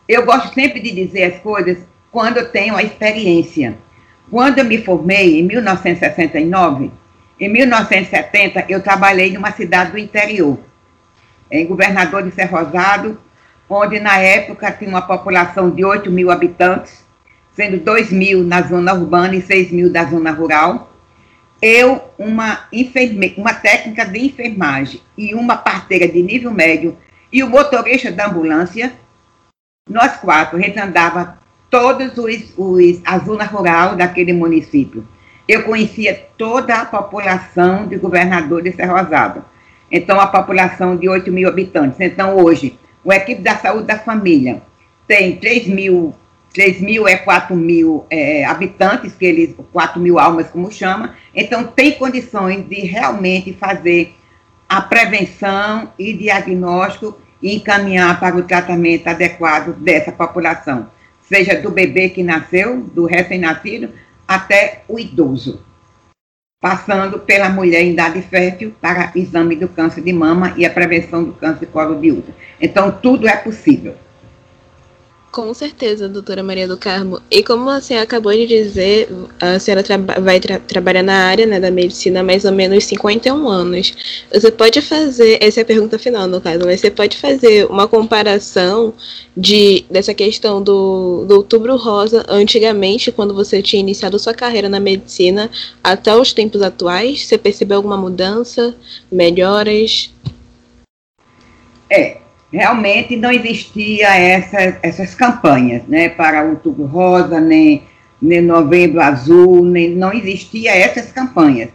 Eu 0.07 0.25
gosto 0.25 0.53
sempre 0.53 0.79
de 0.79 0.91
dizer 0.91 1.35
as 1.35 1.41
coisas 1.41 1.77
quando 2.11 2.37
eu 2.37 2.49
tenho 2.49 2.75
a 2.75 2.83
experiência. 2.83 3.77
Quando 4.29 4.57
eu 4.57 4.65
me 4.65 4.79
formei, 4.79 5.39
em 5.39 5.43
1969, 5.43 6.91
em 7.39 7.49
1970, 7.49 8.65
eu 8.67 8.81
trabalhei 8.81 9.31
numa 9.31 9.51
cidade 9.51 9.91
do 9.91 9.97
interior, 9.97 10.57
em 11.51 11.67
Governador 11.67 12.23
de 12.23 12.31
Ser 12.31 12.45
Rosado, 12.45 13.19
onde 13.69 13.99
na 13.99 14.17
época 14.17 14.71
tinha 14.71 14.89
uma 14.89 15.01
população 15.01 15.69
de 15.69 15.85
8 15.85 16.09
mil 16.09 16.31
habitantes, 16.31 17.05
sendo 17.53 17.77
2 17.77 18.11
mil 18.11 18.43
na 18.43 18.61
zona 18.63 18.93
urbana 18.93 19.35
e 19.35 19.41
6 19.41 19.71
mil 19.71 19.91
da 19.91 20.05
zona 20.05 20.31
rural. 20.31 20.91
Eu, 21.61 22.01
uma, 22.17 22.65
enferme... 22.71 23.33
uma 23.37 23.53
técnica 23.53 24.05
de 24.05 24.19
enfermagem 24.19 25.01
e 25.17 25.35
uma 25.35 25.57
parteira 25.57 26.07
de 26.07 26.21
nível 26.21 26.51
médio 26.51 26.97
e 27.31 27.43
o 27.43 27.49
motorista 27.49 28.11
da 28.11 28.27
ambulância, 28.27 28.93
nós 29.87 30.17
quatro, 30.17 30.57
a 30.57 30.61
gente 30.61 30.79
andava 30.79 31.37
todos 31.69 32.17
os, 32.17 32.53
os 32.57 33.01
a 33.05 33.17
rural 33.17 33.95
daquele 33.95 34.33
município 34.33 35.05
eu 35.47 35.63
conhecia 35.63 36.27
toda 36.37 36.75
a 36.75 36.85
população 36.85 37.87
de 37.87 37.97
governador 37.97 38.61
de 38.61 38.71
Serra 38.73 39.01
Rosado. 39.01 39.45
Então, 39.91 40.19
a 40.19 40.27
população 40.27 40.97
de 40.97 41.07
8 41.07 41.31
mil 41.31 41.47
habitantes. 41.47 41.99
Então, 41.99 42.35
hoje, 42.37 42.77
o 43.03 43.13
equipe 43.13 43.41
da 43.41 43.55
saúde 43.55 43.87
da 43.87 43.97
família 43.97 44.61
tem 45.07 45.37
3 45.37 45.67
mil, 45.67 46.13
3 46.53 46.81
mil 46.81 47.07
é 47.07 47.15
4 47.15 47.55
mil 47.55 48.05
é, 48.09 48.43
habitantes, 48.43 49.15
que 49.15 49.25
eles, 49.25 49.55
4 49.71 50.01
mil 50.01 50.19
almas, 50.19 50.49
como 50.49 50.69
chama. 50.69 51.15
Então, 51.33 51.63
tem 51.63 51.93
condições 51.93 52.67
de 52.67 52.81
realmente 52.81 53.53
fazer 53.53 54.13
a 54.67 54.81
prevenção 54.81 55.93
e 55.97 56.11
diagnóstico 56.13 57.17
e 57.41 57.55
encaminhar 57.55 58.19
para 58.19 58.35
o 58.35 58.43
tratamento 58.43 59.07
adequado 59.07 59.73
dessa 59.77 60.11
população, 60.11 60.87
seja 61.21 61.61
do 61.61 61.71
bebê 61.71 62.09
que 62.09 62.23
nasceu, 62.23 62.81
do 62.81 63.05
recém-nascido, 63.05 63.89
até 64.27 64.83
o 64.87 64.99
idoso, 64.99 65.61
passando 66.59 67.19
pela 67.19 67.49
mulher 67.49 67.81
em 67.81 67.93
idade 67.93 68.21
fértil 68.21 68.75
para 68.81 69.11
exame 69.15 69.55
do 69.55 69.67
câncer 69.67 70.01
de 70.01 70.11
mama 70.11 70.53
e 70.57 70.65
a 70.65 70.69
prevenção 70.69 71.23
do 71.23 71.33
câncer 71.33 71.61
de 71.61 71.71
colo 71.71 71.99
de 71.99 72.11
útero. 72.11 72.35
Então, 72.59 72.91
tudo 72.91 73.27
é 73.27 73.37
possível. 73.37 73.95
Com 75.37 75.53
certeza, 75.53 76.09
doutora 76.09 76.41
Maria 76.41 76.67
do 76.67 76.75
Carmo. 76.75 77.21
E 77.29 77.43
como 77.43 77.69
a 77.69 77.79
senhora 77.79 78.05
acabou 78.05 78.33
de 78.33 78.47
dizer, 78.47 79.07
a 79.39 79.59
senhora 79.59 79.83
tra 79.83 79.95
vai 79.95 80.39
tra 80.39 80.57
trabalhar 80.57 81.03
na 81.03 81.13
área 81.13 81.45
né, 81.45 81.59
da 81.59 81.69
medicina 81.69 82.21
há 82.21 82.23
mais 82.23 82.43
ou 82.43 82.51
menos 82.51 82.85
51 82.85 83.47
anos. 83.47 83.93
Você 84.33 84.49
pode 84.49 84.81
fazer, 84.81 85.37
essa 85.39 85.59
é 85.59 85.61
a 85.61 85.65
pergunta 85.65 85.99
final 85.99 86.25
no 86.25 86.41
caso, 86.41 86.65
mas 86.65 86.81
você 86.81 86.89
pode 86.89 87.17
fazer 87.17 87.67
uma 87.67 87.87
comparação 87.87 88.95
de, 89.37 89.85
dessa 89.91 90.11
questão 90.11 90.59
do, 90.59 91.23
do 91.27 91.35
outubro 91.35 91.75
rosa 91.75 92.25
antigamente, 92.27 93.11
quando 93.11 93.35
você 93.35 93.61
tinha 93.61 93.79
iniciado 93.79 94.17
sua 94.17 94.33
carreira 94.33 94.67
na 94.67 94.79
medicina, 94.79 95.51
até 95.83 96.15
os 96.15 96.33
tempos 96.33 96.63
atuais? 96.63 97.27
Você 97.27 97.37
percebeu 97.37 97.77
alguma 97.77 97.95
mudança, 97.95 98.75
melhoras? 99.11 100.11
É, 101.91 102.21
realmente 102.51 103.15
não 103.15 103.31
existia 103.31 104.07
essa, 104.15 104.79
essas 104.81 105.13
campanhas, 105.13 105.83
né, 105.87 106.09
para 106.09 106.43
Outubro 106.43 106.85
Rosa, 106.85 107.39
nem, 107.39 107.83
nem 108.21 108.41
Novembro 108.41 109.01
Azul, 109.01 109.65
nem, 109.65 109.89
não 109.89 110.13
existia 110.13 110.75
essas 110.75 111.11
campanhas. 111.11 111.69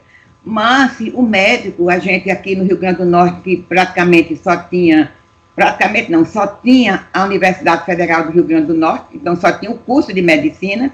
Mas 0.45 0.99
o 1.15 1.23
médico, 1.23 1.89
a 1.89 1.99
gente 1.99 2.31
aqui 2.31 2.57
no 2.57 2.65
Rio 2.65 2.79
Grande 2.79 2.99
do 2.99 3.05
Norte, 3.05 3.41
que 3.43 3.57
praticamente 3.59 4.37
só 4.37 4.57
tinha, 4.57 5.13
praticamente 5.55 6.11
não, 6.11 6.25
só 6.25 6.47
tinha 6.47 7.07
a 7.13 7.25
Universidade 7.25 7.85
Federal 7.85 8.25
do 8.25 8.33
Rio 8.33 8.45
Grande 8.45 8.67
do 8.67 8.75
Norte, 8.75 9.15
então 9.15 9.37
só 9.37 9.53
tinha 9.53 9.71
o 9.71 9.79
curso 9.79 10.13
de 10.13 10.23
medicina, 10.23 10.91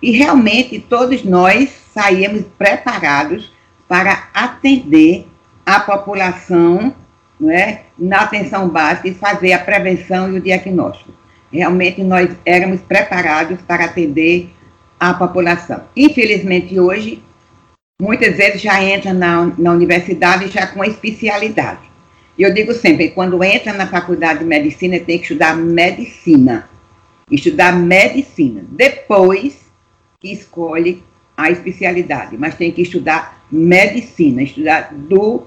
e 0.00 0.12
realmente 0.12 0.78
todos 0.78 1.24
nós 1.24 1.70
saíamos 1.92 2.44
preparados 2.56 3.52
para 3.88 4.28
atender 4.32 5.26
a 5.64 5.80
população 5.80 6.94
não 7.38 7.50
é, 7.50 7.82
na 7.98 8.20
atenção 8.20 8.68
básica 8.68 9.08
e 9.08 9.14
fazer 9.14 9.52
a 9.52 9.58
prevenção 9.58 10.32
e 10.32 10.38
o 10.38 10.40
diagnóstico. 10.40 11.12
Realmente 11.52 12.02
nós 12.02 12.30
éramos 12.44 12.80
preparados 12.80 13.60
para 13.62 13.84
atender 13.84 14.50
a 14.98 15.14
população. 15.14 15.82
Infelizmente 15.96 16.78
hoje, 16.80 17.22
muitas 18.00 18.36
vezes 18.36 18.60
já 18.60 18.82
entra 18.82 19.12
na, 19.12 19.52
na 19.58 19.72
universidade 19.72 20.48
já 20.48 20.66
com 20.66 20.84
especialidade. 20.84 21.80
E 22.38 22.42
eu 22.42 22.52
digo 22.52 22.74
sempre, 22.74 23.10
quando 23.10 23.42
entra 23.42 23.72
na 23.72 23.86
faculdade 23.86 24.40
de 24.40 24.44
medicina, 24.44 24.98
tem 24.98 25.18
que 25.18 25.24
estudar 25.24 25.56
medicina. 25.56 26.68
Estudar 27.30 27.72
medicina. 27.72 28.62
Depois 28.68 29.66
que 30.20 30.32
escolhe 30.32 31.02
a 31.36 31.50
especialidade, 31.50 32.36
mas 32.38 32.54
tem 32.54 32.72
que 32.72 32.82
estudar 32.82 33.42
medicina, 33.50 34.42
estudar 34.42 34.90
do 34.92 35.46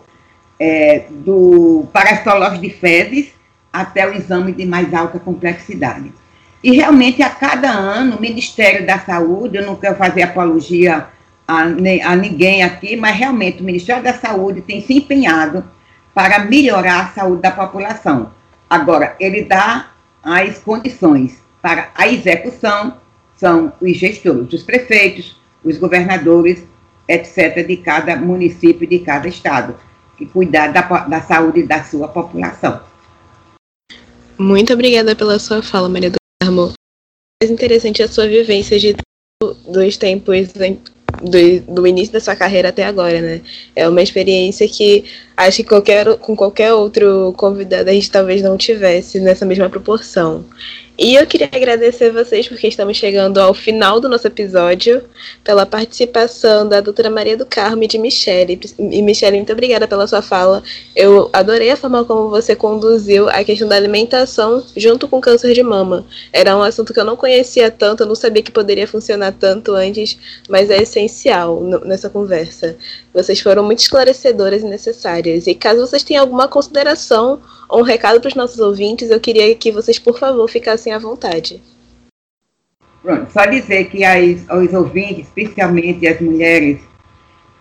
é, 0.60 1.06
do 1.10 1.88
parastológico 1.94 2.62
de 2.62 2.70
fezes 2.70 3.32
até 3.72 4.08
o 4.08 4.14
exame 4.14 4.52
de 4.52 4.66
mais 4.66 4.94
alta 4.94 5.20
complexidade. 5.20 6.12
E 6.62 6.76
realmente, 6.76 7.22
a 7.22 7.30
cada 7.30 7.70
ano, 7.70 8.18
o 8.18 8.22
Ministério 8.22 8.86
da 8.86 9.00
Saúde, 9.00 9.58
eu 9.58 9.66
não 9.66 9.76
quero 9.76 9.96
fazer 9.96 10.24
apologia 10.24 11.08
a, 11.48 11.62
a 11.62 12.16
ninguém 12.16 12.64
aqui, 12.64 12.98
mas 12.98 13.16
realmente 13.16 13.62
o 13.62 13.66
Ministério 13.66 14.04
da 14.04 14.14
Saúde 14.14 14.62
tem 14.62 14.82
se 14.82 14.94
empenhado 14.98 15.64
para 16.14 16.40
melhorar 16.40 17.06
a 17.06 17.08
saúde 17.08 17.42
da 17.42 17.52
população. 17.52 18.32
Agora, 18.70 19.16
ele 19.20 19.44
dá 19.44 19.88
as 20.22 20.60
condições 20.60 21.42
para 21.62 21.90
a 21.96 22.08
execução, 22.08 22.98
são 23.38 23.72
os 23.80 23.96
gestores, 23.96 24.52
os 24.52 24.64
prefeitos, 24.64 25.40
os 25.64 25.78
governadores, 25.78 26.64
etc., 27.08 27.66
de 27.66 27.78
cada 27.78 28.18
município, 28.18 28.86
de 28.86 29.00
cada 29.00 29.28
estado 29.30 29.76
e 30.20 30.26
cuidar 30.26 30.68
da, 30.68 30.82
da 30.82 31.22
saúde 31.22 31.64
da 31.64 31.84
sua 31.84 32.08
população. 32.08 32.82
Muito 34.38 34.74
obrigada 34.74 35.16
pela 35.16 35.38
sua 35.40 35.62
fala, 35.62 35.90
Maria 35.90 36.12
do 36.12 36.18
Carmo. 36.42 36.72
Mais 37.42 37.52
interessante 37.52 38.02
a 38.02 38.08
sua 38.08 38.28
vivência 38.28 38.80
de 38.80 38.96
dos 39.68 39.96
tempos 39.96 40.50
do, 40.50 41.74
do, 41.74 41.88
início 41.88 42.12
da 42.12 42.20
sua 42.20 42.36
carreira 42.36 42.70
até 42.70 42.84
agora, 42.84 43.22
né? 43.22 43.42
É 43.74 43.88
uma 43.88 44.02
experiência 44.02 44.68
que 44.68 45.06
acho 45.38 45.58
que 45.58 45.64
qualquer, 45.64 46.18
com 46.18 46.36
qualquer 46.36 46.74
outro 46.74 47.34
convidado 47.38 47.90
a 47.90 47.94
gente 47.94 48.12
talvez 48.12 48.42
não 48.42 48.58
tivesse 48.58 49.20
nessa 49.20 49.46
mesma 49.46 49.70
proporção. 49.70 50.44
E 51.02 51.16
eu 51.16 51.26
queria 51.26 51.48
agradecer 51.50 52.12
vocês 52.12 52.46
porque 52.50 52.68
estamos 52.68 52.98
chegando 52.98 53.38
ao 53.38 53.54
final 53.54 54.02
do 54.02 54.10
nosso 54.10 54.28
episódio, 54.28 55.02
pela 55.46 55.66
participação 55.66 56.68
da 56.68 56.82
doutora 56.82 57.10
Maria 57.10 57.38
do 57.38 57.46
Carmo 57.46 57.82
e 57.84 57.88
de 57.88 57.98
Michele. 57.98 58.60
E 58.78 59.02
Michele, 59.02 59.38
muito 59.38 59.54
obrigada 59.54 59.88
pela 59.88 60.06
sua 60.08 60.22
fala. 60.22 60.62
Eu 60.94 61.30
adorei 61.32 61.72
a 61.72 61.78
forma 61.78 62.04
como 62.04 62.30
você 62.30 62.54
conduziu 62.54 63.30
a 63.30 63.42
questão 63.46 63.66
da 63.66 63.78
alimentação 63.78 64.62
junto 64.76 65.08
com 65.08 65.22
câncer 65.22 65.54
de 65.54 65.64
mama. 65.64 66.06
Era 66.34 66.58
um 66.58 66.62
assunto 66.62 66.94
que 66.94 67.00
eu 67.00 67.06
não 67.06 67.16
conhecia 67.16 67.72
tanto, 67.72 68.04
eu 68.04 68.08
não 68.08 68.16
sabia 68.16 68.44
que 68.44 68.52
poderia 68.52 68.86
funcionar 68.86 69.32
tanto 69.32 69.76
antes, 69.76 70.18
mas 70.50 70.70
é 70.70 70.82
essencial 70.82 71.64
nessa 71.86 72.10
conversa. 72.10 72.76
Vocês 73.14 73.40
foram 73.40 73.64
muito 73.64 73.80
esclarecedoras 73.80 74.64
e 74.64 74.66
necessárias. 74.66 75.48
E 75.48 75.56
caso 75.56 75.80
vocês 75.80 76.04
tenham 76.04 76.24
alguma 76.24 76.50
consideração 76.50 77.40
um 77.72 77.82
recado 77.82 78.20
para 78.20 78.30
os 78.30 78.36
nossos 78.36 78.60
ouvintes, 78.60 79.10
eu 79.10 79.20
queria 79.20 79.54
que 79.56 79.72
vocês, 79.72 80.00
por 80.00 80.18
favor, 80.18 80.50
ficassem 80.50 80.94
à 80.94 80.98
vontade. 80.98 81.62
Pronto, 83.02 83.32
só 83.32 83.46
dizer 83.46 83.86
que 83.86 84.04
as, 84.04 84.46
os 84.50 84.74
ouvintes, 84.74 85.28
especialmente 85.28 86.06
as 86.08 86.20
mulheres, 86.20 86.80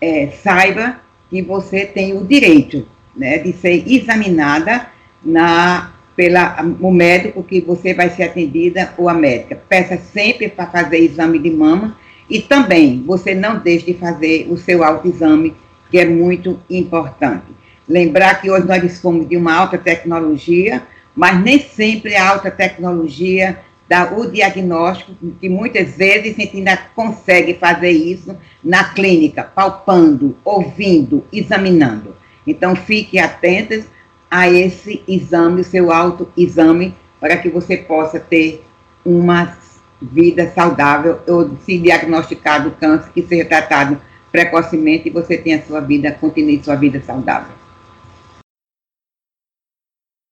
é, 0.00 0.30
saiba 0.42 1.00
que 1.30 1.42
você 1.42 1.84
tem 1.84 2.16
o 2.16 2.24
direito 2.24 2.86
né, 3.14 3.38
de 3.38 3.52
ser 3.52 3.86
examinada 3.86 4.88
na, 5.22 5.92
pela, 6.16 6.61
o 6.80 6.90
médico 6.90 7.42
que 7.42 7.61
você 7.61 7.94
vai 7.94 8.11
ser 8.11 8.24
atendida 8.24 8.94
ou 8.96 9.09
a 9.09 9.14
médica. 9.14 9.61
Peça 9.68 9.98
sempre 9.98 10.48
para 10.48 10.66
fazer 10.66 10.98
exame 10.98 11.38
de 11.38 11.50
mama 11.50 11.96
e 12.28 12.40
também 12.40 13.02
você 13.06 13.34
não 13.34 13.59
deixe 13.59 13.86
de 13.86 13.94
fazer 13.94 14.46
o 14.50 14.56
seu 14.56 14.82
autoexame, 14.82 15.54
que 15.90 15.98
é 15.98 16.04
muito 16.04 16.59
importante. 16.68 17.46
Lembrar 17.89 18.41
que 18.41 18.51
hoje 18.51 18.66
nós 18.66 18.82
dispomos 18.82 19.28
de 19.28 19.36
uma 19.36 19.55
alta 19.55 19.78
tecnologia, 19.78 20.82
mas 21.16 21.41
nem 21.41 21.59
sempre 21.59 22.14
a 22.14 22.28
alta 22.28 22.51
tecnologia 22.51 23.59
dá 23.89 24.12
o 24.12 24.30
diagnóstico, 24.30 25.12
que 25.41 25.49
muitas 25.49 25.97
vezes 25.97 26.34
a 26.36 26.41
gente 26.41 26.59
ainda 26.59 26.76
consegue 26.95 27.55
fazer 27.55 27.91
isso 27.91 28.36
na 28.62 28.84
clínica, 28.84 29.43
palpando, 29.43 30.36
ouvindo, 30.45 31.24
examinando. 31.32 32.14
Então, 32.47 32.76
fique 32.76 33.18
atentas 33.18 33.86
a 34.30 34.49
esse 34.49 35.03
exame, 35.09 35.62
o 35.62 35.64
seu 35.64 35.91
autoexame, 35.91 36.95
para 37.18 37.39
que 37.39 37.49
você 37.49 37.78
possa 37.78 38.20
ter 38.20 38.62
uma 39.05 39.57
vida 40.01 40.51
saudável, 40.55 41.18
ou 41.26 41.57
se 41.64 41.78
diagnosticado 41.78 42.70
câncer, 42.72 43.11
que 43.14 43.22
seja 43.22 43.47
tratado 43.47 43.99
precocemente 44.30 45.09
e 45.09 45.11
você 45.11 45.39
tenha 45.39 45.62
sua 45.66 45.80
vida, 45.80 46.12
continue 46.12 46.62
sua 46.62 46.76
vida 46.76 47.03
saudável. 47.03 47.57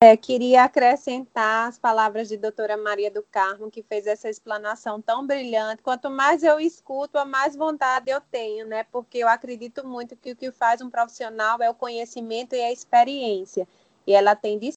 É, 0.02 0.14
queria 0.14 0.64
acrescentar 0.64 1.68
as 1.68 1.78
palavras 1.78 2.28
de 2.28 2.36
doutora 2.36 2.76
Maria 2.76 3.10
do 3.10 3.22
Carmo, 3.22 3.70
que 3.70 3.82
fez 3.82 4.06
essa 4.06 4.28
explanação 4.28 5.00
tão 5.00 5.26
brilhante. 5.26 5.82
Quanto 5.82 6.10
mais 6.10 6.42
eu 6.42 6.60
escuto, 6.60 7.16
a 7.16 7.24
mais 7.24 7.56
vontade 7.56 8.10
eu 8.10 8.20
tenho, 8.20 8.66
né? 8.66 8.84
Porque 8.84 9.16
eu 9.16 9.26
acredito 9.28 9.86
muito 9.86 10.14
que 10.14 10.32
o 10.32 10.36
que 10.36 10.52
faz 10.52 10.82
um 10.82 10.90
profissional 10.90 11.62
é 11.62 11.70
o 11.70 11.74
conhecimento 11.74 12.54
e 12.54 12.60
a 12.60 12.70
experiência. 12.70 13.66
E 14.06 14.12
ela 14.12 14.36
tem 14.36 14.58
de 14.58 14.74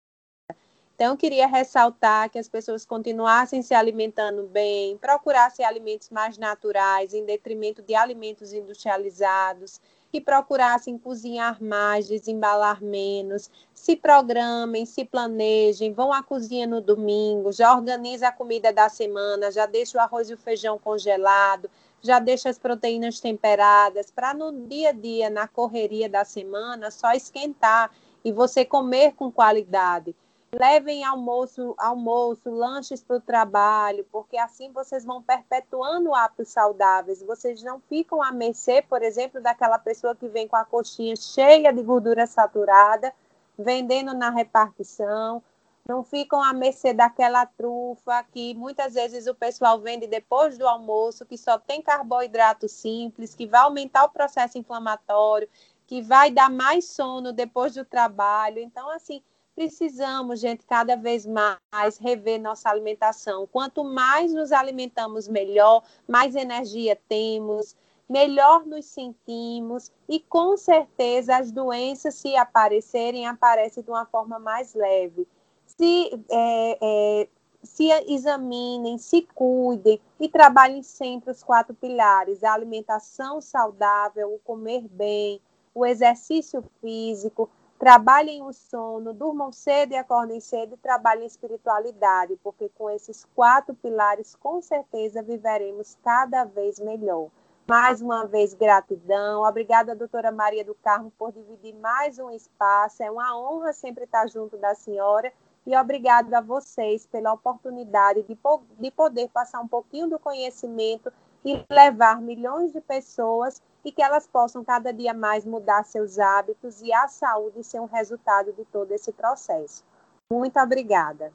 então, 0.95 1.13
eu 1.13 1.17
queria 1.17 1.47
ressaltar 1.47 2.29
que 2.29 2.37
as 2.37 2.49
pessoas 2.49 2.85
continuassem 2.85 3.61
se 3.61 3.73
alimentando 3.73 4.43
bem, 4.47 4.97
procurassem 4.97 5.65
alimentos 5.65 6.09
mais 6.09 6.37
naturais, 6.37 7.13
em 7.13 7.23
detrimento 7.25 7.81
de 7.81 7.95
alimentos 7.95 8.51
industrializados, 8.51 9.79
que 10.11 10.19
procurassem 10.19 10.97
cozinhar 10.97 11.61
mais, 11.63 12.07
desembalar 12.07 12.83
menos, 12.83 13.49
se 13.73 13.95
programem, 13.95 14.85
se 14.85 15.05
planejem, 15.05 15.93
vão 15.93 16.11
à 16.11 16.23
cozinha 16.23 16.65
no 16.65 16.81
domingo, 16.81 17.51
já 17.51 17.75
organiza 17.75 18.27
a 18.27 18.31
comida 18.31 18.73
da 18.73 18.89
semana, 18.89 19.51
já 19.51 19.65
deixa 19.65 19.97
o 19.97 20.01
arroz 20.01 20.29
e 20.29 20.33
o 20.33 20.37
feijão 20.37 20.79
congelado, 20.79 21.69
já 22.01 22.19
deixa 22.19 22.49
as 22.49 22.57
proteínas 22.57 23.19
temperadas, 23.19 24.09
para 24.09 24.33
no 24.33 24.51
dia 24.67 24.89
a 24.89 24.93
dia, 24.93 25.29
na 25.29 25.47
correria 25.47 26.09
da 26.09 26.25
semana, 26.25 26.89
só 26.89 27.11
esquentar 27.11 27.91
e 28.23 28.31
você 28.31 28.65
comer 28.65 29.13
com 29.13 29.31
qualidade 29.31 30.15
levem 30.51 31.03
almoço, 31.03 31.75
almoço, 31.77 32.49
lanches 32.49 33.03
para 33.03 33.17
o 33.17 33.21
trabalho, 33.21 34.05
porque 34.11 34.37
assim 34.37 34.71
vocês 34.71 35.05
vão 35.05 35.21
perpetuando 35.21 36.13
hábitos 36.13 36.49
saudáveis. 36.49 37.21
Vocês 37.21 37.61
não 37.61 37.79
ficam 37.79 38.21
à 38.21 38.31
mercê, 38.31 38.81
por 38.81 39.03
exemplo, 39.03 39.41
daquela 39.41 39.77
pessoa 39.77 40.15
que 40.15 40.27
vem 40.27 40.47
com 40.47 40.55
a 40.55 40.65
coxinha 40.65 41.15
cheia 41.15 41.71
de 41.71 41.83
gordura 41.83 42.25
saturada, 42.25 43.13
vendendo 43.57 44.13
na 44.13 44.29
repartição. 44.29 45.43
Não 45.87 46.03
ficam 46.03 46.43
à 46.43 46.53
mercê 46.53 46.93
daquela 46.93 47.45
trufa 47.45 48.23
que 48.31 48.53
muitas 48.53 48.93
vezes 48.93 49.27
o 49.27 49.33
pessoal 49.33 49.79
vende 49.79 50.07
depois 50.07 50.57
do 50.57 50.67
almoço, 50.67 51.25
que 51.25 51.37
só 51.37 51.57
tem 51.57 51.81
carboidrato 51.81 52.67
simples, 52.67 53.33
que 53.33 53.47
vai 53.47 53.61
aumentar 53.61 54.05
o 54.05 54.09
processo 54.09 54.57
inflamatório, 54.57 55.49
que 55.87 56.01
vai 56.01 56.29
dar 56.29 56.49
mais 56.49 56.85
sono 56.85 57.33
depois 57.33 57.73
do 57.73 57.83
trabalho. 57.83 58.59
Então, 58.59 58.87
assim, 58.91 59.23
precisamos, 59.59 60.39
gente, 60.39 60.65
cada 60.65 60.95
vez 60.95 61.25
mais 61.25 61.97
rever 61.99 62.39
nossa 62.39 62.69
alimentação. 62.69 63.45
Quanto 63.45 63.83
mais 63.83 64.33
nos 64.33 64.53
alimentamos, 64.53 65.27
melhor, 65.27 65.83
mais 66.07 66.33
energia 66.33 66.97
temos, 67.09 67.75
melhor 68.07 68.65
nos 68.65 68.85
sentimos 68.85 69.91
e 70.07 70.21
com 70.21 70.55
certeza 70.55 71.35
as 71.35 71.51
doenças, 71.51 72.15
se 72.15 72.37
aparecerem, 72.37 73.27
aparecem 73.27 73.83
de 73.83 73.89
uma 73.89 74.05
forma 74.05 74.39
mais 74.39 74.73
leve. 74.73 75.27
Se, 75.65 76.09
é, 76.31 76.77
é, 76.81 77.27
se 77.61 77.89
examinem, 78.07 78.97
se 78.97 79.23
cuidem 79.35 79.99
e 80.21 80.29
trabalhem 80.29 80.81
sempre 80.81 81.31
os 81.31 81.43
quatro 81.43 81.75
pilares: 81.75 82.45
a 82.45 82.53
alimentação 82.53 83.41
saudável, 83.41 84.33
o 84.33 84.39
comer 84.39 84.87
bem, 84.87 85.41
o 85.75 85.85
exercício 85.85 86.63
físico, 86.79 87.49
trabalhem 87.79 88.43
o 88.43 88.51
sono, 88.51 89.13
durmam 89.13 89.53
cedo 89.53 89.93
e 89.93 89.95
acordem 89.95 90.41
cedo 90.41 90.73
e 90.73 90.77
trabalhem 90.77 91.25
espiritualidade, 91.25 92.37
porque 92.43 92.69
com 92.77 92.89
esses 92.89 93.25
quatro 93.33 93.73
pilares, 93.73 94.35
com 94.35 94.61
certeza, 94.61 95.23
viveremos 95.23 95.97
cada 96.03 96.43
vez 96.43 96.77
melhor. 96.77 97.29
Mais 97.65 98.01
uma 98.01 98.25
vez, 98.25 98.53
gratidão. 98.53 99.43
Obrigada, 99.43 99.95
doutora 99.95 100.29
Maria 100.29 100.65
do 100.65 100.75
Carmo, 100.75 101.09
por 101.17 101.31
dividir 101.31 101.73
mais 101.75 102.19
um 102.19 102.29
espaço. 102.31 103.01
É 103.01 103.09
uma 103.09 103.37
honra 103.37 103.71
sempre 103.71 104.03
estar 104.03 104.27
junto 104.27 104.57
da 104.57 104.75
senhora. 104.75 105.31
E 105.65 105.77
obrigado 105.77 106.33
a 106.33 106.41
vocês 106.41 107.05
pela 107.05 107.31
oportunidade 107.31 108.23
de, 108.23 108.37
de 108.79 108.91
poder 108.91 109.29
passar 109.29 109.61
um 109.61 109.67
pouquinho 109.67 110.09
do 110.09 110.19
conhecimento 110.19 111.13
e 111.45 111.63
levar 111.69 112.19
milhões 112.19 112.73
de 112.73 112.81
pessoas 112.81 113.61
e 113.83 113.91
que 113.91 114.01
elas 114.01 114.27
possam 114.27 114.63
cada 114.63 114.91
dia 114.91 115.13
mais 115.13 115.45
mudar 115.45 115.83
seus 115.83 116.19
hábitos 116.19 116.81
e 116.81 116.91
a 116.91 117.07
saúde 117.07 117.63
ser 117.63 117.79
um 117.79 117.85
resultado 117.85 118.53
de 118.53 118.65
todo 118.65 118.91
esse 118.91 119.11
processo. 119.11 119.83
Muito 120.31 120.59
obrigada. 120.59 121.31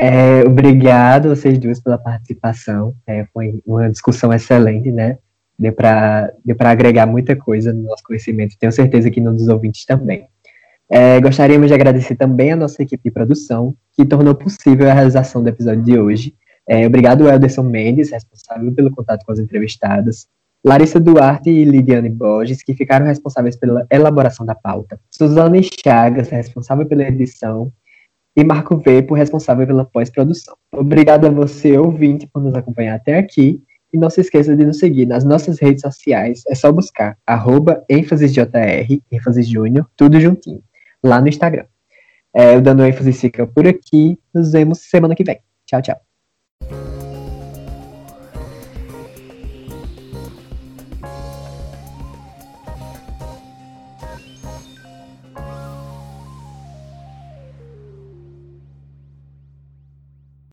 É, 0.00 0.42
obrigado 0.44 1.28
vocês 1.28 1.58
duas 1.58 1.80
pela 1.80 1.98
participação. 1.98 2.94
É, 3.06 3.24
foi 3.26 3.62
uma 3.66 3.90
discussão 3.90 4.32
excelente, 4.32 4.92
né? 4.92 5.18
Deu 5.58 5.72
para 5.72 6.32
deu 6.44 6.56
agregar 6.60 7.06
muita 7.06 7.34
coisa 7.34 7.72
no 7.72 7.82
nosso 7.82 8.02
conhecimento. 8.04 8.56
Tenho 8.58 8.70
certeza 8.70 9.10
que 9.10 9.20
nos 9.20 9.48
ouvintes 9.48 9.84
também. 9.84 10.28
É, 10.90 11.20
gostaríamos 11.20 11.68
de 11.68 11.74
agradecer 11.74 12.14
também 12.14 12.52
a 12.52 12.56
nossa 12.56 12.82
equipe 12.82 13.02
de 13.04 13.10
produção, 13.10 13.74
que 13.92 14.06
tornou 14.06 14.34
possível 14.34 14.88
a 14.88 14.94
realização 14.94 15.42
do 15.42 15.48
episódio 15.48 15.82
de 15.82 15.98
hoje. 15.98 16.34
É, 16.66 16.86
obrigado, 16.86 17.28
Elderson 17.28 17.62
Mendes, 17.62 18.10
responsável 18.10 18.72
pelo 18.72 18.90
contato 18.90 19.24
com 19.24 19.32
as 19.32 19.38
entrevistadas. 19.38 20.28
Larissa 20.64 20.98
Duarte 20.98 21.50
e 21.50 21.64
Lidiane 21.64 22.08
Borges, 22.08 22.62
que 22.62 22.74
ficaram 22.74 23.06
responsáveis 23.06 23.56
pela 23.56 23.86
elaboração 23.90 24.44
da 24.44 24.54
pauta. 24.54 25.00
Suzana 25.10 25.60
Chagas, 25.62 26.28
responsável 26.28 26.86
pela 26.86 27.04
edição. 27.04 27.72
E 28.36 28.44
Marco 28.44 28.76
Vepo, 28.76 29.14
responsável 29.14 29.66
pela 29.66 29.84
pós-produção. 29.84 30.56
Obrigado 30.72 31.26
a 31.26 31.30
você, 31.30 31.76
ouvinte, 31.76 32.26
por 32.26 32.42
nos 32.42 32.54
acompanhar 32.54 32.94
até 32.94 33.18
aqui. 33.18 33.60
E 33.92 33.96
não 33.96 34.10
se 34.10 34.20
esqueça 34.20 34.54
de 34.54 34.66
nos 34.66 34.78
seguir 34.78 35.06
nas 35.06 35.24
nossas 35.24 35.58
redes 35.58 35.80
sociais. 35.80 36.42
É 36.46 36.54
só 36.54 36.70
buscar 36.70 37.16
arroba 37.26 37.82
ênfasesjr, 37.88 38.46
ênfase 39.10 39.42
júnior, 39.42 39.88
tudo 39.96 40.20
juntinho, 40.20 40.62
lá 41.02 41.20
no 41.20 41.28
Instagram. 41.28 41.64
É, 42.34 42.56
o 42.56 42.60
Dando 42.60 42.84
ênfase 42.84 43.12
fica 43.12 43.46
por 43.46 43.66
aqui. 43.66 44.18
Nos 44.34 44.52
vemos 44.52 44.80
semana 44.80 45.14
que 45.14 45.24
vem. 45.24 45.40
Tchau, 45.66 45.80
tchau. 45.80 46.07